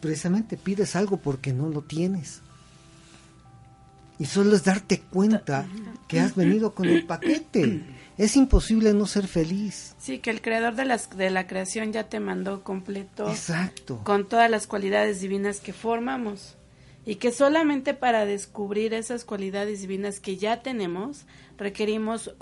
Precisamente 0.00 0.56
pides 0.56 0.96
algo 0.96 1.16
porque 1.16 1.52
no 1.52 1.68
lo 1.68 1.82
tienes. 1.82 2.40
Y 4.18 4.26
solo 4.26 4.56
es 4.56 4.64
darte 4.64 5.00
cuenta 5.00 5.66
que 6.08 6.20
has 6.20 6.34
venido 6.34 6.74
con 6.74 6.88
el 6.88 7.06
paquete. 7.06 7.82
Es 8.16 8.34
imposible 8.36 8.92
no 8.94 9.06
ser 9.06 9.28
feliz. 9.28 9.94
Sí, 9.98 10.18
que 10.18 10.30
el 10.30 10.42
creador 10.42 10.74
de, 10.74 10.84
las, 10.84 11.16
de 11.16 11.30
la 11.30 11.46
creación 11.46 11.92
ya 11.92 12.08
te 12.08 12.18
mandó 12.18 12.64
completo. 12.64 13.28
Exacto. 13.28 14.00
Con 14.02 14.28
todas 14.28 14.50
las 14.50 14.66
cualidades 14.66 15.20
divinas 15.20 15.60
que 15.60 15.72
formamos. 15.72 16.56
Y 17.06 17.14
que 17.16 17.30
solamente 17.30 17.94
para 17.94 18.26
descubrir 18.26 18.92
esas 18.92 19.24
cualidades 19.24 19.80
divinas 19.80 20.18
que 20.18 20.36
ya 20.36 20.62
tenemos, 20.62 21.26
requerimos 21.56 22.34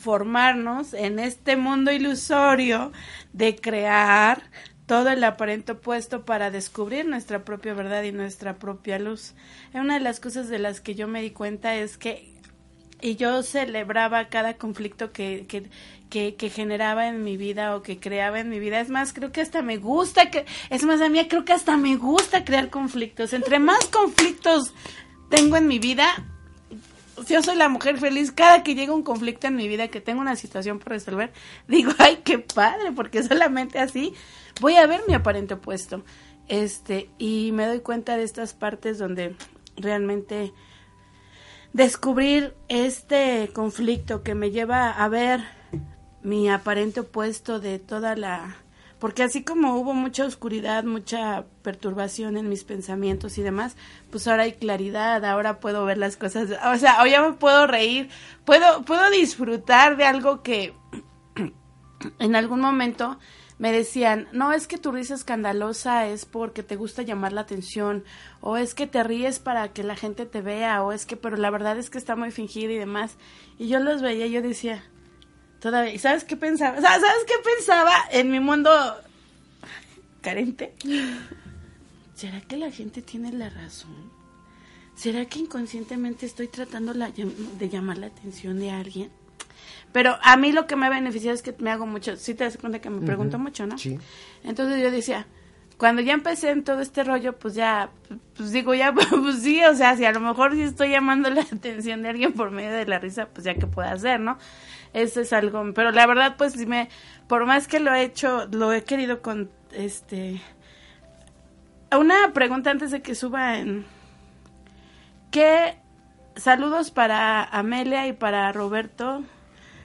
formarnos 0.00 0.94
en 0.94 1.18
este 1.18 1.56
mundo 1.56 1.92
ilusorio 1.92 2.90
de 3.34 3.54
crear 3.56 4.42
todo 4.90 5.10
el 5.10 5.22
aparente 5.22 5.70
opuesto 5.70 6.24
para 6.24 6.50
descubrir 6.50 7.06
nuestra 7.06 7.44
propia 7.44 7.74
verdad 7.74 8.02
y 8.02 8.10
nuestra 8.10 8.58
propia 8.58 8.98
luz. 8.98 9.34
Una 9.72 9.94
de 9.94 10.00
las 10.00 10.18
cosas 10.18 10.48
de 10.48 10.58
las 10.58 10.80
que 10.80 10.96
yo 10.96 11.06
me 11.06 11.22
di 11.22 11.30
cuenta 11.30 11.76
es 11.76 11.96
que 11.96 12.34
y 13.00 13.14
yo 13.14 13.44
celebraba 13.44 14.26
cada 14.26 14.54
conflicto 14.54 15.12
que, 15.12 15.46
que, 15.46 16.34
que, 16.34 16.50
generaba 16.50 17.06
en 17.06 17.22
mi 17.22 17.36
vida 17.36 17.76
o 17.76 17.82
que 17.82 18.00
creaba 18.00 18.40
en 18.40 18.48
mi 18.48 18.58
vida. 18.58 18.80
Es 18.80 18.90
más, 18.90 19.12
creo 19.12 19.30
que 19.30 19.40
hasta 19.40 19.62
me 19.62 19.76
gusta, 19.76 20.28
que, 20.28 20.44
es 20.70 20.82
más, 20.82 21.00
a 21.00 21.08
mí 21.08 21.24
creo 21.28 21.44
que 21.44 21.52
hasta 21.52 21.76
me 21.76 21.94
gusta 21.94 22.44
crear 22.44 22.68
conflictos. 22.68 23.32
Entre 23.32 23.60
más 23.60 23.84
conflictos 23.86 24.74
tengo 25.30 25.56
en 25.56 25.68
mi 25.68 25.78
vida, 25.78 26.08
yo 27.28 27.42
soy 27.42 27.56
la 27.56 27.68
mujer 27.68 27.98
feliz. 27.98 28.32
Cada 28.32 28.62
que 28.62 28.74
llega 28.74 28.94
un 28.94 29.02
conflicto 29.02 29.46
en 29.46 29.56
mi 29.56 29.68
vida, 29.68 29.88
que 29.88 30.00
tengo 30.00 30.20
una 30.20 30.36
situación 30.36 30.78
por 30.78 30.92
resolver, 30.92 31.32
digo, 31.68 31.92
ay, 31.98 32.20
qué 32.24 32.38
padre, 32.38 32.92
porque 32.92 33.22
solamente 33.22 33.78
así 33.78 34.14
voy 34.60 34.76
a 34.76 34.86
ver 34.86 35.02
mi 35.06 35.14
aparente 35.14 35.54
opuesto. 35.54 36.04
Este, 36.48 37.10
y 37.18 37.52
me 37.52 37.66
doy 37.66 37.80
cuenta 37.80 38.16
de 38.16 38.24
estas 38.24 38.54
partes 38.54 38.98
donde 38.98 39.36
realmente 39.76 40.52
descubrir 41.72 42.54
este 42.68 43.50
conflicto 43.52 44.22
que 44.22 44.34
me 44.34 44.50
lleva 44.50 44.90
a 44.90 45.08
ver 45.08 45.40
mi 46.22 46.50
aparente 46.50 47.00
opuesto 47.00 47.60
de 47.60 47.78
toda 47.78 48.16
la 48.16 48.56
porque 49.00 49.22
así 49.22 49.42
como 49.42 49.76
hubo 49.76 49.94
mucha 49.94 50.24
oscuridad, 50.26 50.84
mucha 50.84 51.46
perturbación 51.62 52.36
en 52.36 52.48
mis 52.48 52.64
pensamientos 52.64 53.38
y 53.38 53.42
demás, 53.42 53.76
pues 54.10 54.28
ahora 54.28 54.44
hay 54.44 54.52
claridad, 54.52 55.24
ahora 55.24 55.58
puedo 55.58 55.84
ver 55.84 55.98
las 55.98 56.16
cosas, 56.16 56.50
o 56.64 56.76
sea, 56.76 57.02
hoy 57.02 57.10
ya 57.10 57.22
me 57.22 57.32
puedo 57.32 57.66
reír, 57.66 58.10
puedo 58.44 58.82
puedo 58.82 59.10
disfrutar 59.10 59.96
de 59.96 60.04
algo 60.04 60.42
que 60.42 60.74
en 62.18 62.36
algún 62.36 62.60
momento 62.60 63.18
me 63.60 63.72
decían, 63.72 64.26
no 64.32 64.52
es 64.54 64.66
que 64.66 64.78
tu 64.78 64.90
risa 64.90 65.14
escandalosa 65.14 66.06
es 66.06 66.24
porque 66.24 66.62
te 66.62 66.76
gusta 66.76 67.02
llamar 67.02 67.34
la 67.34 67.42
atención, 67.42 68.04
o 68.40 68.56
es 68.56 68.74
que 68.74 68.86
te 68.86 69.02
ríes 69.02 69.38
para 69.38 69.72
que 69.74 69.82
la 69.82 69.96
gente 69.96 70.24
te 70.24 70.40
vea, 70.40 70.82
o 70.82 70.92
es 70.92 71.04
que, 71.04 71.16
pero 71.16 71.36
la 71.36 71.50
verdad 71.50 71.78
es 71.78 71.90
que 71.90 71.98
está 71.98 72.16
muy 72.16 72.30
fingido 72.30 72.72
y 72.72 72.78
demás. 72.78 73.18
Y 73.58 73.68
yo 73.68 73.78
los 73.78 74.00
veía 74.00 74.24
y 74.24 74.30
yo 74.30 74.40
decía, 74.40 74.82
todavía, 75.60 75.98
¿sabes 75.98 76.24
qué 76.24 76.36
pensaba? 76.36 76.80
¿Sabes 76.80 77.24
qué 77.26 77.34
pensaba 77.56 77.92
en 78.10 78.30
mi 78.30 78.40
mundo 78.40 78.70
carente? 80.20 80.74
¿Será 82.14 82.40
que 82.40 82.56
la 82.56 82.70
gente 82.70 83.02
tiene 83.02 83.32
la 83.32 83.48
razón? 83.48 84.10
¿Será 84.94 85.24
que 85.24 85.38
inconscientemente 85.38 86.26
estoy 86.26 86.48
tratando 86.48 86.92
de 86.92 87.68
llamar 87.68 87.98
la 87.98 88.08
atención 88.08 88.58
de 88.58 88.70
alguien? 88.70 89.10
Pero 89.92 90.16
a 90.22 90.36
mí 90.36 90.52
lo 90.52 90.66
que 90.66 90.76
me 90.76 90.86
ha 90.86 90.90
beneficiado 90.90 91.34
es 91.34 91.42
que 91.42 91.54
me 91.58 91.70
hago 91.70 91.86
mucho, 91.86 92.16
si 92.16 92.34
te 92.34 92.44
das 92.44 92.56
cuenta 92.56 92.80
que 92.80 92.90
me 92.90 93.04
pregunto 93.04 93.38
mucho, 93.38 93.66
¿no? 93.66 93.78
Sí. 93.78 93.98
Entonces 94.44 94.80
yo 94.80 94.90
decía, 94.90 95.26
cuando 95.76 96.02
ya 96.02 96.12
empecé 96.12 96.50
en 96.50 96.62
todo 96.62 96.80
este 96.80 97.02
rollo, 97.02 97.38
pues 97.38 97.54
ya, 97.54 97.90
pues 98.36 98.52
digo, 98.52 98.74
ya, 98.74 98.92
pues 99.22 99.42
sí, 99.42 99.64
o 99.64 99.74
sea, 99.74 99.96
si 99.96 100.04
a 100.04 100.12
lo 100.12 100.20
mejor 100.20 100.52
sí 100.52 100.62
estoy 100.62 100.90
llamando 100.90 101.30
la 101.30 101.40
atención 101.52 102.02
de 102.02 102.10
alguien 102.10 102.34
por 102.34 102.50
medio 102.50 102.70
de 102.70 102.86
la 102.86 102.98
risa, 102.98 103.26
pues 103.26 103.44
ya 103.44 103.54
que 103.54 103.66
puedo 103.66 103.88
hacer, 103.88 104.20
¿no? 104.20 104.38
Eso 104.92 105.20
es 105.20 105.32
algo, 105.32 105.72
pero 105.74 105.92
la 105.92 106.06
verdad, 106.06 106.36
pues 106.36 106.56
me, 106.66 106.88
por 107.28 107.46
más 107.46 107.68
que 107.68 107.80
lo 107.80 107.94
he 107.94 108.02
hecho, 108.02 108.46
lo 108.50 108.72
he 108.72 108.84
querido 108.84 109.22
con, 109.22 109.50
este, 109.72 110.40
una 111.96 112.32
pregunta 112.32 112.70
antes 112.70 112.90
de 112.90 113.02
que 113.02 113.14
suba 113.14 113.58
en, 113.58 113.86
¿qué 115.30 115.76
saludos 116.36 116.90
para 116.90 117.44
Amelia 117.44 118.06
y 118.06 118.12
para 118.12 118.50
Roberto? 118.52 119.22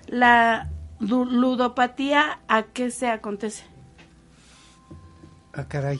la 0.07 0.69
ludopatía, 0.99 2.39
¿a 2.47 2.63
qué 2.63 2.91
se 2.91 3.07
acontece? 3.07 3.63
Ah, 5.53 5.65
caray, 5.67 5.99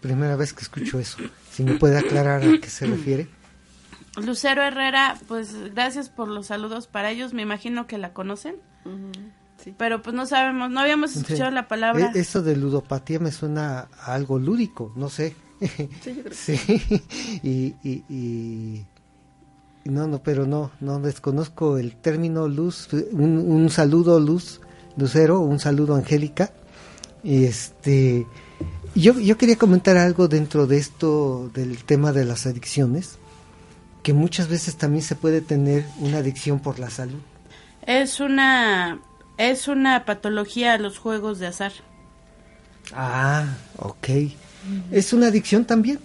primera 0.00 0.36
vez 0.36 0.52
que 0.52 0.62
escucho 0.62 0.98
eso. 0.98 1.18
Si 1.50 1.64
me 1.64 1.74
puede 1.74 1.98
aclarar 1.98 2.42
a 2.42 2.60
qué 2.60 2.68
se 2.68 2.86
refiere. 2.86 3.28
Lucero 4.16 4.62
Herrera, 4.62 5.16
pues 5.28 5.54
gracias 5.74 6.08
por 6.08 6.28
los 6.28 6.46
saludos 6.46 6.86
para 6.86 7.10
ellos. 7.10 7.32
Me 7.32 7.42
imagino 7.42 7.86
que 7.86 7.98
la 7.98 8.12
conocen. 8.12 8.56
sí. 9.62 9.74
Pero 9.76 10.02
pues 10.02 10.14
no 10.14 10.26
sabemos, 10.26 10.70
no 10.70 10.80
habíamos 10.80 11.16
escuchado 11.16 11.50
la 11.50 11.68
palabra. 11.68 12.12
E-, 12.14 12.20
eso 12.20 12.42
de 12.42 12.56
ludopatía 12.56 13.18
me 13.18 13.32
suena 13.32 13.88
a 13.98 14.14
algo 14.14 14.38
lúdico, 14.38 14.92
no 14.96 15.08
sé. 15.08 15.34
Sí, 15.60 15.88
yo 16.16 16.22
creo. 16.22 16.34
sí. 16.34 16.58
y, 17.42 17.74
y 17.84 18.84
no, 19.84 20.06
no, 20.06 20.22
pero 20.22 20.46
no, 20.46 20.70
no 20.80 21.00
desconozco 21.00 21.78
el 21.78 21.96
término 21.96 22.48
luz. 22.48 22.88
Un, 23.12 23.38
un 23.38 23.70
saludo, 23.70 24.20
luz, 24.20 24.60
Lucero, 24.96 25.40
un 25.40 25.58
saludo, 25.58 25.96
Angélica. 25.96 26.52
Este, 27.24 28.26
yo, 28.94 29.18
yo 29.18 29.36
quería 29.36 29.56
comentar 29.56 29.96
algo 29.96 30.28
dentro 30.28 30.66
de 30.66 30.78
esto 30.78 31.50
del 31.54 31.82
tema 31.84 32.12
de 32.12 32.24
las 32.24 32.46
adicciones, 32.46 33.18
que 34.02 34.12
muchas 34.12 34.48
veces 34.48 34.76
también 34.76 35.02
se 35.02 35.14
puede 35.14 35.40
tener 35.40 35.84
una 35.98 36.18
adicción 36.18 36.60
por 36.60 36.78
la 36.78 36.90
salud. 36.90 37.20
Es 37.86 38.20
una, 38.20 39.00
es 39.38 39.68
una 39.68 40.04
patología 40.04 40.74
a 40.74 40.78
los 40.78 40.98
juegos 40.98 41.38
de 41.38 41.46
azar. 41.48 41.72
Ah, 42.94 43.46
ok. 43.78 44.08
¿Es 44.90 45.12
una 45.12 45.28
adicción 45.28 45.64
también? 45.64 45.98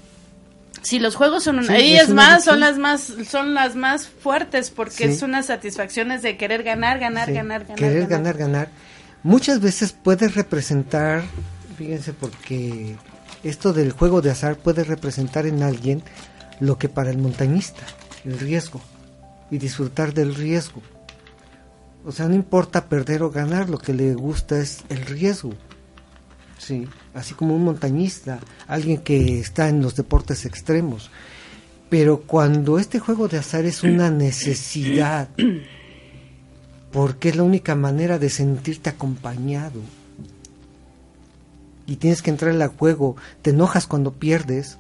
Sí, 0.84 1.00
los 1.00 1.16
juegos 1.16 1.44
son 1.44 1.60
una, 1.60 1.80
y 1.80 1.96
es, 1.96 2.10
más, 2.10 2.44
son 2.44 2.60
las 2.60 2.78
más, 2.78 3.14
son 3.30 3.54
las 3.54 3.76
más 3.76 4.08
fuertes 4.08 4.70
porque 4.70 5.06
es 5.06 5.22
una 5.22 5.44
satisfacción 5.44 6.10
de 6.22 6.38
querer 6.38 6.64
ganar, 6.64 7.00
ganar, 7.00 7.34
ganar, 7.34 7.64
ganar. 7.64 7.78
Querer 7.78 8.08
ganar, 8.08 8.38
ganar. 8.38 8.70
Muchas 9.24 9.60
veces 9.60 9.92
puede 9.92 10.30
representar, 10.30 11.24
fíjense, 11.78 12.14
porque 12.14 12.96
esto 13.44 13.74
del 13.74 13.92
juego 13.92 14.22
de 14.22 14.32
azar 14.32 14.56
puede 14.56 14.84
representar 14.84 15.46
en 15.46 15.64
alguien 15.64 16.04
lo 16.60 16.78
que 16.78 16.90
para 16.90 17.10
el 17.10 17.18
montañista, 17.18 17.84
el 18.26 18.40
riesgo, 18.40 18.82
y 19.52 19.58
disfrutar 19.58 20.14
del 20.14 20.36
riesgo. 20.36 20.82
O 22.06 22.12
sea, 22.12 22.28
no 22.28 22.36
importa 22.36 22.88
perder 22.88 23.24
o 23.24 23.32
ganar, 23.32 23.70
lo 23.70 23.78
que 23.78 23.94
le 23.94 24.14
gusta 24.14 24.60
es 24.60 24.84
el 24.90 25.06
riesgo. 25.06 25.54
Sí, 26.58 26.88
así 27.14 27.34
como 27.34 27.56
un 27.56 27.64
montañista, 27.64 28.40
alguien 28.68 29.00
que 29.00 29.40
está 29.40 29.70
en 29.70 29.82
los 29.82 29.96
deportes 29.96 30.46
extremos. 30.46 31.12
Pero 31.90 32.22
cuando 32.22 32.80
este 32.80 33.00
juego 33.00 33.28
de 33.28 33.38
azar 33.38 33.66
es 33.66 33.84
una 33.84 34.10
necesidad, 34.10 35.30
porque 36.92 37.30
es 37.30 37.36
la 37.36 37.44
única 37.44 37.76
manera 37.76 38.20
de 38.20 38.30
sentirte 38.30 38.90
acompañado, 38.90 39.82
y 41.86 41.96
tienes 41.96 42.22
que 42.22 42.30
entrar 42.30 42.52
al 42.52 42.68
juego, 42.68 43.16
te 43.42 43.52
enojas 43.52 43.88
cuando 43.88 44.12
pierdes, 44.12 44.78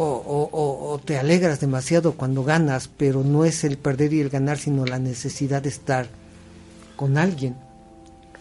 o, 0.00 1.00
te 1.04 1.18
alegras 1.18 1.60
demasiado 1.60 2.12
cuando 2.12 2.44
ganas, 2.44 2.88
pero 2.88 3.24
no 3.24 3.44
es 3.44 3.64
el 3.64 3.78
perder 3.78 4.12
y 4.12 4.20
el 4.20 4.30
ganar, 4.30 4.58
sino 4.58 4.84
la 4.84 4.98
necesidad 4.98 5.62
de 5.62 5.70
estar 5.70 6.08
con 6.96 7.18
alguien 7.18 7.56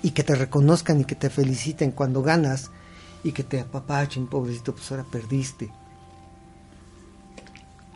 y 0.03 0.12
que 0.12 0.24
te 0.24 0.36
reconozcan 0.36 1.01
y 1.01 1.05
que 1.05 1.16
te 1.16 1.30
feliciten 1.30 1.91
cuando 1.91 2.22
ganas 2.22 2.70
y 3.24 3.32
que 3.32 3.43
te 3.43 3.60
apapachen, 3.60 4.28
pobrecito, 4.28 4.74
pues 4.76 4.91
ahora 4.91 5.03
perdiste. 5.03 5.72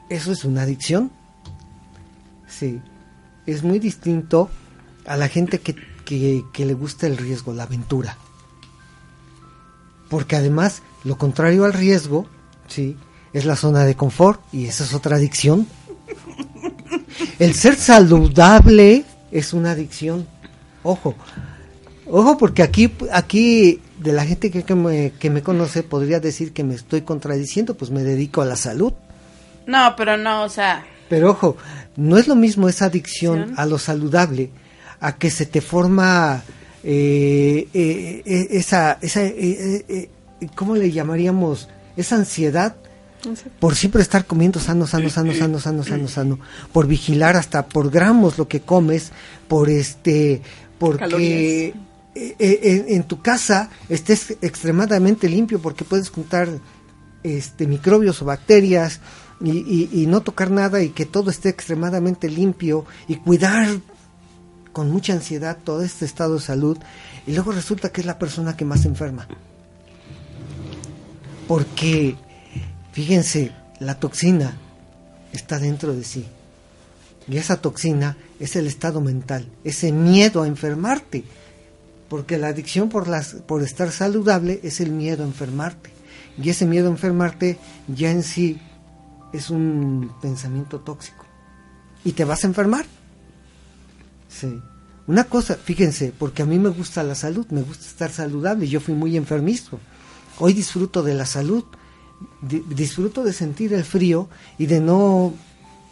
¿Eso 0.10 0.32
es 0.32 0.44
una 0.44 0.64
adicción? 0.64 1.12
Sí, 2.48 2.82
es 3.46 3.64
muy 3.64 3.80
distinto 3.80 4.50
a 5.06 5.18
la 5.18 5.28
gente 5.28 5.60
que, 5.60 5.76
que, 6.04 6.66
le 6.66 6.74
gusta 6.74 7.06
el 7.08 7.18
riesgo, 7.18 7.54
la 7.54 7.64
aventura. 7.64 8.18
Porque 10.10 10.36
además, 10.36 10.82
lo 11.04 11.18
contrario 11.18 11.64
al 11.64 11.74
riesgo, 11.74 12.26
sí, 12.68 12.98
es 13.34 13.46
la 13.46 13.56
zona 13.56 13.86
de 13.86 13.96
confort 13.96 14.42
y 14.52 14.66
esa 14.66 14.84
es 14.84 14.94
otra 14.94 15.18
adicción. 15.18 15.68
El 17.40 17.54
ser 17.54 17.76
saludable 17.76 19.04
es 19.32 19.54
una 19.54 19.72
adicción. 19.72 20.28
Ojo, 20.84 21.16
Ojo, 22.14 22.38
porque 22.38 22.62
aquí, 22.62 22.92
aquí 23.14 23.80
de 24.00 24.12
la 24.12 24.26
gente 24.26 24.52
que, 24.52 24.76
me, 24.76 25.14
que 25.18 25.30
me 25.30 25.42
conoce 25.42 25.82
podría 25.82 26.20
decir 26.20 26.52
que 26.52 26.66
me 26.66 26.76
estoy 26.76 27.04
contradiciendo, 27.04 27.76
pues 27.76 27.90
me 27.90 28.04
dedico 28.04 28.42
a 28.42 28.46
la 28.46 28.58
salud. 28.58 28.92
No, 29.66 29.94
pero 29.96 30.18
no, 30.18 30.44
o 30.44 30.50
sea. 30.50 30.86
Pero 31.08 31.32
ojo, 31.32 31.56
no 31.96 32.18
es 32.18 32.28
lo 32.28 32.36
mismo 32.36 32.68
esa 32.68 32.86
adicción 32.86 33.54
a 33.56 33.66
lo 33.66 33.78
saludable 33.78 34.50
a 35.00 35.16
que 35.16 35.32
se 35.32 35.46
te 35.46 35.62
forma 35.62 36.44
eh, 36.84 37.68
eh, 37.74 38.24
eh, 38.26 38.48
esa, 38.52 38.98
esa 39.02 39.22
¿cómo 40.56 40.76
le 40.76 40.92
llamaríamos? 40.92 41.70
Esa 41.96 42.18
ansiedad 42.18 42.76
por 43.60 43.76
siempre 43.76 44.02
estar 44.02 44.26
comiendo 44.26 44.60
sano, 44.60 44.88
sano, 44.88 45.10
sano, 45.10 45.34
sano, 45.34 45.60
sano, 45.60 45.84
sano, 45.84 46.08
sano, 46.08 46.40
por 46.72 46.88
vigilar 46.88 47.36
hasta 47.36 47.66
por 47.68 47.90
gramos 47.90 48.38
lo 48.38 48.48
que 48.48 48.62
comes, 48.62 49.12
por 49.48 49.70
este, 49.70 50.42
porque 50.80 51.74
en, 52.16 53.04
tu 53.04 53.22
casa 53.22 53.70
estés 53.90 54.38
extremadamente 54.42 55.30
limpio, 55.30 55.60
porque 55.60 55.84
puedes 55.84 56.10
juntar 56.10 56.50
este 57.24 57.68
microbios 57.68 58.22
o 58.22 58.26
bacterias 58.26 59.00
y, 59.44 59.90
y 59.92 60.08
no 60.08 60.22
tocar 60.22 60.52
nada 60.52 60.82
y 60.82 60.90
que 60.90 61.06
todo 61.06 61.30
esté 61.30 61.50
extremadamente 61.50 62.30
limpio 62.30 62.86
y 63.08 63.16
cuidar 63.16 63.68
con 64.74 64.92
mucha 64.92 65.14
ansiedad 65.14 65.58
todo 65.64 65.82
este 65.84 66.06
estado 66.06 66.36
de 66.36 66.42
salud. 66.42 66.78
Y 67.28 67.34
luego 67.34 67.52
resulta 67.52 67.92
que 67.92 68.02
es 68.02 68.08
la 68.08 68.20
persona 68.20 68.56
que 68.56 68.66
más 68.66 68.86
enferma. 68.86 69.28
Porque, 71.48 72.16
fíjense, 72.92 73.52
la 73.80 74.00
toxina 74.00 74.58
está 75.34 75.60
dentro 75.60 75.94
de 75.94 76.04
sí. 76.04 76.26
Y 77.28 77.38
esa 77.38 77.62
toxina 77.62 78.18
es 78.40 78.56
el 78.56 78.68
estado 78.68 79.02
mental, 79.02 79.48
ese 79.64 79.92
miedo 79.92 80.44
a 80.44 80.48
enfermarte. 80.48 81.24
Porque 82.10 82.38
la 82.38 82.50
adicción 82.50 82.90
por, 82.90 83.08
las, 83.08 83.36
por 83.36 83.64
estar 83.64 83.92
saludable 83.92 84.60
es 84.64 84.82
el 84.82 84.92
miedo 84.92 85.24
a 85.24 85.28
enfermarte. 85.28 85.92
Y 86.42 86.50
ese 86.50 86.66
miedo 86.66 86.88
a 86.88 86.92
enfermarte 86.92 87.58
ya 87.88 88.12
en 88.12 88.24
sí 88.24 88.60
es 89.32 89.50
un 89.50 90.12
pensamiento 90.22 90.80
tóxico. 90.80 91.26
Y 92.04 92.14
te 92.14 92.26
vas 92.26 92.44
a 92.44 92.48
enfermar. 92.48 92.86
Sí. 94.28 94.62
Una 95.08 95.24
cosa, 95.26 95.56
fíjense, 95.56 96.14
porque 96.18 96.44
a 96.44 96.46
mí 96.46 96.60
me 96.60 96.70
gusta 96.70 97.04
la 97.04 97.16
salud, 97.16 97.46
me 97.50 97.62
gusta 97.62 97.86
estar 97.86 98.12
saludable, 98.12 98.68
yo 98.68 98.80
fui 98.80 98.94
muy 98.94 99.18
enfermizo. 99.18 99.80
Hoy 100.40 100.54
disfruto 100.54 101.04
de 101.04 101.14
la 101.14 101.26
salud, 101.26 101.66
disfruto 102.42 103.24
de 103.24 103.34
sentir 103.34 103.74
el 103.74 103.84
frío 103.84 104.30
y 104.58 104.66
de 104.66 104.80
no 104.80 105.34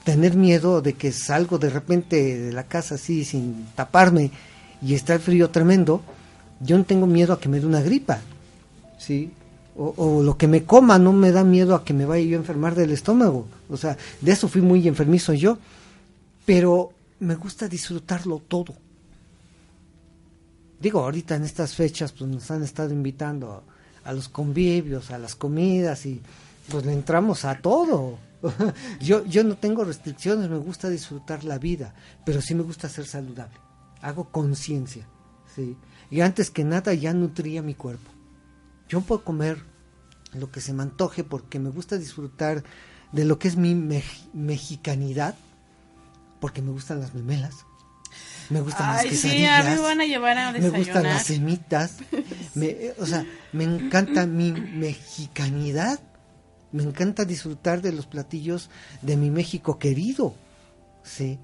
tener 0.04 0.36
miedo 0.36 0.82
de 0.82 0.94
que 0.94 1.12
salgo 1.12 1.60
de 1.60 1.70
repente 1.70 2.38
de 2.38 2.54
la 2.54 2.64
casa 2.64 2.96
así 2.96 3.26
sin 3.26 3.68
taparme 3.76 4.32
y 4.82 4.94
está 4.96 5.14
el 5.14 5.20
frío 5.20 5.50
tremendo. 5.50 6.02
Yo 6.62 6.78
no 6.78 6.84
tengo 6.84 7.08
miedo 7.08 7.34
a 7.34 7.40
que 7.40 7.50
me 7.50 7.60
dé 7.60 7.66
una 7.66 7.82
gripa, 7.82 8.20
¿sí? 8.98 9.32
O, 9.82 10.22
lo 10.24 10.38
que 10.38 10.48
me 10.48 10.66
coma 10.66 11.00
no 11.00 11.14
me 11.14 11.32
da 11.32 11.46
miedo 11.46 11.74
a 11.74 11.86
que 11.86 11.94
me 11.94 12.06
vaya 12.06 12.26
yo 12.26 12.38
a 12.38 12.42
enfermar 12.42 12.76
del 12.76 12.92
estómago. 12.92 13.48
O 13.70 13.78
sea, 13.78 13.98
de 14.20 14.32
eso 14.32 14.50
fui 14.50 14.62
muy 14.62 14.86
enfermizo 14.88 15.34
yo. 15.34 15.58
Pero 16.46 16.92
me 17.20 17.36
gusta 17.36 17.70
disfrutarlo 17.70 18.42
todo. 18.46 18.74
Digo, 20.82 21.02
ahorita 21.02 21.36
en 21.36 21.44
estas 21.44 21.76
fechas 21.76 22.12
pues 22.12 22.30
nos 22.30 22.52
han 22.52 22.64
estado 22.64 22.92
invitando 22.94 23.52
a, 23.52 23.64
los 24.14 24.30
convivios, 24.30 25.12
a 25.12 25.18
las 25.18 25.36
comidas 25.36 26.06
y 26.06 26.22
pues 26.70 26.86
le 26.86 26.94
entramos 26.94 27.46
a 27.46 27.60
todo. 27.60 28.18
yo, 29.02 29.26
yo 29.26 29.44
no 29.44 29.58
tengo 29.58 29.84
restricciones, 29.84 30.50
me 30.50 30.58
gusta 30.58 30.90
disfrutar 30.90 31.44
la 31.44 31.58
vida, 31.58 31.94
pero 32.26 32.42
sí 32.42 32.56
me 32.56 32.64
gusta 32.64 32.90
ser 32.90 33.06
saludable. 33.06 33.58
Hago 34.02 34.30
conciencia, 34.30 35.08
¿sí? 35.56 35.76
Y 36.10 36.22
antes 36.22 36.50
que 36.50 36.64
nada 36.64 36.94
ya 36.94 37.14
nutría 37.14 37.62
mi 37.62 37.76
cuerpo. 37.76 38.12
Yo 38.88 39.02
puedo 39.02 39.24
comer 39.24 39.64
lo 40.34 40.52
que 40.52 40.62
se 40.62 40.74
me 40.74 40.84
antoje 40.84 41.24
porque 41.24 41.60
me 41.60 41.70
gusta 41.70 41.98
disfrutar 41.98 42.64
de 43.12 43.26
lo 43.26 43.40
que 43.40 43.48
es 43.48 43.56
mi 43.56 43.76
mexicanidad, 44.34 45.36
porque 46.40 46.62
me 46.62 46.72
gustan 46.72 47.00
las 47.00 47.14
memelas, 47.14 47.66
me 48.50 48.62
gustan 48.62 48.94
las 48.94 49.04
quesadillas, 49.04 49.66
sí, 49.66 49.72
a 49.72 49.76
mí 49.76 49.82
van 49.82 50.02
a 50.02 50.06
llevar 50.06 50.38
a 50.38 50.52
me 50.52 50.70
gustan 50.70 51.04
las 51.04 51.26
semitas, 51.26 51.98
me, 52.60 52.92
o 53.00 53.06
sea, 53.06 53.26
me 53.54 53.64
encanta 53.64 54.26
mi 54.26 54.52
mexicanidad, 54.52 56.00
me 56.72 56.84
encanta 56.84 57.26
disfrutar 57.26 57.82
de 57.82 57.92
los 57.92 58.06
platillos 58.06 58.70
de 59.02 59.18
mi 59.18 59.32
México 59.32 59.80
querido, 59.80 60.34
sí, 61.04 61.40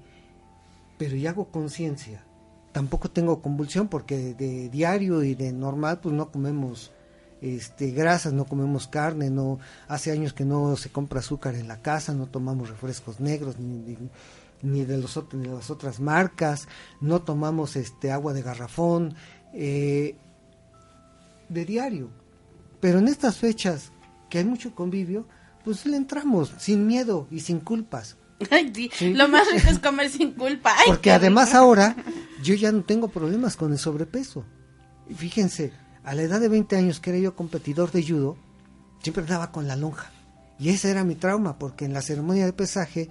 pero 0.98 1.16
ya 1.16 1.30
hago 1.30 1.46
conciencia, 1.46 2.24
tampoco 2.72 3.10
tengo 3.10 3.40
convulsión 3.40 3.88
porque 3.88 4.34
de, 4.34 4.68
diario 4.68 5.22
y 5.22 5.34
de 5.34 5.52
normal 5.52 6.00
pues 6.00 6.14
no 6.14 6.30
comemos 6.30 6.92
este, 7.40 7.90
grasas, 7.90 8.32
no 8.32 8.44
comemos 8.44 8.86
carne, 8.86 9.30
no 9.30 9.58
hace 9.88 10.12
años 10.12 10.32
que 10.32 10.44
no 10.44 10.76
se 10.76 10.90
compra 10.90 11.20
azúcar 11.20 11.54
en 11.54 11.68
la 11.68 11.82
casa, 11.82 12.14
no 12.14 12.26
tomamos 12.26 12.70
refrescos 12.70 13.20
negros 13.20 13.58
ni, 13.58 13.96
ni 14.62 14.84
de, 14.84 14.98
los, 14.98 15.14
de 15.32 15.48
las 15.48 15.70
otras 15.70 16.00
marcas, 16.00 16.68
no 17.00 17.22
tomamos 17.22 17.76
este 17.76 18.10
agua 18.10 18.32
de 18.32 18.42
garrafón, 18.42 19.14
eh, 19.52 20.16
de 21.48 21.64
diario. 21.64 22.10
Pero 22.80 22.98
en 22.98 23.08
estas 23.08 23.36
fechas 23.36 23.92
que 24.30 24.38
hay 24.38 24.44
mucho 24.44 24.74
convivio, 24.74 25.26
pues 25.64 25.86
le 25.86 25.96
entramos 25.96 26.52
sin 26.58 26.86
miedo 26.86 27.26
y 27.30 27.40
sin 27.40 27.60
culpas. 27.60 28.16
Lo 29.00 29.28
más 29.28 29.50
rico 29.50 29.68
es 29.68 29.78
comer 29.78 30.10
sin 30.10 30.32
culpa. 30.32 30.74
Porque 30.86 31.10
además 31.10 31.54
ahora 31.54 31.96
yo 32.42 32.54
ya 32.54 32.70
no 32.72 32.82
tengo 32.82 33.08
problemas 33.08 33.56
con 33.56 33.72
el 33.72 33.78
sobrepeso. 33.78 34.44
Fíjense, 35.14 35.72
a 36.04 36.14
la 36.14 36.22
edad 36.22 36.40
de 36.40 36.48
20 36.48 36.76
años 36.76 37.00
que 37.00 37.10
era 37.10 37.18
yo 37.18 37.34
competidor 37.34 37.90
de 37.92 38.06
judo, 38.06 38.36
siempre 39.02 39.22
andaba 39.22 39.52
con 39.52 39.66
la 39.66 39.76
lonja. 39.76 40.10
Y 40.58 40.70
ese 40.70 40.90
era 40.90 41.04
mi 41.04 41.14
trauma, 41.14 41.58
porque 41.58 41.84
en 41.84 41.92
la 41.92 42.02
ceremonia 42.02 42.46
de 42.46 42.52
pesaje 42.52 43.08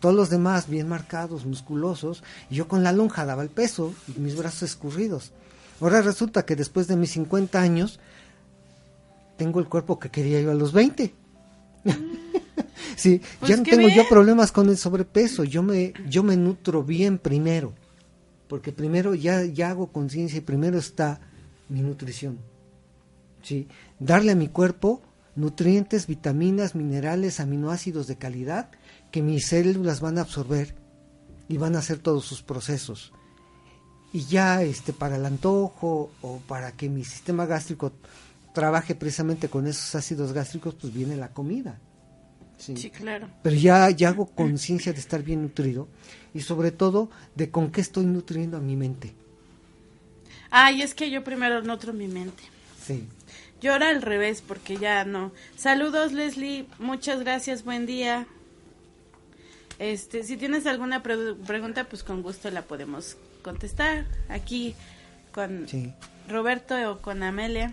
todos 0.00 0.14
los 0.14 0.30
demás 0.30 0.68
bien 0.68 0.88
marcados, 0.88 1.44
musculosos, 1.44 2.22
y 2.50 2.56
yo 2.56 2.68
con 2.68 2.82
la 2.82 2.92
lonja 2.92 3.26
daba 3.26 3.42
el 3.42 3.50
peso 3.50 3.92
y 4.06 4.20
mis 4.20 4.36
brazos 4.36 4.62
escurridos. 4.62 5.32
Ahora 5.80 6.02
resulta 6.02 6.44
que 6.44 6.56
después 6.56 6.88
de 6.88 6.96
mis 6.96 7.10
50 7.12 7.60
años 7.60 8.00
tengo 9.36 9.60
el 9.60 9.68
cuerpo 9.68 9.98
que 9.98 10.10
quería 10.10 10.40
yo 10.40 10.50
a 10.50 10.54
los 10.54 10.72
20. 10.72 11.14
sí, 12.96 13.22
pues 13.38 13.50
ya 13.50 13.56
no 13.56 13.62
tengo 13.62 13.88
yo 13.88 14.08
problemas 14.08 14.50
con 14.50 14.68
el 14.68 14.76
sobrepeso, 14.76 15.44
yo 15.44 15.62
me 15.62 15.92
yo 16.08 16.22
me 16.22 16.36
nutro 16.36 16.82
bien 16.82 17.18
primero. 17.18 17.72
Porque 18.48 18.72
primero 18.72 19.14
ya 19.14 19.44
ya 19.44 19.70
hago 19.70 19.92
conciencia 19.92 20.38
y 20.38 20.42
primero 20.42 20.78
está 20.78 21.20
mi 21.68 21.80
nutrición. 21.80 22.38
Sí, 23.42 23.68
darle 24.00 24.32
a 24.32 24.36
mi 24.36 24.48
cuerpo 24.48 25.02
nutrientes, 25.36 26.08
vitaminas, 26.08 26.74
minerales, 26.74 27.38
aminoácidos 27.38 28.08
de 28.08 28.16
calidad 28.16 28.70
que 29.12 29.22
mis 29.22 29.46
células 29.46 30.00
van 30.00 30.18
a 30.18 30.22
absorber 30.22 30.74
y 31.48 31.56
van 31.56 31.76
a 31.76 31.78
hacer 31.78 31.98
todos 31.98 32.24
sus 32.24 32.42
procesos. 32.42 33.12
Y 34.12 34.24
ya 34.24 34.62
este 34.62 34.92
para 34.92 35.16
el 35.16 35.26
antojo 35.26 36.10
o 36.22 36.38
para 36.46 36.72
que 36.72 36.88
mi 36.88 37.04
sistema 37.04 37.46
gástrico 37.46 37.92
trabaje 38.54 38.94
precisamente 38.94 39.48
con 39.48 39.66
esos 39.66 39.94
ácidos 39.94 40.32
gástricos, 40.32 40.74
pues 40.74 40.92
viene 40.92 41.16
la 41.16 41.28
comida. 41.28 41.78
Sí, 42.56 42.90
claro. 42.90 43.28
Pero 43.42 43.54
ya, 43.54 43.88
ya 43.90 44.08
hago 44.08 44.26
conciencia 44.26 44.92
de 44.92 44.98
estar 44.98 45.22
bien 45.22 45.42
nutrido 45.42 45.88
y 46.34 46.40
sobre 46.40 46.72
todo 46.72 47.08
de 47.36 47.50
con 47.50 47.70
qué 47.70 47.80
estoy 47.80 48.06
nutriendo 48.06 48.56
a 48.56 48.60
mi 48.60 48.74
mente. 48.74 49.14
Ay, 50.50 50.82
es 50.82 50.94
que 50.94 51.10
yo 51.10 51.22
primero 51.22 51.62
nutro 51.62 51.92
mi 51.92 52.08
mente. 52.08 52.42
Sí. 52.84 53.04
Yo 53.60 53.72
ahora 53.72 53.90
al 53.90 54.02
revés, 54.02 54.42
porque 54.46 54.76
ya 54.76 55.04
no. 55.04 55.32
Saludos, 55.56 56.12
Leslie. 56.12 56.66
Muchas 56.78 57.20
gracias. 57.20 57.64
Buen 57.64 57.86
día. 57.86 58.26
Este, 59.78 60.24
si 60.24 60.36
tienes 60.36 60.66
alguna 60.66 61.02
pregunta, 61.02 61.84
pues 61.84 62.02
con 62.02 62.22
gusto 62.22 62.50
la 62.50 62.62
podemos 62.62 63.16
contestar 63.42 64.06
aquí 64.28 64.74
con 65.32 65.66
Roberto 66.28 66.74
o 66.90 66.98
con 66.98 67.22
Amelia. 67.22 67.72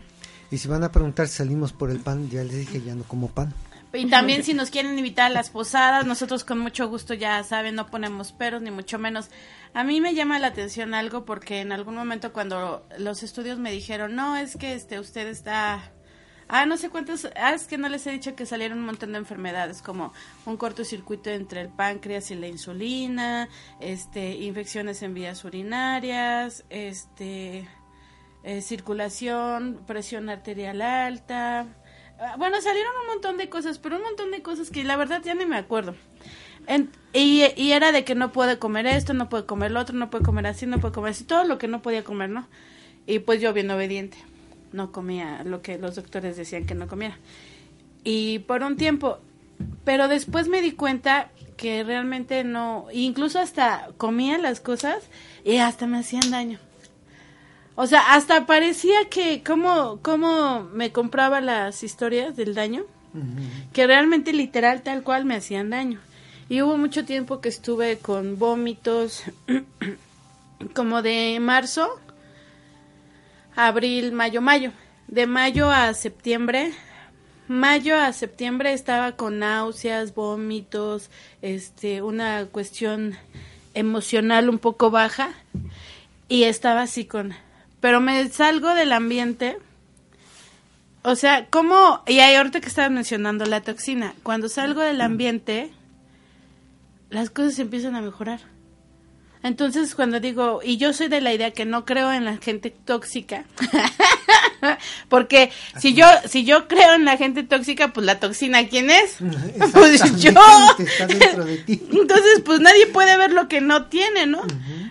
Y 0.52 0.58
si 0.58 0.68
van 0.68 0.84
a 0.84 0.92
preguntar 0.92 1.28
si 1.28 1.38
salimos 1.38 1.74
por 1.74 1.92
el 1.92 2.00
pan, 2.00 2.30
ya 2.30 2.44
les 2.44 2.56
dije, 2.58 2.82
ya 2.82 2.96
no 2.96 3.04
como 3.04 3.30
pan. 3.30 3.54
Y 3.94 4.10
también 4.10 4.44
si 4.44 4.54
nos 4.54 4.72
quieren 4.72 4.98
invitar 4.98 5.28
a 5.28 5.34
las 5.34 5.50
posadas, 5.50 6.06
nosotros 6.06 6.44
con 6.44 6.60
mucho 6.60 6.90
gusto, 6.90 7.14
ya 7.14 7.42
saben, 7.44 7.76
no 7.76 7.88
ponemos 7.88 8.34
peros 8.34 8.62
ni 8.62 8.72
mucho 8.72 9.00
menos. 9.00 9.30
A 9.74 9.84
mí 9.84 10.02
me 10.02 10.14
llama 10.14 10.40
la 10.40 10.48
atención 10.48 10.94
algo 10.94 11.26
porque 11.26 11.62
en 11.62 11.72
algún 11.72 11.96
momento 11.96 12.34
cuando 12.34 12.86
los 12.98 13.24
estudios 13.24 13.58
me 13.58 13.72
dijeron, 13.72 14.16
no, 14.16 14.36
es 14.36 14.58
que 14.58 14.74
este 14.74 15.00
usted 15.00 15.28
está 15.28 15.92
Ah, 16.48 16.66
no 16.66 16.78
sé 16.78 16.90
cuántos. 16.90 17.28
Ah, 17.36 17.54
es 17.54 17.66
que 17.68 17.78
no 17.78 17.90
les 17.90 18.06
he 18.06 18.12
dicho 18.12 18.36
que 18.36 18.46
salieron 18.46 18.80
un 18.80 18.86
montón 18.86 19.14
de 19.14 19.18
enfermedades, 19.18 19.82
como 19.82 20.14
un 20.46 20.58
cortocircuito 20.58 21.30
entre 21.32 21.62
el 21.62 21.70
páncreas 21.70 22.30
y 22.32 22.36
la 22.36 22.48
insulina, 22.48 23.50
este, 23.80 24.36
infecciones 24.36 25.02
en 25.02 25.14
vías 25.16 25.44
urinarias, 25.44 26.64
este, 26.70 27.68
eh, 28.44 28.62
circulación, 28.62 29.82
presión 29.88 30.30
arterial 30.30 30.82
alta. 30.82 31.66
Ah, 32.20 32.36
bueno, 32.38 32.62
salieron 32.62 32.94
un 33.02 33.08
montón 33.08 33.38
de 33.38 33.50
cosas, 33.50 33.80
pero 33.80 33.98
un 33.98 34.04
montón 34.04 34.30
de 34.32 34.44
cosas 34.44 34.70
que 34.70 34.84
la 34.84 34.98
verdad 34.98 35.22
ya 35.24 35.34
ni 35.34 35.46
me 35.46 35.58
acuerdo. 35.58 35.96
y, 37.14 37.44
y 37.56 37.72
era 37.72 37.92
de 37.92 38.04
que 38.04 38.14
no 38.16 38.32
puede 38.32 38.60
comer 38.60 38.86
esto, 38.86 39.14
no 39.14 39.30
puede 39.30 39.46
comer 39.48 39.72
lo 39.72 39.80
otro, 39.80 39.96
no 39.96 40.12
puede 40.12 40.24
comer 40.24 40.46
así, 40.48 40.68
no 40.68 40.80
puede 40.80 40.94
comer 40.94 41.12
así, 41.12 41.24
todo 41.24 41.44
lo 41.44 41.58
que 41.58 41.68
no 41.68 41.82
podía 41.82 42.04
comer, 42.04 42.30
¿no? 42.30 42.48
Y 43.08 43.20
pues 43.20 43.42
yo 43.42 43.54
bien 43.54 43.70
obediente 43.72 44.18
no 44.76 44.92
comía 44.92 45.44
lo 45.44 45.62
que 45.62 45.78
los 45.78 45.96
doctores 45.96 46.38
decían 46.38 46.66
que 46.66 46.76
no 46.76 46.88
comiera. 46.88 47.18
Y 48.04 48.40
por 48.40 48.62
un 48.62 48.78
tiempo, 48.78 49.20
pero 49.84 50.08
después 50.08 50.48
me 50.48 50.62
di 50.62 50.74
cuenta 50.74 51.30
que 51.58 51.84
realmente 51.84 52.44
no, 52.44 52.88
incluso 52.94 53.40
hasta 53.40 53.90
comía 53.98 54.38
las 54.38 54.60
cosas 54.60 54.98
y 55.44 55.58
hasta 55.58 55.88
me 55.88 56.00
hacían 56.00 56.30
daño. 56.30 56.60
O 57.76 57.88
sea, 57.88 58.14
hasta 58.14 58.46
parecía 58.46 59.10
que 59.10 59.44
como, 59.44 60.00
como 60.02 60.62
me 60.74 60.92
compraba 60.92 61.42
las 61.42 61.84
historias 61.84 62.36
del 62.36 62.54
daño, 62.54 62.84
que 63.74 63.88
realmente 63.88 64.34
literal 64.34 64.82
tal 64.82 65.04
cual 65.04 65.26
me 65.26 65.36
hacían 65.36 65.70
daño. 65.70 66.00
Y 66.48 66.62
hubo 66.62 66.78
mucho 66.78 67.06
tiempo 67.06 67.42
que 67.42 67.50
estuve 67.50 67.98
con 67.98 68.38
vómitos, 68.38 69.24
como 70.76 71.02
de 71.02 71.40
marzo, 71.42 71.90
abril, 73.56 74.12
mayo, 74.12 74.42
mayo. 74.42 74.72
De 75.08 75.28
mayo 75.28 75.70
a 75.70 75.94
septiembre, 75.94 76.74
mayo 77.48 77.98
a 77.98 78.12
septiembre 78.12 78.74
estaba 78.74 79.14
con 79.14 79.40
náuseas, 79.40 80.16
vómitos, 80.16 81.10
este, 81.42 82.02
una 82.02 82.46
cuestión 82.48 83.16
emocional 83.76 84.50
un 84.50 84.58
poco 84.58 84.90
baja 84.90 85.30
y 86.28 86.44
estaba 86.44 86.82
así 86.84 87.06
con, 87.06 87.34
pero 87.82 88.02
me 88.02 88.28
salgo 88.30 88.74
del 88.74 88.92
ambiente. 88.92 89.58
O 91.04 91.16
sea, 91.16 91.46
como, 91.52 92.02
y 92.08 92.20
hay 92.20 92.34
ahorita 92.34 92.62
que 92.62 92.68
estaba 92.68 92.90
mencionando 92.90 93.46
la 93.46 93.62
toxina, 93.62 94.16
cuando 94.24 94.50
salgo 94.50 94.82
del 94.82 95.02
ambiente, 95.02 95.72
las 97.12 97.30
cosas 97.30 97.60
empiezan 97.60 97.96
a 97.96 98.02
mejorar. 98.02 98.55
Entonces, 99.46 99.94
cuando 99.94 100.20
digo, 100.20 100.62
y 100.64 100.78
yo 100.78 100.92
soy 100.92 101.08
de 101.08 101.22
la 101.22 101.32
idea 101.32 101.52
que 101.52 101.66
no 101.66 101.86
creo 101.86 102.12
en 102.12 102.26
la 102.26 102.38
gente 102.38 102.72
tóxica, 102.72 103.46
porque 105.08 105.52
si 105.78 105.94
yo 105.94 106.08
si 106.26 106.46
yo 106.46 106.68
creo 106.68 106.96
en 106.96 107.06
la 107.06 107.16
gente 107.16 107.44
tóxica, 107.44 107.94
pues 107.94 108.08
la 108.08 108.20
toxina, 108.20 108.68
¿quién 108.68 108.90
es? 108.90 109.18
Pues 109.72 110.02
yo. 110.20 110.32
Entonces, 111.68 112.42
pues 112.44 112.60
nadie 112.60 112.88
puede 112.88 113.18
ver 113.18 113.34
lo 113.34 113.48
que 113.48 113.62
no 113.62 113.86
tiene, 113.86 114.26
¿no? 114.26 114.42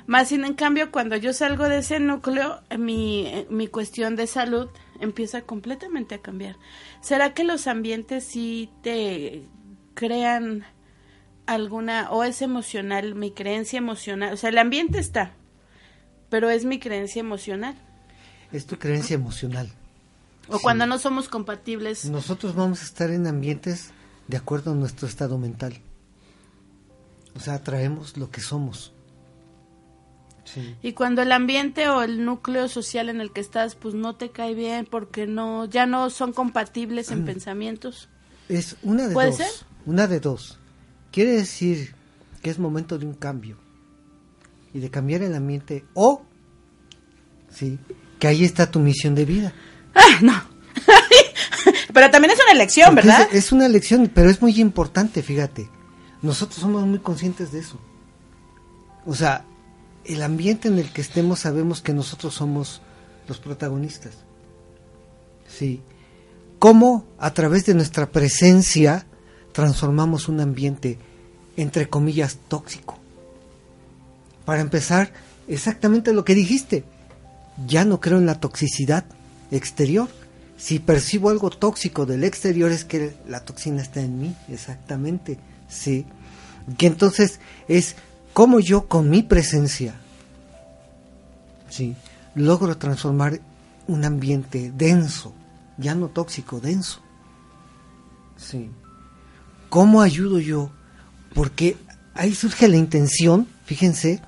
Más 0.06 0.28
sin 0.28 0.44
en 0.44 0.54
cambio, 0.54 0.92
cuando 0.92 1.16
yo 1.16 1.32
salgo 1.32 1.68
de 1.68 1.78
ese 1.78 1.98
núcleo, 1.98 2.60
mi, 2.78 3.46
mi 3.50 3.66
cuestión 3.66 4.14
de 4.14 4.28
salud 4.28 4.68
empieza 5.00 5.42
completamente 5.42 6.14
a 6.14 6.18
cambiar. 6.18 6.54
¿Será 7.00 7.34
que 7.34 7.42
los 7.42 7.66
ambientes 7.66 8.22
sí 8.22 8.70
te 8.82 9.42
crean 9.94 10.64
alguna, 11.46 12.10
o 12.10 12.24
es 12.24 12.42
emocional, 12.42 13.14
mi 13.14 13.30
creencia 13.30 13.78
emocional, 13.78 14.32
o 14.32 14.36
sea, 14.36 14.50
el 14.50 14.58
ambiente 14.58 14.98
está, 14.98 15.32
pero 16.28 16.50
es 16.50 16.64
mi 16.64 16.78
creencia 16.78 17.20
emocional. 17.20 17.74
Es 18.52 18.66
tu 18.66 18.78
creencia 18.78 19.14
emocional. 19.14 19.70
O 20.48 20.58
cuando 20.58 20.86
no 20.86 20.98
somos 20.98 21.28
compatibles. 21.28 22.04
Nosotros 22.04 22.54
vamos 22.54 22.82
a 22.82 22.84
estar 22.84 23.10
en 23.10 23.26
ambientes 23.26 23.90
de 24.28 24.36
acuerdo 24.36 24.72
a 24.72 24.74
nuestro 24.74 25.08
estado 25.08 25.38
mental. 25.38 25.80
O 27.34 27.40
sea, 27.40 27.54
atraemos 27.54 28.16
lo 28.16 28.30
que 28.30 28.40
somos. 28.40 28.92
Y 30.82 30.92
cuando 30.92 31.22
el 31.22 31.32
ambiente 31.32 31.88
o 31.88 32.02
el 32.02 32.24
núcleo 32.24 32.68
social 32.68 33.08
en 33.08 33.20
el 33.20 33.32
que 33.32 33.40
estás, 33.40 33.74
pues 33.74 33.94
no 33.94 34.14
te 34.14 34.30
cae 34.30 34.54
bien 34.54 34.86
porque 34.88 35.26
no, 35.26 35.64
ya 35.64 35.86
no 35.86 36.10
son 36.10 36.32
compatibles 36.32 37.10
en 37.10 37.24
pensamientos. 37.24 38.08
Es 38.48 38.76
una 38.82 39.08
de 39.08 39.14
¿Puede 39.14 39.28
dos. 39.28 39.36
ser? 39.38 39.48
Una 39.86 40.06
de 40.06 40.20
dos. 40.20 40.60
Quiere 41.14 41.30
decir 41.30 41.94
que 42.42 42.50
es 42.50 42.58
momento 42.58 42.98
de 42.98 43.06
un 43.06 43.14
cambio 43.14 43.56
y 44.72 44.80
de 44.80 44.90
cambiar 44.90 45.22
el 45.22 45.32
ambiente 45.36 45.84
o, 45.94 46.22
sí, 47.54 47.78
que 48.18 48.26
ahí 48.26 48.44
está 48.44 48.68
tu 48.68 48.80
misión 48.80 49.14
de 49.14 49.24
vida. 49.24 49.52
Ah, 49.94 50.18
no. 50.20 50.32
pero 51.94 52.10
también 52.10 52.32
es 52.32 52.40
una 52.42 52.50
elección, 52.50 52.96
Porque 52.96 53.06
¿verdad? 53.06 53.28
Es, 53.30 53.44
es 53.44 53.52
una 53.52 53.66
elección, 53.66 54.10
pero 54.12 54.28
es 54.28 54.42
muy 54.42 54.60
importante, 54.60 55.22
fíjate. 55.22 55.70
Nosotros 56.20 56.58
somos 56.58 56.84
muy 56.84 56.98
conscientes 56.98 57.52
de 57.52 57.60
eso. 57.60 57.78
O 59.06 59.14
sea, 59.14 59.44
el 60.04 60.20
ambiente 60.20 60.66
en 60.66 60.80
el 60.80 60.92
que 60.92 61.00
estemos 61.00 61.38
sabemos 61.38 61.80
que 61.80 61.94
nosotros 61.94 62.34
somos 62.34 62.82
los 63.28 63.38
protagonistas. 63.38 64.14
Sí. 65.46 65.80
¿Cómo 66.58 67.06
a 67.18 67.32
través 67.32 67.66
de 67.66 67.74
nuestra 67.74 68.10
presencia 68.10 69.06
transformamos 69.54 70.28
un 70.28 70.40
ambiente, 70.40 70.98
entre 71.56 71.88
comillas, 71.88 72.38
tóxico? 72.48 72.98
Para 74.44 74.60
empezar, 74.60 75.12
exactamente 75.48 76.12
lo 76.12 76.24
que 76.24 76.34
dijiste. 76.34 76.84
Ya 77.66 77.84
no 77.84 78.00
creo 78.00 78.18
en 78.18 78.26
la 78.26 78.40
toxicidad 78.40 79.04
exterior. 79.52 80.08
Si 80.58 80.80
percibo 80.80 81.30
algo 81.30 81.50
tóxico 81.50 82.04
del 82.04 82.24
exterior 82.24 82.72
es 82.72 82.84
que 82.84 83.14
la 83.28 83.44
toxina 83.44 83.80
está 83.80 84.00
en 84.00 84.18
mí, 84.20 84.34
exactamente. 84.48 85.38
Sí. 85.68 86.04
Que 86.76 86.88
entonces 86.88 87.38
es 87.68 87.94
como 88.32 88.58
yo 88.58 88.88
con 88.88 89.08
mi 89.08 89.22
presencia, 89.22 89.94
sí, 91.68 91.94
logro 92.34 92.76
transformar 92.76 93.40
un 93.86 94.04
ambiente 94.04 94.72
denso, 94.74 95.32
ya 95.78 95.94
no 95.94 96.08
tóxico, 96.08 96.58
denso. 96.58 97.00
Sí. 98.36 98.70
¿Cómo 99.68 100.02
ayudo 100.02 100.38
yo? 100.38 100.70
Porque 101.34 101.76
ahí 102.14 102.34
surge 102.34 102.68
la 102.68 102.76
intención, 102.76 103.48
fíjense, 103.64 104.20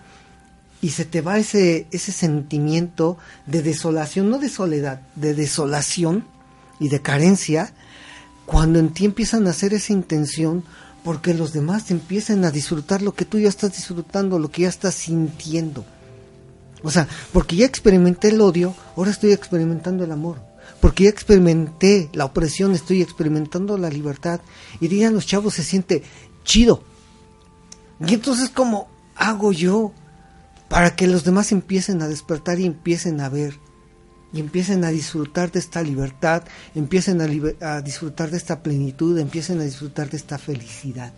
y 0.82 0.90
se 0.90 1.04
te 1.04 1.20
va 1.20 1.38
ese, 1.38 1.86
ese 1.90 2.12
sentimiento 2.12 3.16
de 3.46 3.62
desolación, 3.62 4.30
no 4.30 4.38
de 4.38 4.48
soledad, 4.48 5.00
de 5.14 5.34
desolación 5.34 6.24
y 6.78 6.88
de 6.88 7.00
carencia, 7.00 7.72
cuando 8.44 8.78
en 8.78 8.92
ti 8.92 9.04
empiezan 9.04 9.46
a 9.46 9.50
hacer 9.50 9.74
esa 9.74 9.92
intención 9.92 10.64
porque 11.06 11.34
los 11.34 11.52
demás 11.52 11.90
empiezan 11.92 12.44
a 12.44 12.50
disfrutar 12.50 13.00
lo 13.00 13.14
que 13.14 13.24
tú 13.24 13.38
ya 13.38 13.48
estás 13.48 13.72
disfrutando, 13.76 14.40
lo 14.40 14.50
que 14.50 14.62
ya 14.62 14.68
estás 14.68 14.94
sintiendo. 14.94 15.84
O 16.82 16.90
sea, 16.90 17.06
porque 17.32 17.56
ya 17.56 17.64
experimenté 17.64 18.28
el 18.28 18.40
odio, 18.40 18.74
ahora 18.96 19.12
estoy 19.12 19.32
experimentando 19.32 20.04
el 20.04 20.12
amor. 20.12 20.40
Porque 20.86 21.02
ya 21.02 21.10
experimenté 21.10 22.08
la 22.12 22.26
opresión, 22.26 22.72
estoy 22.72 23.02
experimentando 23.02 23.76
la 23.76 23.90
libertad. 23.90 24.40
Y 24.80 24.86
digan 24.86 25.14
los 25.14 25.26
chavos, 25.26 25.54
se 25.54 25.64
siente 25.64 26.04
chido. 26.44 26.84
Y 28.06 28.14
entonces, 28.14 28.50
¿cómo 28.50 28.86
hago 29.16 29.50
yo 29.50 29.92
para 30.68 30.94
que 30.94 31.08
los 31.08 31.24
demás 31.24 31.50
empiecen 31.50 32.02
a 32.02 32.08
despertar 32.08 32.60
y 32.60 32.66
empiecen 32.66 33.20
a 33.20 33.28
ver? 33.28 33.58
Y 34.32 34.38
empiecen 34.38 34.84
a 34.84 34.90
disfrutar 34.90 35.50
de 35.50 35.58
esta 35.58 35.82
libertad, 35.82 36.44
empiecen 36.76 37.20
a, 37.20 37.26
liber- 37.26 37.60
a 37.64 37.82
disfrutar 37.82 38.30
de 38.30 38.36
esta 38.36 38.62
plenitud, 38.62 39.18
empiecen 39.18 39.58
a 39.58 39.64
disfrutar 39.64 40.08
de 40.08 40.18
esta 40.18 40.38
felicidad. 40.38 41.12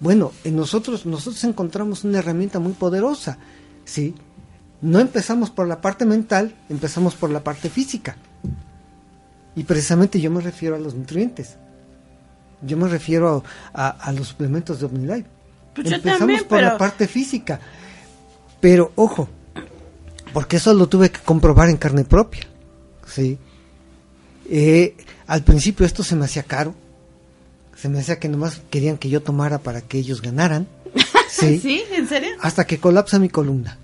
Bueno, 0.00 0.32
en 0.44 0.54
nosotros, 0.54 1.06
nosotros 1.06 1.42
encontramos 1.44 2.04
una 2.04 2.18
herramienta 2.18 2.58
muy 2.58 2.74
poderosa, 2.74 3.38
¿sí? 3.86 4.14
No 4.80 5.00
empezamos 5.00 5.50
por 5.50 5.66
la 5.66 5.80
parte 5.80 6.04
mental, 6.04 6.54
empezamos 6.68 7.14
por 7.14 7.30
la 7.30 7.42
parte 7.42 7.68
física. 7.68 8.16
Y 9.56 9.64
precisamente 9.64 10.20
yo 10.20 10.30
me 10.30 10.40
refiero 10.40 10.76
a 10.76 10.78
los 10.78 10.94
nutrientes. 10.94 11.56
Yo 12.62 12.76
me 12.76 12.88
refiero 12.88 13.42
a, 13.72 13.88
a 13.88 14.12
los 14.12 14.28
suplementos 14.28 14.80
de 14.80 14.86
OmniLife. 14.86 15.28
Pues 15.74 15.92
empezamos 15.92 16.18
también, 16.18 16.44
por 16.48 16.62
la 16.62 16.78
parte 16.78 17.06
física. 17.06 17.60
Pero 18.60 18.92
ojo, 18.96 19.28
porque 20.32 20.56
eso 20.56 20.74
lo 20.74 20.88
tuve 20.88 21.10
que 21.10 21.20
comprobar 21.20 21.68
en 21.68 21.76
carne 21.76 22.04
propia. 22.04 22.42
¿sí? 23.06 23.38
Eh, 24.48 24.96
al 25.26 25.42
principio 25.42 25.86
esto 25.86 26.02
se 26.02 26.16
me 26.16 26.24
hacía 26.24 26.42
caro. 26.42 26.74
Se 27.76 27.88
me 27.88 28.00
hacía 28.00 28.18
que 28.18 28.28
nomás 28.28 28.60
querían 28.70 28.98
que 28.98 29.08
yo 29.08 29.22
tomara 29.22 29.58
para 29.58 29.80
que 29.80 29.98
ellos 29.98 30.20
ganaran. 30.22 30.66
¿sí? 31.28 31.58
¿Sí? 31.58 31.82
¿En 31.92 32.08
serio? 32.08 32.30
hasta 32.40 32.66
que 32.66 32.78
colapsa 32.78 33.18
mi 33.18 33.28
columna. 33.28 33.78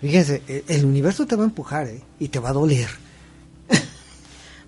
Fíjense, 0.00 0.42
e- 0.48 0.64
el 0.68 0.84
universo 0.84 1.26
te 1.26 1.36
va 1.36 1.42
a 1.42 1.46
empujar 1.46 1.86
¿eh? 1.88 2.02
y 2.18 2.28
te 2.28 2.38
va 2.38 2.50
a 2.50 2.54
doler. 2.54 2.88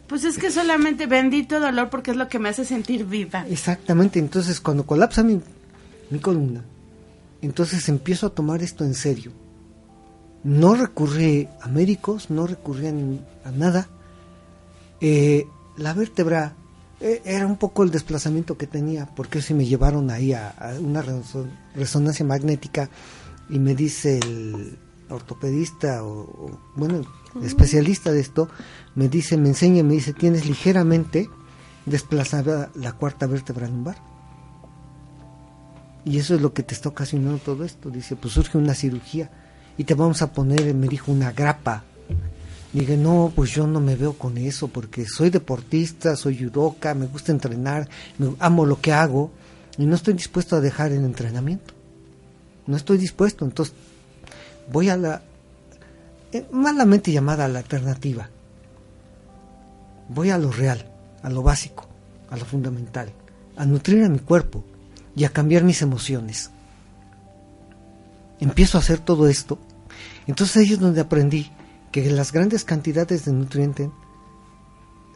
Pues 0.07 0.25
es 0.25 0.37
que 0.37 0.51
solamente 0.51 1.07
bendito 1.07 1.59
dolor 1.59 1.89
porque 1.89 2.11
es 2.11 2.17
lo 2.19 2.29
que 2.29 2.39
me 2.39 2.51
hace 2.51 2.67
sentir 2.67 3.07
viva. 3.07 3.47
Exactamente, 3.49 4.19
entonces 4.19 4.61
cuando 4.61 4.85
colapsa 4.85 5.23
mi, 5.23 5.41
mi 6.11 6.19
columna, 6.19 6.63
entonces 7.41 7.89
empiezo 7.89 8.27
a 8.27 8.31
tomar 8.31 8.63
esto 8.63 8.85
en 8.85 8.95
serio. 8.95 9.33
No 10.45 10.75
recurrí 10.75 11.49
a 11.63 11.69
médicos, 11.69 12.29
no 12.29 12.47
recurrí 12.47 12.89
a, 13.45 13.51
nada. 13.53 13.89
Eh, 15.01 15.47
la 15.79 15.95
vértebra 15.95 16.57
eh, 17.01 17.23
era 17.25 17.47
un 17.47 17.57
poco 17.57 17.83
el 17.83 17.91
desplazamiento 17.91 18.59
que 18.59 18.67
tenía, 18.67 19.07
porque 19.07 19.41
si 19.41 19.55
me 19.55 19.65
llevaron 19.65 20.11
ahí 20.11 20.35
a, 20.35 20.51
a 20.51 20.79
una 20.79 21.03
reso- 21.03 21.49
resonancia 21.75 22.25
magnética 22.27 22.91
y 23.49 23.59
me 23.59 23.75
dice 23.75 24.19
el 24.19 24.77
ortopedista 25.15 26.05
o, 26.05 26.51
bueno, 26.75 27.03
especialista 27.43 28.13
de 28.13 28.21
esto, 28.21 28.49
me 28.95 29.09
dice, 29.09 29.37
me 29.37 29.49
enseña 29.49 29.83
me 29.83 29.95
dice, 29.95 30.13
tienes 30.13 30.47
ligeramente 30.47 31.29
desplazada 31.87 32.71
la 32.75 32.93
cuarta 32.93 33.27
vértebra 33.27 33.69
lumbar. 33.69 33.97
Y 36.05 36.19
eso 36.19 36.35
es 36.35 36.41
lo 36.41 36.53
que 36.53 36.63
te 36.63 36.75
está 36.75 36.89
ocasionando 36.89 37.39
todo 37.39 37.65
esto. 37.65 37.91
Dice, 37.91 38.17
pues 38.17 38.35
surge 38.35 38.59
una 38.59 38.75
cirugía 38.75 39.31
y 39.79 39.85
te 39.85 39.95
vamos 39.95 40.21
a 40.23 40.33
poner, 40.33 40.75
me 40.75 40.89
dijo, 40.89 41.13
una 41.13 41.31
grapa 41.33 41.85
Dije, 42.73 42.97
no, 42.97 43.31
pues 43.35 43.51
yo 43.51 43.67
no 43.67 43.81
me 43.81 43.97
veo 43.97 44.15
con 44.15 44.39
eso 44.39 44.69
porque 44.69 45.05
soy 45.07 45.29
deportista, 45.29 46.17
soy 46.17 46.39
judoka, 46.39 46.95
me 46.95 47.07
gusta 47.07 47.31
entrenar, 47.31 47.89
amo 48.39 48.65
lo 48.65 48.81
que 48.81 48.93
hago 48.93 49.31
y 49.77 49.85
no 49.85 49.95
estoy 49.95 50.15
dispuesto 50.15 50.57
a 50.57 50.61
dejar 50.61 50.91
el 50.93 51.05
entrenamiento. 51.05 51.75
No 52.67 52.77
estoy 52.77 52.97
dispuesto, 52.97 53.45
entonces 53.45 53.75
voy 54.73 54.89
a 54.89 54.97
la 54.97 55.23
eh, 56.33 56.47
malamente 56.51 57.13
llamada 57.13 57.47
la 57.49 57.59
alternativa. 57.59 58.31
Voy 60.09 60.31
a 60.31 60.39
lo 60.39 60.51
real, 60.51 60.91
a 61.23 61.29
lo 61.29 61.43
básico, 61.43 61.87
a 62.31 62.37
lo 62.37 62.45
fundamental, 62.45 63.13
a 63.57 63.67
nutrir 63.67 64.05
a 64.05 64.09
mi 64.09 64.19
cuerpo 64.19 64.65
y 65.15 65.25
a 65.25 65.31
cambiar 65.31 65.63
mis 65.63 65.83
emociones. 65.83 66.51
Empiezo 68.41 68.79
a 68.79 68.81
hacer 68.81 68.99
todo 68.99 69.29
esto. 69.29 69.59
Entonces 70.27 70.57
ahí 70.57 70.73
es 70.73 70.81
donde 70.81 71.01
aprendí 71.01 71.51
que 71.93 72.11
las 72.11 72.33
grandes 72.33 72.65
cantidades 72.65 73.27
de 73.27 73.33
nutrientes 73.33 73.91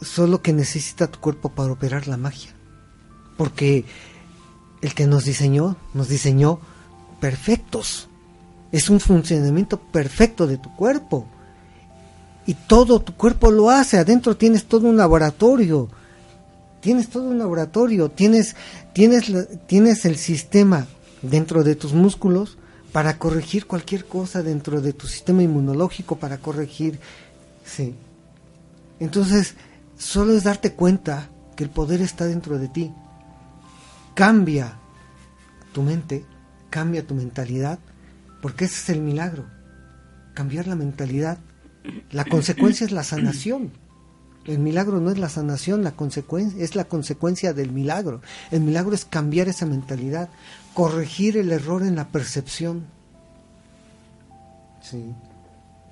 son 0.03 0.31
lo 0.31 0.43
que 0.43 0.53
necesita 0.53 1.11
tu 1.11 1.19
cuerpo 1.19 1.49
para 1.49 1.73
operar 1.73 2.07
la 2.07 2.19
magia. 2.19 2.55
Porque 3.37 3.85
el 4.83 4.95
que 4.95 5.07
nos 5.07 5.25
diseñó, 5.25 5.77
nos 5.95 6.09
diseñó 6.09 6.61
perfectos. 7.21 8.09
Es 8.73 8.91
un 8.91 9.01
funcionamiento 9.01 9.79
perfecto 9.79 10.47
de 10.47 10.59
tu 10.59 10.75
cuerpo. 10.75 11.27
Y 12.47 12.55
todo 12.55 13.01
tu 13.01 13.15
cuerpo 13.15 13.51
lo 13.51 13.71
hace. 13.71 13.99
Adentro 13.99 14.37
tienes 14.37 14.67
todo 14.67 14.89
un 14.89 14.97
laboratorio. 14.97 15.89
Tienes 16.81 17.09
todo 17.09 17.29
un 17.29 17.39
laboratorio. 17.39 18.11
Tienes, 18.11 18.57
tienes, 18.93 19.33
tienes 19.67 20.05
el 20.05 20.17
sistema 20.17 20.87
dentro 21.23 21.65
de 21.65 21.75
tus 21.75 21.93
músculos 21.93 22.59
para 22.93 23.19
corregir 23.19 23.67
cualquier 23.67 24.07
cosa 24.07 24.43
dentro 24.43 24.81
de 24.81 24.95
tu 24.95 25.07
sistema 25.07 25.43
inmunológico, 25.43 26.17
para 26.17 26.39
corregir, 26.39 26.99
sí. 27.63 27.95
Entonces, 29.01 29.55
solo 29.99 30.33
es 30.33 30.45
darte 30.45 30.73
cuenta 30.73 31.29
que 31.57 31.65
el 31.65 31.69
poder 31.69 32.01
está 32.01 32.25
dentro 32.25 32.59
de 32.59 32.69
ti. 32.69 32.93
Cambia 34.15 34.79
tu 35.73 35.83
mente, 35.83 36.25
cambia 36.71 37.07
tu 37.07 37.15
mentalidad, 37.15 37.79
porque 38.47 38.67
ese 38.67 38.77
es 38.77 38.91
el 38.91 39.03
milagro. 39.03 39.45
Cambiar 40.33 40.69
la 40.69 40.77
mentalidad. 40.77 41.39
La 42.13 42.25
consecuencia 42.25 42.87
es 42.87 42.93
la 42.93 43.03
sanación. 43.03 43.73
El 44.45 44.61
milagro 44.61 45.01
no 45.01 45.11
es 45.11 45.19
la 45.19 45.29
sanación, 45.29 45.83
la 45.83 45.97
consecuencia 45.97 46.63
es 46.63 46.77
la 46.77 46.85
consecuencia 46.85 47.53
del 47.53 47.73
milagro. 47.73 48.23
El 48.53 48.61
milagro 48.61 48.95
es 48.95 49.05
cambiar 49.05 49.49
esa 49.49 49.67
mentalidad, 49.67 50.29
corregir 50.75 51.37
el 51.37 51.51
error 51.51 51.83
en 51.83 51.97
la 51.97 52.07
percepción. 52.07 52.85
Sí. 54.81 55.13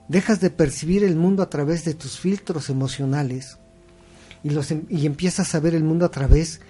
Dejas 0.07 0.41
de 0.41 0.51
percibir 0.51 1.03
el 1.03 1.17
mundo 1.17 1.43
a 1.43 1.51
través 1.51 1.85
de 1.85 1.95
tus 1.95 2.21
filtros 2.21 2.71
emocionales 2.71 3.59
y, 4.45 4.51
los, 4.51 4.71
em, 4.71 4.85
y 4.89 5.07
empiezas 5.07 5.57
a 5.57 5.59
ver 5.59 5.75
el 5.75 5.83
mundo 5.83 6.07
a 6.07 6.13
través 6.13 6.61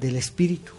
del 0.00 0.16
espíritu. 0.16 0.72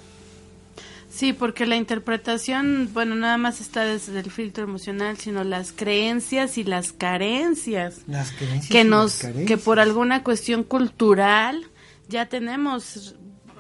Sí, 1.19 1.33
porque 1.33 1.65
la 1.65 1.75
interpretación, 1.75 2.91
bueno, 2.93 3.13
nada 3.13 3.35
más 3.37 3.59
está 3.59 3.83
desde 3.83 4.17
el 4.19 4.31
filtro 4.31 4.63
emocional, 4.63 5.17
sino 5.17 5.43
las 5.43 5.73
creencias 5.73 6.57
y 6.57 6.63
las 6.63 6.93
carencias. 6.93 8.03
Las 8.07 8.31
creencias 8.31 8.69
que 8.71 8.81
y 8.81 8.83
nos, 8.85 9.15
las 9.15 9.21
carencias. 9.23 9.47
que 9.47 9.57
por 9.57 9.81
alguna 9.81 10.23
cuestión 10.23 10.63
cultural 10.63 11.65
ya 12.07 12.27
tenemos 12.27 13.15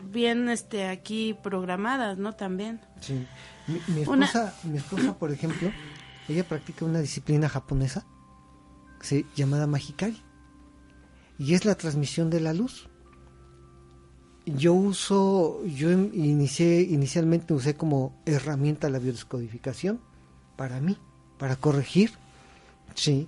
bien 0.09 0.47
este 0.47 0.87
aquí 0.87 1.35
programadas, 1.43 2.17
¿no? 2.17 2.33
También. 2.33 2.79
Sí. 3.01 3.25
Mi, 3.67 3.81
mi 3.93 4.07
Una- 4.07 4.25
esposa, 4.25 4.55
mi 4.63 4.77
esposa, 4.77 5.17
por 5.17 5.31
ejemplo, 5.33 5.69
ella 6.29 6.45
practica 6.47 6.85
una 6.85 6.99
disciplina 6.99 7.49
japonesa 7.49 8.05
sí, 9.01 9.25
llamada 9.35 9.67
Mahikari. 9.67 10.23
Y 11.37 11.53
es 11.55 11.65
la 11.65 11.75
transmisión 11.75 12.29
de 12.29 12.39
la 12.39 12.53
luz. 12.53 12.88
Yo 14.55 14.73
uso, 14.73 15.65
yo 15.65 15.91
inicié, 15.91 16.81
inicialmente 16.81 17.53
usé 17.53 17.75
como 17.75 18.13
herramienta 18.25 18.89
la 18.89 18.99
biodescodificación 18.99 20.01
para 20.55 20.79
mí, 20.79 20.97
para 21.37 21.55
corregir. 21.55 22.11
Sí, 22.95 23.27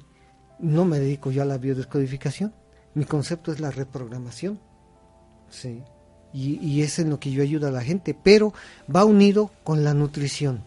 no 0.59 0.85
me 0.85 0.99
dedico 0.99 1.31
yo 1.31 1.41
a 1.41 1.45
la 1.45 1.57
biodescodificación. 1.57 2.53
Mi 2.93 3.05
concepto 3.05 3.51
es 3.51 3.59
la 3.59 3.71
reprogramación. 3.71 4.59
Sí. 5.49 5.83
Y, 6.33 6.59
y 6.65 6.81
es 6.81 6.99
en 6.99 7.09
lo 7.09 7.19
que 7.19 7.31
yo 7.31 7.43
ayudo 7.43 7.67
a 7.67 7.71
la 7.71 7.81
gente, 7.81 8.13
pero 8.13 8.53
va 8.93 9.03
unido 9.05 9.51
con 9.63 9.83
la 9.83 9.93
nutrición. 9.93 10.63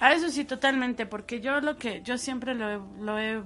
Ah, 0.00 0.14
eso 0.14 0.30
sí, 0.30 0.44
totalmente, 0.44 1.04
porque 1.04 1.40
yo 1.42 1.60
lo 1.60 1.76
que 1.76 2.00
yo 2.02 2.16
siempre 2.16 2.54
lo 2.54 2.70
he, 2.70 2.80
lo 3.00 3.18
he, 3.18 3.42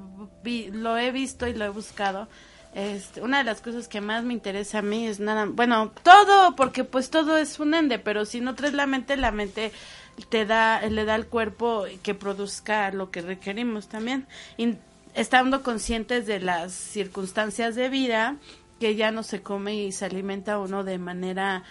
lo 0.70 0.96
he 0.96 1.10
visto 1.10 1.48
y 1.48 1.52
lo 1.52 1.64
he 1.64 1.68
buscado. 1.68 2.28
Este, 2.74 3.22
una 3.22 3.38
de 3.38 3.44
las 3.44 3.60
cosas 3.60 3.86
que 3.86 4.00
más 4.00 4.24
me 4.24 4.32
interesa 4.32 4.80
a 4.80 4.82
mí 4.82 5.06
es 5.06 5.20
nada, 5.20 5.46
bueno, 5.46 5.92
todo, 6.02 6.56
porque 6.56 6.82
pues 6.82 7.08
todo 7.08 7.36
es 7.36 7.60
un 7.60 7.72
ende, 7.72 8.00
pero 8.00 8.24
si 8.24 8.40
no 8.40 8.56
traes 8.56 8.74
la 8.74 8.86
mente, 8.86 9.16
la 9.16 9.30
mente 9.30 9.70
te 10.28 10.44
da, 10.44 10.80
le 10.82 11.04
da 11.04 11.14
al 11.14 11.26
cuerpo 11.26 11.84
que 12.02 12.14
produzca 12.14 12.90
lo 12.90 13.12
que 13.12 13.20
requerimos 13.20 13.88
también. 13.88 14.26
Y 14.56 14.74
estando 15.14 15.62
conscientes 15.62 16.26
de 16.26 16.40
las 16.40 16.72
circunstancias 16.72 17.76
de 17.76 17.88
vida, 17.88 18.36
que 18.80 18.96
ya 18.96 19.12
no 19.12 19.22
se 19.22 19.40
come 19.40 19.76
y 19.76 19.92
se 19.92 20.06
alimenta 20.06 20.58
uno 20.58 20.82
de 20.82 20.98
manera 20.98 21.62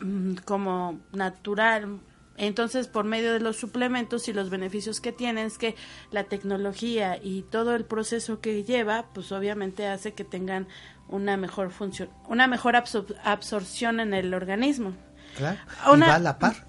mm, 0.00 0.36
como 0.44 1.00
natural, 1.12 1.98
entonces, 2.36 2.88
por 2.88 3.04
medio 3.04 3.32
de 3.32 3.40
los 3.40 3.56
suplementos 3.56 4.26
y 4.28 4.32
los 4.32 4.48
beneficios 4.50 5.00
que 5.00 5.12
tienen, 5.12 5.46
es 5.46 5.58
que 5.58 5.74
la 6.10 6.24
tecnología 6.24 7.18
y 7.22 7.42
todo 7.42 7.74
el 7.74 7.84
proceso 7.84 8.40
que 8.40 8.64
lleva, 8.64 9.06
pues 9.12 9.32
obviamente 9.32 9.86
hace 9.86 10.12
que 10.14 10.24
tengan 10.24 10.66
una 11.08 11.36
mejor 11.36 11.70
función, 11.70 12.08
una 12.28 12.46
mejor 12.46 12.74
absor- 12.74 13.16
absorción 13.22 14.00
en 14.00 14.14
el 14.14 14.32
organismo. 14.34 14.94
Claro. 15.36 15.58
Una- 15.92 16.06
Y 16.06 16.08
va 16.08 16.14
a 16.16 16.18
la 16.20 16.38
par. 16.38 16.64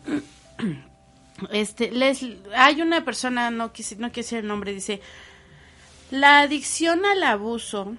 Este, 1.51 1.91
les, 1.91 2.23
hay 2.55 2.81
una 2.81 3.03
persona, 3.03 3.49
no 3.51 3.73
quise, 3.73 3.95
no 3.95 4.11
quise 4.11 4.39
el 4.39 4.47
nombre, 4.47 4.71
dice, 4.73 5.01
la 6.11 6.41
adicción 6.41 7.05
al 7.05 7.23
abuso 7.23 7.95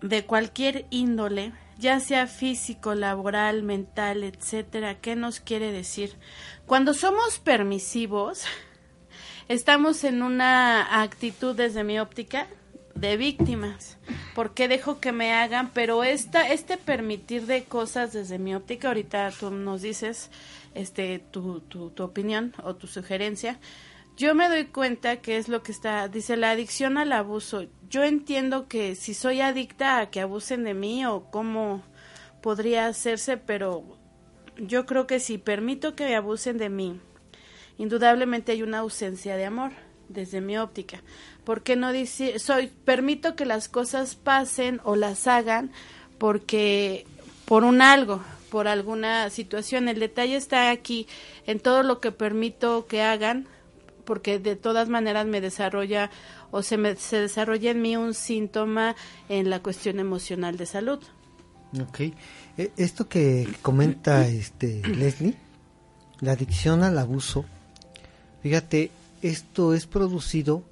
de 0.00 0.24
cualquier 0.24 0.86
índole, 0.90 1.52
ya 1.78 2.00
sea 2.00 2.26
físico, 2.26 2.94
laboral, 2.94 3.62
mental, 3.62 4.24
etcétera, 4.24 4.96
¿qué 5.00 5.16
nos 5.16 5.40
quiere 5.40 5.72
decir? 5.72 6.14
Cuando 6.66 6.92
somos 6.92 7.38
permisivos, 7.38 8.42
estamos 9.48 10.04
en 10.04 10.22
una 10.22 11.00
actitud 11.02 11.54
desde 11.54 11.84
mi 11.84 11.98
óptica 11.98 12.48
de 12.94 13.16
víctimas. 13.16 13.96
porque 14.34 14.68
dejo 14.68 15.00
que 15.00 15.12
me 15.12 15.32
hagan? 15.32 15.70
Pero 15.72 16.04
esta, 16.04 16.48
este 16.48 16.76
permitir 16.76 17.46
de 17.46 17.64
cosas 17.64 18.12
desde 18.12 18.38
mi 18.38 18.54
óptica, 18.54 18.88
ahorita 18.88 19.30
tú 19.38 19.50
nos 19.50 19.82
dices 19.82 20.30
este 20.74 21.18
tu, 21.18 21.60
tu, 21.60 21.90
tu 21.90 22.02
opinión 22.02 22.54
o 22.62 22.74
tu 22.74 22.86
sugerencia. 22.86 23.58
Yo 24.18 24.34
me 24.34 24.48
doy 24.48 24.64
cuenta 24.64 25.18
que 25.18 25.36
es 25.36 25.48
lo 25.48 25.62
que 25.62 25.70
está, 25.70 26.08
dice 26.08 26.36
la 26.36 26.50
adicción 26.50 26.98
al 26.98 27.12
abuso. 27.12 27.66
Yo 27.88 28.02
entiendo 28.02 28.66
que 28.66 28.96
si 28.96 29.14
soy 29.14 29.40
adicta 29.40 30.00
a 30.00 30.10
que 30.10 30.20
abusen 30.20 30.64
de 30.64 30.74
mí 30.74 31.06
o 31.06 31.30
cómo 31.30 31.84
podría 32.42 32.88
hacerse, 32.88 33.36
pero 33.36 33.84
yo 34.56 34.86
creo 34.86 35.06
que 35.06 35.20
si 35.20 35.38
permito 35.38 35.94
que 35.94 36.16
abusen 36.16 36.58
de 36.58 36.68
mí, 36.68 37.00
indudablemente 37.78 38.50
hay 38.50 38.64
una 38.64 38.80
ausencia 38.80 39.36
de 39.36 39.44
amor 39.44 39.70
desde 40.08 40.40
mi 40.40 40.58
óptica. 40.58 41.00
porque 41.44 41.76
no 41.76 41.92
dice 41.92 42.40
soy 42.40 42.66
permito 42.66 43.36
que 43.36 43.46
las 43.46 43.68
cosas 43.68 44.16
pasen 44.16 44.80
o 44.82 44.96
las 44.96 45.28
hagan 45.28 45.70
porque 46.18 47.06
por 47.44 47.62
un 47.62 47.82
algo, 47.82 48.20
por 48.50 48.66
alguna 48.66 49.30
situación? 49.30 49.88
El 49.88 50.00
detalle 50.00 50.34
está 50.34 50.70
aquí 50.70 51.06
en 51.46 51.60
todo 51.60 51.84
lo 51.84 52.00
que 52.00 52.10
permito 52.10 52.86
que 52.86 53.00
hagan 53.00 53.46
porque 54.08 54.38
de 54.38 54.56
todas 54.56 54.88
maneras 54.88 55.26
me 55.26 55.42
desarrolla 55.42 56.10
o 56.50 56.62
se 56.62 56.78
me 56.78 56.96
se 56.96 57.20
desarrolla 57.20 57.72
en 57.72 57.82
mí 57.82 57.94
un 57.94 58.14
síntoma 58.14 58.96
en 59.28 59.50
la 59.50 59.60
cuestión 59.60 60.00
emocional 60.00 60.56
de 60.56 60.64
salud. 60.64 60.98
Ok. 61.78 62.00
Eh, 62.00 62.72
Esto 62.78 63.06
que 63.06 63.46
comenta 63.60 64.26
este 64.26 64.80
Leslie, 64.88 65.36
la 66.20 66.32
adicción 66.32 66.82
al 66.84 66.98
abuso, 66.98 67.44
fíjate, 68.42 68.90
esto 69.20 69.74
es 69.74 69.84
producido 69.86 70.62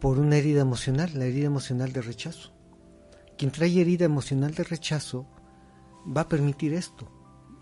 por 0.00 0.18
una 0.18 0.38
herida 0.38 0.62
emocional, 0.62 1.12
la 1.14 1.26
herida 1.26 1.46
emocional 1.46 1.92
de 1.92 2.02
rechazo. 2.02 2.50
Quien 3.38 3.52
trae 3.52 3.80
herida 3.80 4.06
emocional 4.06 4.56
de 4.56 4.64
rechazo 4.64 5.24
va 6.04 6.22
a 6.22 6.28
permitir 6.28 6.74
esto. 6.74 7.06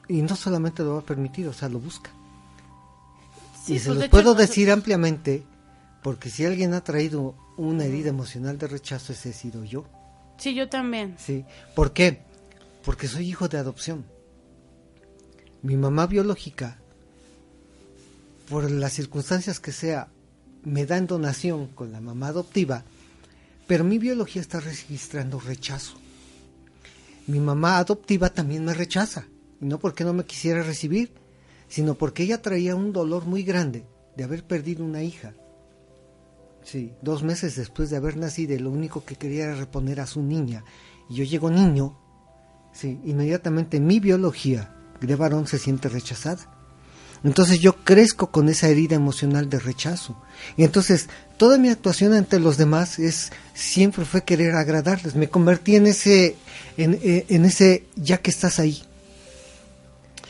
Y 0.08 0.22
no 0.22 0.34
solamente 0.34 0.82
lo 0.82 0.94
va 0.94 1.00
a 1.00 1.04
permitir, 1.12 1.46
o 1.46 1.52
sea, 1.52 1.68
lo 1.68 1.78
busca. 1.78 2.10
Sí, 3.70 3.76
y 3.76 3.78
se 3.78 3.86
pues, 3.86 3.98
de 3.98 4.04
los 4.06 4.10
puedo 4.10 4.34
decir 4.34 4.70
ampliamente, 4.70 5.44
porque 6.02 6.28
si 6.28 6.44
alguien 6.44 6.74
ha 6.74 6.82
traído 6.82 7.36
una 7.56 7.84
herida 7.84 8.08
emocional 8.08 8.58
de 8.58 8.66
rechazo, 8.66 9.12
ese 9.12 9.30
he 9.30 9.32
sido 9.32 9.64
yo. 9.64 9.84
Sí, 10.38 10.54
yo 10.54 10.68
también. 10.68 11.14
Sí. 11.18 11.44
¿Por 11.76 11.92
qué? 11.92 12.22
Porque 12.84 13.06
soy 13.06 13.28
hijo 13.28 13.48
de 13.48 13.58
adopción. 13.58 14.04
Mi 15.62 15.76
mamá 15.76 16.06
biológica, 16.06 16.78
por 18.48 18.68
las 18.70 18.94
circunstancias 18.94 19.60
que 19.60 19.70
sea, 19.70 20.08
me 20.64 20.84
da 20.84 20.96
en 20.96 21.06
donación 21.06 21.68
con 21.68 21.92
la 21.92 22.00
mamá 22.00 22.28
adoptiva, 22.28 22.82
pero 23.68 23.84
mi 23.84 23.98
biología 23.98 24.42
está 24.42 24.58
registrando 24.58 25.38
rechazo. 25.38 25.94
Mi 27.28 27.38
mamá 27.38 27.78
adoptiva 27.78 28.30
también 28.30 28.64
me 28.64 28.74
rechaza, 28.74 29.26
y 29.60 29.66
no 29.66 29.78
porque 29.78 30.02
no 30.02 30.12
me 30.12 30.24
quisiera 30.24 30.64
recibir, 30.64 31.12
sino 31.70 31.94
porque 31.94 32.24
ella 32.24 32.42
traía 32.42 32.76
un 32.76 32.92
dolor 32.92 33.24
muy 33.24 33.44
grande 33.44 33.86
de 34.16 34.24
haber 34.24 34.44
perdido 34.44 34.84
una 34.84 35.02
hija. 35.02 35.32
Sí, 36.64 36.92
dos 37.00 37.22
meses 37.22 37.56
después 37.56 37.88
de 37.88 37.96
haber 37.96 38.16
nacido, 38.16 38.58
lo 38.58 38.70
único 38.70 39.04
que 39.04 39.14
quería 39.14 39.44
era 39.44 39.54
reponer 39.54 40.00
a 40.00 40.06
su 40.06 40.20
niña. 40.20 40.64
Y 41.08 41.14
yo 41.14 41.24
llego 41.24 41.48
niño, 41.48 41.96
sí, 42.72 43.00
inmediatamente 43.04 43.80
mi 43.80 44.00
biología 44.00 44.74
de 45.00 45.16
varón 45.16 45.46
se 45.46 45.58
siente 45.58 45.88
rechazada. 45.88 46.56
Entonces 47.22 47.60
yo 47.60 47.76
crezco 47.84 48.30
con 48.30 48.48
esa 48.48 48.68
herida 48.68 48.96
emocional 48.96 49.48
de 49.48 49.60
rechazo. 49.60 50.20
Y 50.56 50.64
entonces 50.64 51.08
toda 51.36 51.56
mi 51.56 51.68
actuación 51.68 52.14
ante 52.14 52.40
los 52.40 52.56
demás 52.56 52.98
es 52.98 53.30
siempre 53.54 54.04
fue 54.04 54.24
querer 54.24 54.54
agradarles. 54.54 55.14
Me 55.14 55.28
convertí 55.28 55.76
en 55.76 55.86
ese, 55.86 56.34
en, 56.76 56.94
eh, 56.94 57.26
en 57.28 57.44
ese, 57.44 57.86
ya 57.94 58.18
que 58.18 58.30
estás 58.30 58.58
ahí. 58.58 58.82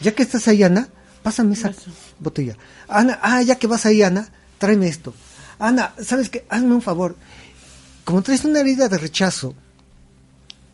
Ya 0.01 0.13
que 0.13 0.23
estás 0.23 0.49
ahí, 0.49 0.63
Ana, 0.63 0.89
pásame 1.23 1.55
esa 1.55 1.73
botella. 2.19 2.57
Ana, 2.89 3.19
ah, 3.23 3.43
ya 3.43 3.57
que 3.57 3.67
vas 3.67 3.87
ahí, 3.87 4.03
Ana, 4.03 4.29
tráeme 4.59 4.89
esto. 4.89 5.15
Ana, 5.59 5.93
¿sabes 6.03 6.31
qué? 6.31 6.45
Hazme 6.49 6.75
un 6.75 6.83
favor. 6.83 7.17
Como 8.05 8.23
traes 8.23 8.45
una 8.45 8.61
herida 8.61 8.89
de 8.89 8.99
rechazo, 8.99 9.55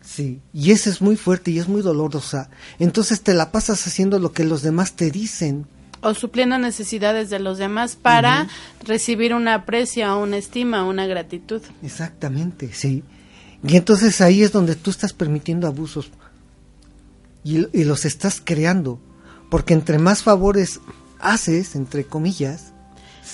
sí, 0.03 0.41
y 0.53 0.71
esa 0.71 0.91
es 0.91 1.03
muy 1.03 1.17
fuerte 1.17 1.51
y 1.51 1.59
es 1.59 1.69
muy 1.69 1.83
dolorosa, 1.83 2.49
entonces 2.79 3.21
te 3.23 3.35
la 3.35 3.53
pasas 3.53 3.87
haciendo 3.87 4.19
lo 4.19 4.33
que 4.33 4.45
los 4.45 4.63
demás 4.63 4.95
te 4.95 5.11
dicen. 5.11 5.67
O 6.03 6.15
supliendo 6.15 6.57
necesidades 6.59 7.31
de 7.31 7.41
los 7.41 7.59
demás 7.59 7.97
para 7.97 8.49
recibir 8.85 9.35
una 9.35 9.55
aprecio, 9.55 10.17
una 10.19 10.37
estima, 10.37 10.85
una 10.85 11.07
gratitud. 11.07 11.61
Exactamente, 11.83 12.73
sí. 12.73 13.03
Y 13.67 13.77
entonces 13.77 14.21
ahí 14.21 14.43
es 14.43 14.53
donde 14.53 14.77
tú 14.77 14.91
estás 14.91 15.13
permitiendo 15.13 15.67
abusos 15.67 16.11
y, 17.43 17.67
y 17.77 17.85
los 17.85 18.05
estás 18.05 18.41
creando. 18.45 19.01
Porque 19.49 19.75
entre 19.75 19.99
más 19.99 20.23
favores 20.23 20.81
haces, 21.21 21.77
entre 21.77 22.05
comillas. 22.05 22.73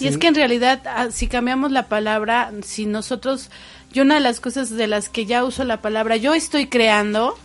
Y 0.00 0.06
es 0.06 0.18
que 0.18 0.26
en 0.26 0.34
realidad, 0.34 0.82
ah, 0.86 1.08
si 1.10 1.28
cambiamos 1.28 1.70
la 1.70 1.88
palabra, 1.88 2.50
si 2.62 2.86
nosotros, 2.86 3.50
yo 3.92 4.02
una 4.02 4.14
de 4.14 4.20
las 4.20 4.40
cosas 4.40 4.70
de 4.70 4.86
las 4.86 5.08
que 5.08 5.26
ya 5.26 5.44
uso 5.44 5.64
la 5.64 5.82
palabra, 5.82 6.16
yo 6.16 6.34
estoy 6.34 6.66
creando, 6.66 7.36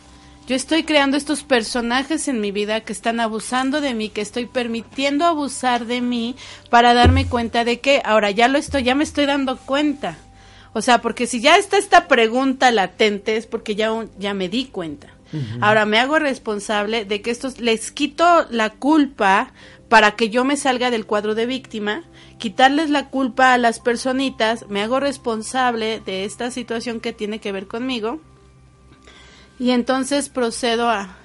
yo 0.47 0.55
estoy 0.55 0.83
creando 0.83 1.17
estos 1.17 1.43
personajes 1.43 2.27
en 2.27 2.39
mi 2.39 2.51
vida 2.51 2.81
que 2.81 2.93
están 2.93 3.19
abusando 3.19 3.81
de 3.81 3.93
mí, 3.93 4.09
que 4.09 4.21
estoy 4.21 4.45
permitiendo 4.45 5.25
abusar 5.25 5.85
de 5.85 6.01
mí 6.01 6.35
para 6.69 6.93
darme 6.93 7.27
cuenta 7.27 7.65
de 7.65 7.79
que 7.79 8.01
ahora 8.05 8.31
ya 8.31 8.47
lo 8.47 8.57
estoy, 8.57 8.83
ya 8.83 8.95
me 8.95 9.03
estoy 9.03 9.25
dando 9.25 9.57
cuenta. 9.57 10.17
O 10.73 10.81
sea, 10.81 11.01
porque 11.01 11.27
si 11.27 11.41
ya 11.41 11.57
está 11.57 11.77
esta 11.77 12.07
pregunta 12.07 12.71
latente 12.71 13.35
es 13.35 13.45
porque 13.45 13.75
ya, 13.75 13.91
ya 14.17 14.33
me 14.33 14.47
di 14.47 14.65
cuenta. 14.65 15.16
Ahora 15.61 15.85
me 15.85 15.99
hago 15.99 16.19
responsable 16.19 17.05
de 17.05 17.21
que 17.21 17.31
estos 17.31 17.59
les 17.59 17.91
quito 17.91 18.45
la 18.49 18.71
culpa 18.71 19.53
para 19.89 20.15
que 20.15 20.29
yo 20.29 20.43
me 20.43 20.57
salga 20.57 20.91
del 20.91 21.05
cuadro 21.05 21.35
de 21.35 21.45
víctima, 21.45 22.03
quitarles 22.37 22.89
la 22.89 23.09
culpa 23.09 23.53
a 23.53 23.57
las 23.57 23.79
personitas, 23.79 24.65
me 24.69 24.81
hago 24.81 24.99
responsable 24.99 26.01
de 26.05 26.25
esta 26.25 26.51
situación 26.51 26.99
que 26.99 27.13
tiene 27.13 27.39
que 27.39 27.51
ver 27.51 27.67
conmigo. 27.67 28.19
Y 29.59 29.71
entonces 29.71 30.29
procedo 30.29 30.89
a 30.89 31.17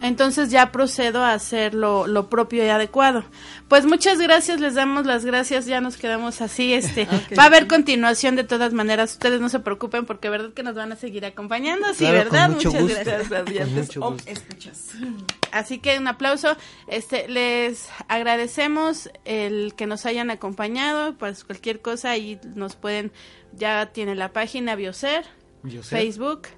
entonces 0.00 0.50
ya 0.50 0.72
procedo 0.72 1.22
a 1.22 1.32
hacer 1.32 1.74
lo, 1.74 2.06
lo, 2.06 2.28
propio 2.28 2.64
y 2.64 2.68
adecuado. 2.68 3.24
Pues 3.68 3.84
muchas 3.84 4.18
gracias, 4.18 4.60
les 4.60 4.74
damos 4.74 5.06
las 5.06 5.24
gracias, 5.24 5.66
ya 5.66 5.80
nos 5.80 5.96
quedamos 5.96 6.40
así, 6.40 6.72
este, 6.72 7.06
va 7.38 7.44
a 7.44 7.46
haber 7.46 7.66
continuación 7.66 8.36
de 8.36 8.44
todas 8.44 8.72
maneras, 8.72 9.12
ustedes 9.12 9.40
no 9.40 9.48
se 9.48 9.60
preocupen 9.60 10.06
porque 10.06 10.28
verdad 10.28 10.52
que 10.52 10.62
nos 10.62 10.74
van 10.74 10.92
a 10.92 10.96
seguir 10.96 11.24
acompañando, 11.24 11.92
sí, 11.94 12.04
verdad, 12.04 12.50
muchas 12.50 12.74
gracias. 12.74 13.28
Así 15.52 15.78
que 15.78 15.98
un 15.98 16.08
aplauso, 16.08 16.56
este, 16.86 17.28
les 17.28 17.88
agradecemos 18.08 19.10
el 19.24 19.74
que 19.74 19.86
nos 19.86 20.06
hayan 20.06 20.30
acompañado, 20.30 21.14
pues 21.14 21.44
cualquier 21.44 21.80
cosa 21.80 22.10
ahí 22.10 22.38
nos 22.54 22.76
pueden, 22.76 23.12
ya 23.52 23.86
tiene 23.86 24.14
la 24.14 24.32
página 24.32 24.74
Bioser, 24.74 25.24
Facebook, 25.82 26.48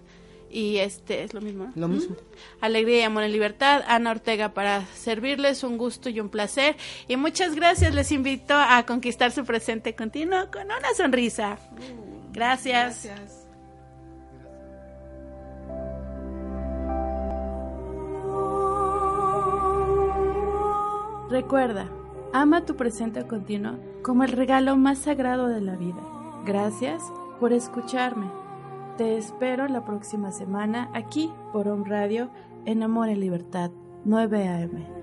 y 0.51 0.79
este 0.79 1.23
es 1.23 1.35
lo 1.35 1.41
mismo. 1.41 1.73
Lo 1.75 1.89
mismo. 1.89 2.17
Alegría 2.61 3.01
y 3.01 3.03
amor 3.03 3.25
en 3.25 3.33
libertad. 3.33 3.83
Ana 3.87 4.11
Ortega 4.11 4.55
para 4.55 4.87
servirles, 4.87 5.63
un 5.65 5.79
gusto 5.79 6.09
y 6.09 6.21
un 6.21 6.29
placer. 6.29 6.77
Y 7.07 7.17
muchas 7.17 7.55
gracias. 7.55 7.95
Les 7.95 8.13
invito 8.13 8.55
a 8.55 8.85
conquistar 8.87 9.33
su 9.33 9.45
presente 9.45 9.95
continuo 9.95 10.51
con 10.51 10.65
una 10.65 10.95
sonrisa. 10.97 11.59
Gracias. 12.33 13.05
gracias. 13.05 13.39
Recuerda, 21.31 21.91
ama 22.33 22.65
tu 22.65 22.75
presente 22.75 23.27
continuo 23.27 23.79
como 24.03 24.25
el 24.25 24.33
regalo 24.33 24.77
más 24.77 25.01
sagrado 25.01 25.49
de 25.49 25.61
la 25.61 25.77
vida. 25.77 26.01
Gracias 26.47 27.03
por 27.39 27.53
escucharme. 27.53 28.38
Te 28.99 29.17
espero 29.17 29.69
la 29.69 29.85
próxima 29.85 30.33
semana 30.33 30.91
aquí 30.93 31.31
por 31.53 31.69
Home 31.69 31.89
Radio 31.89 32.31
en 32.65 32.83
Amor 32.83 33.09
y 33.09 33.15
Libertad 33.15 33.71
9 34.05 34.49
AM. 34.49 34.98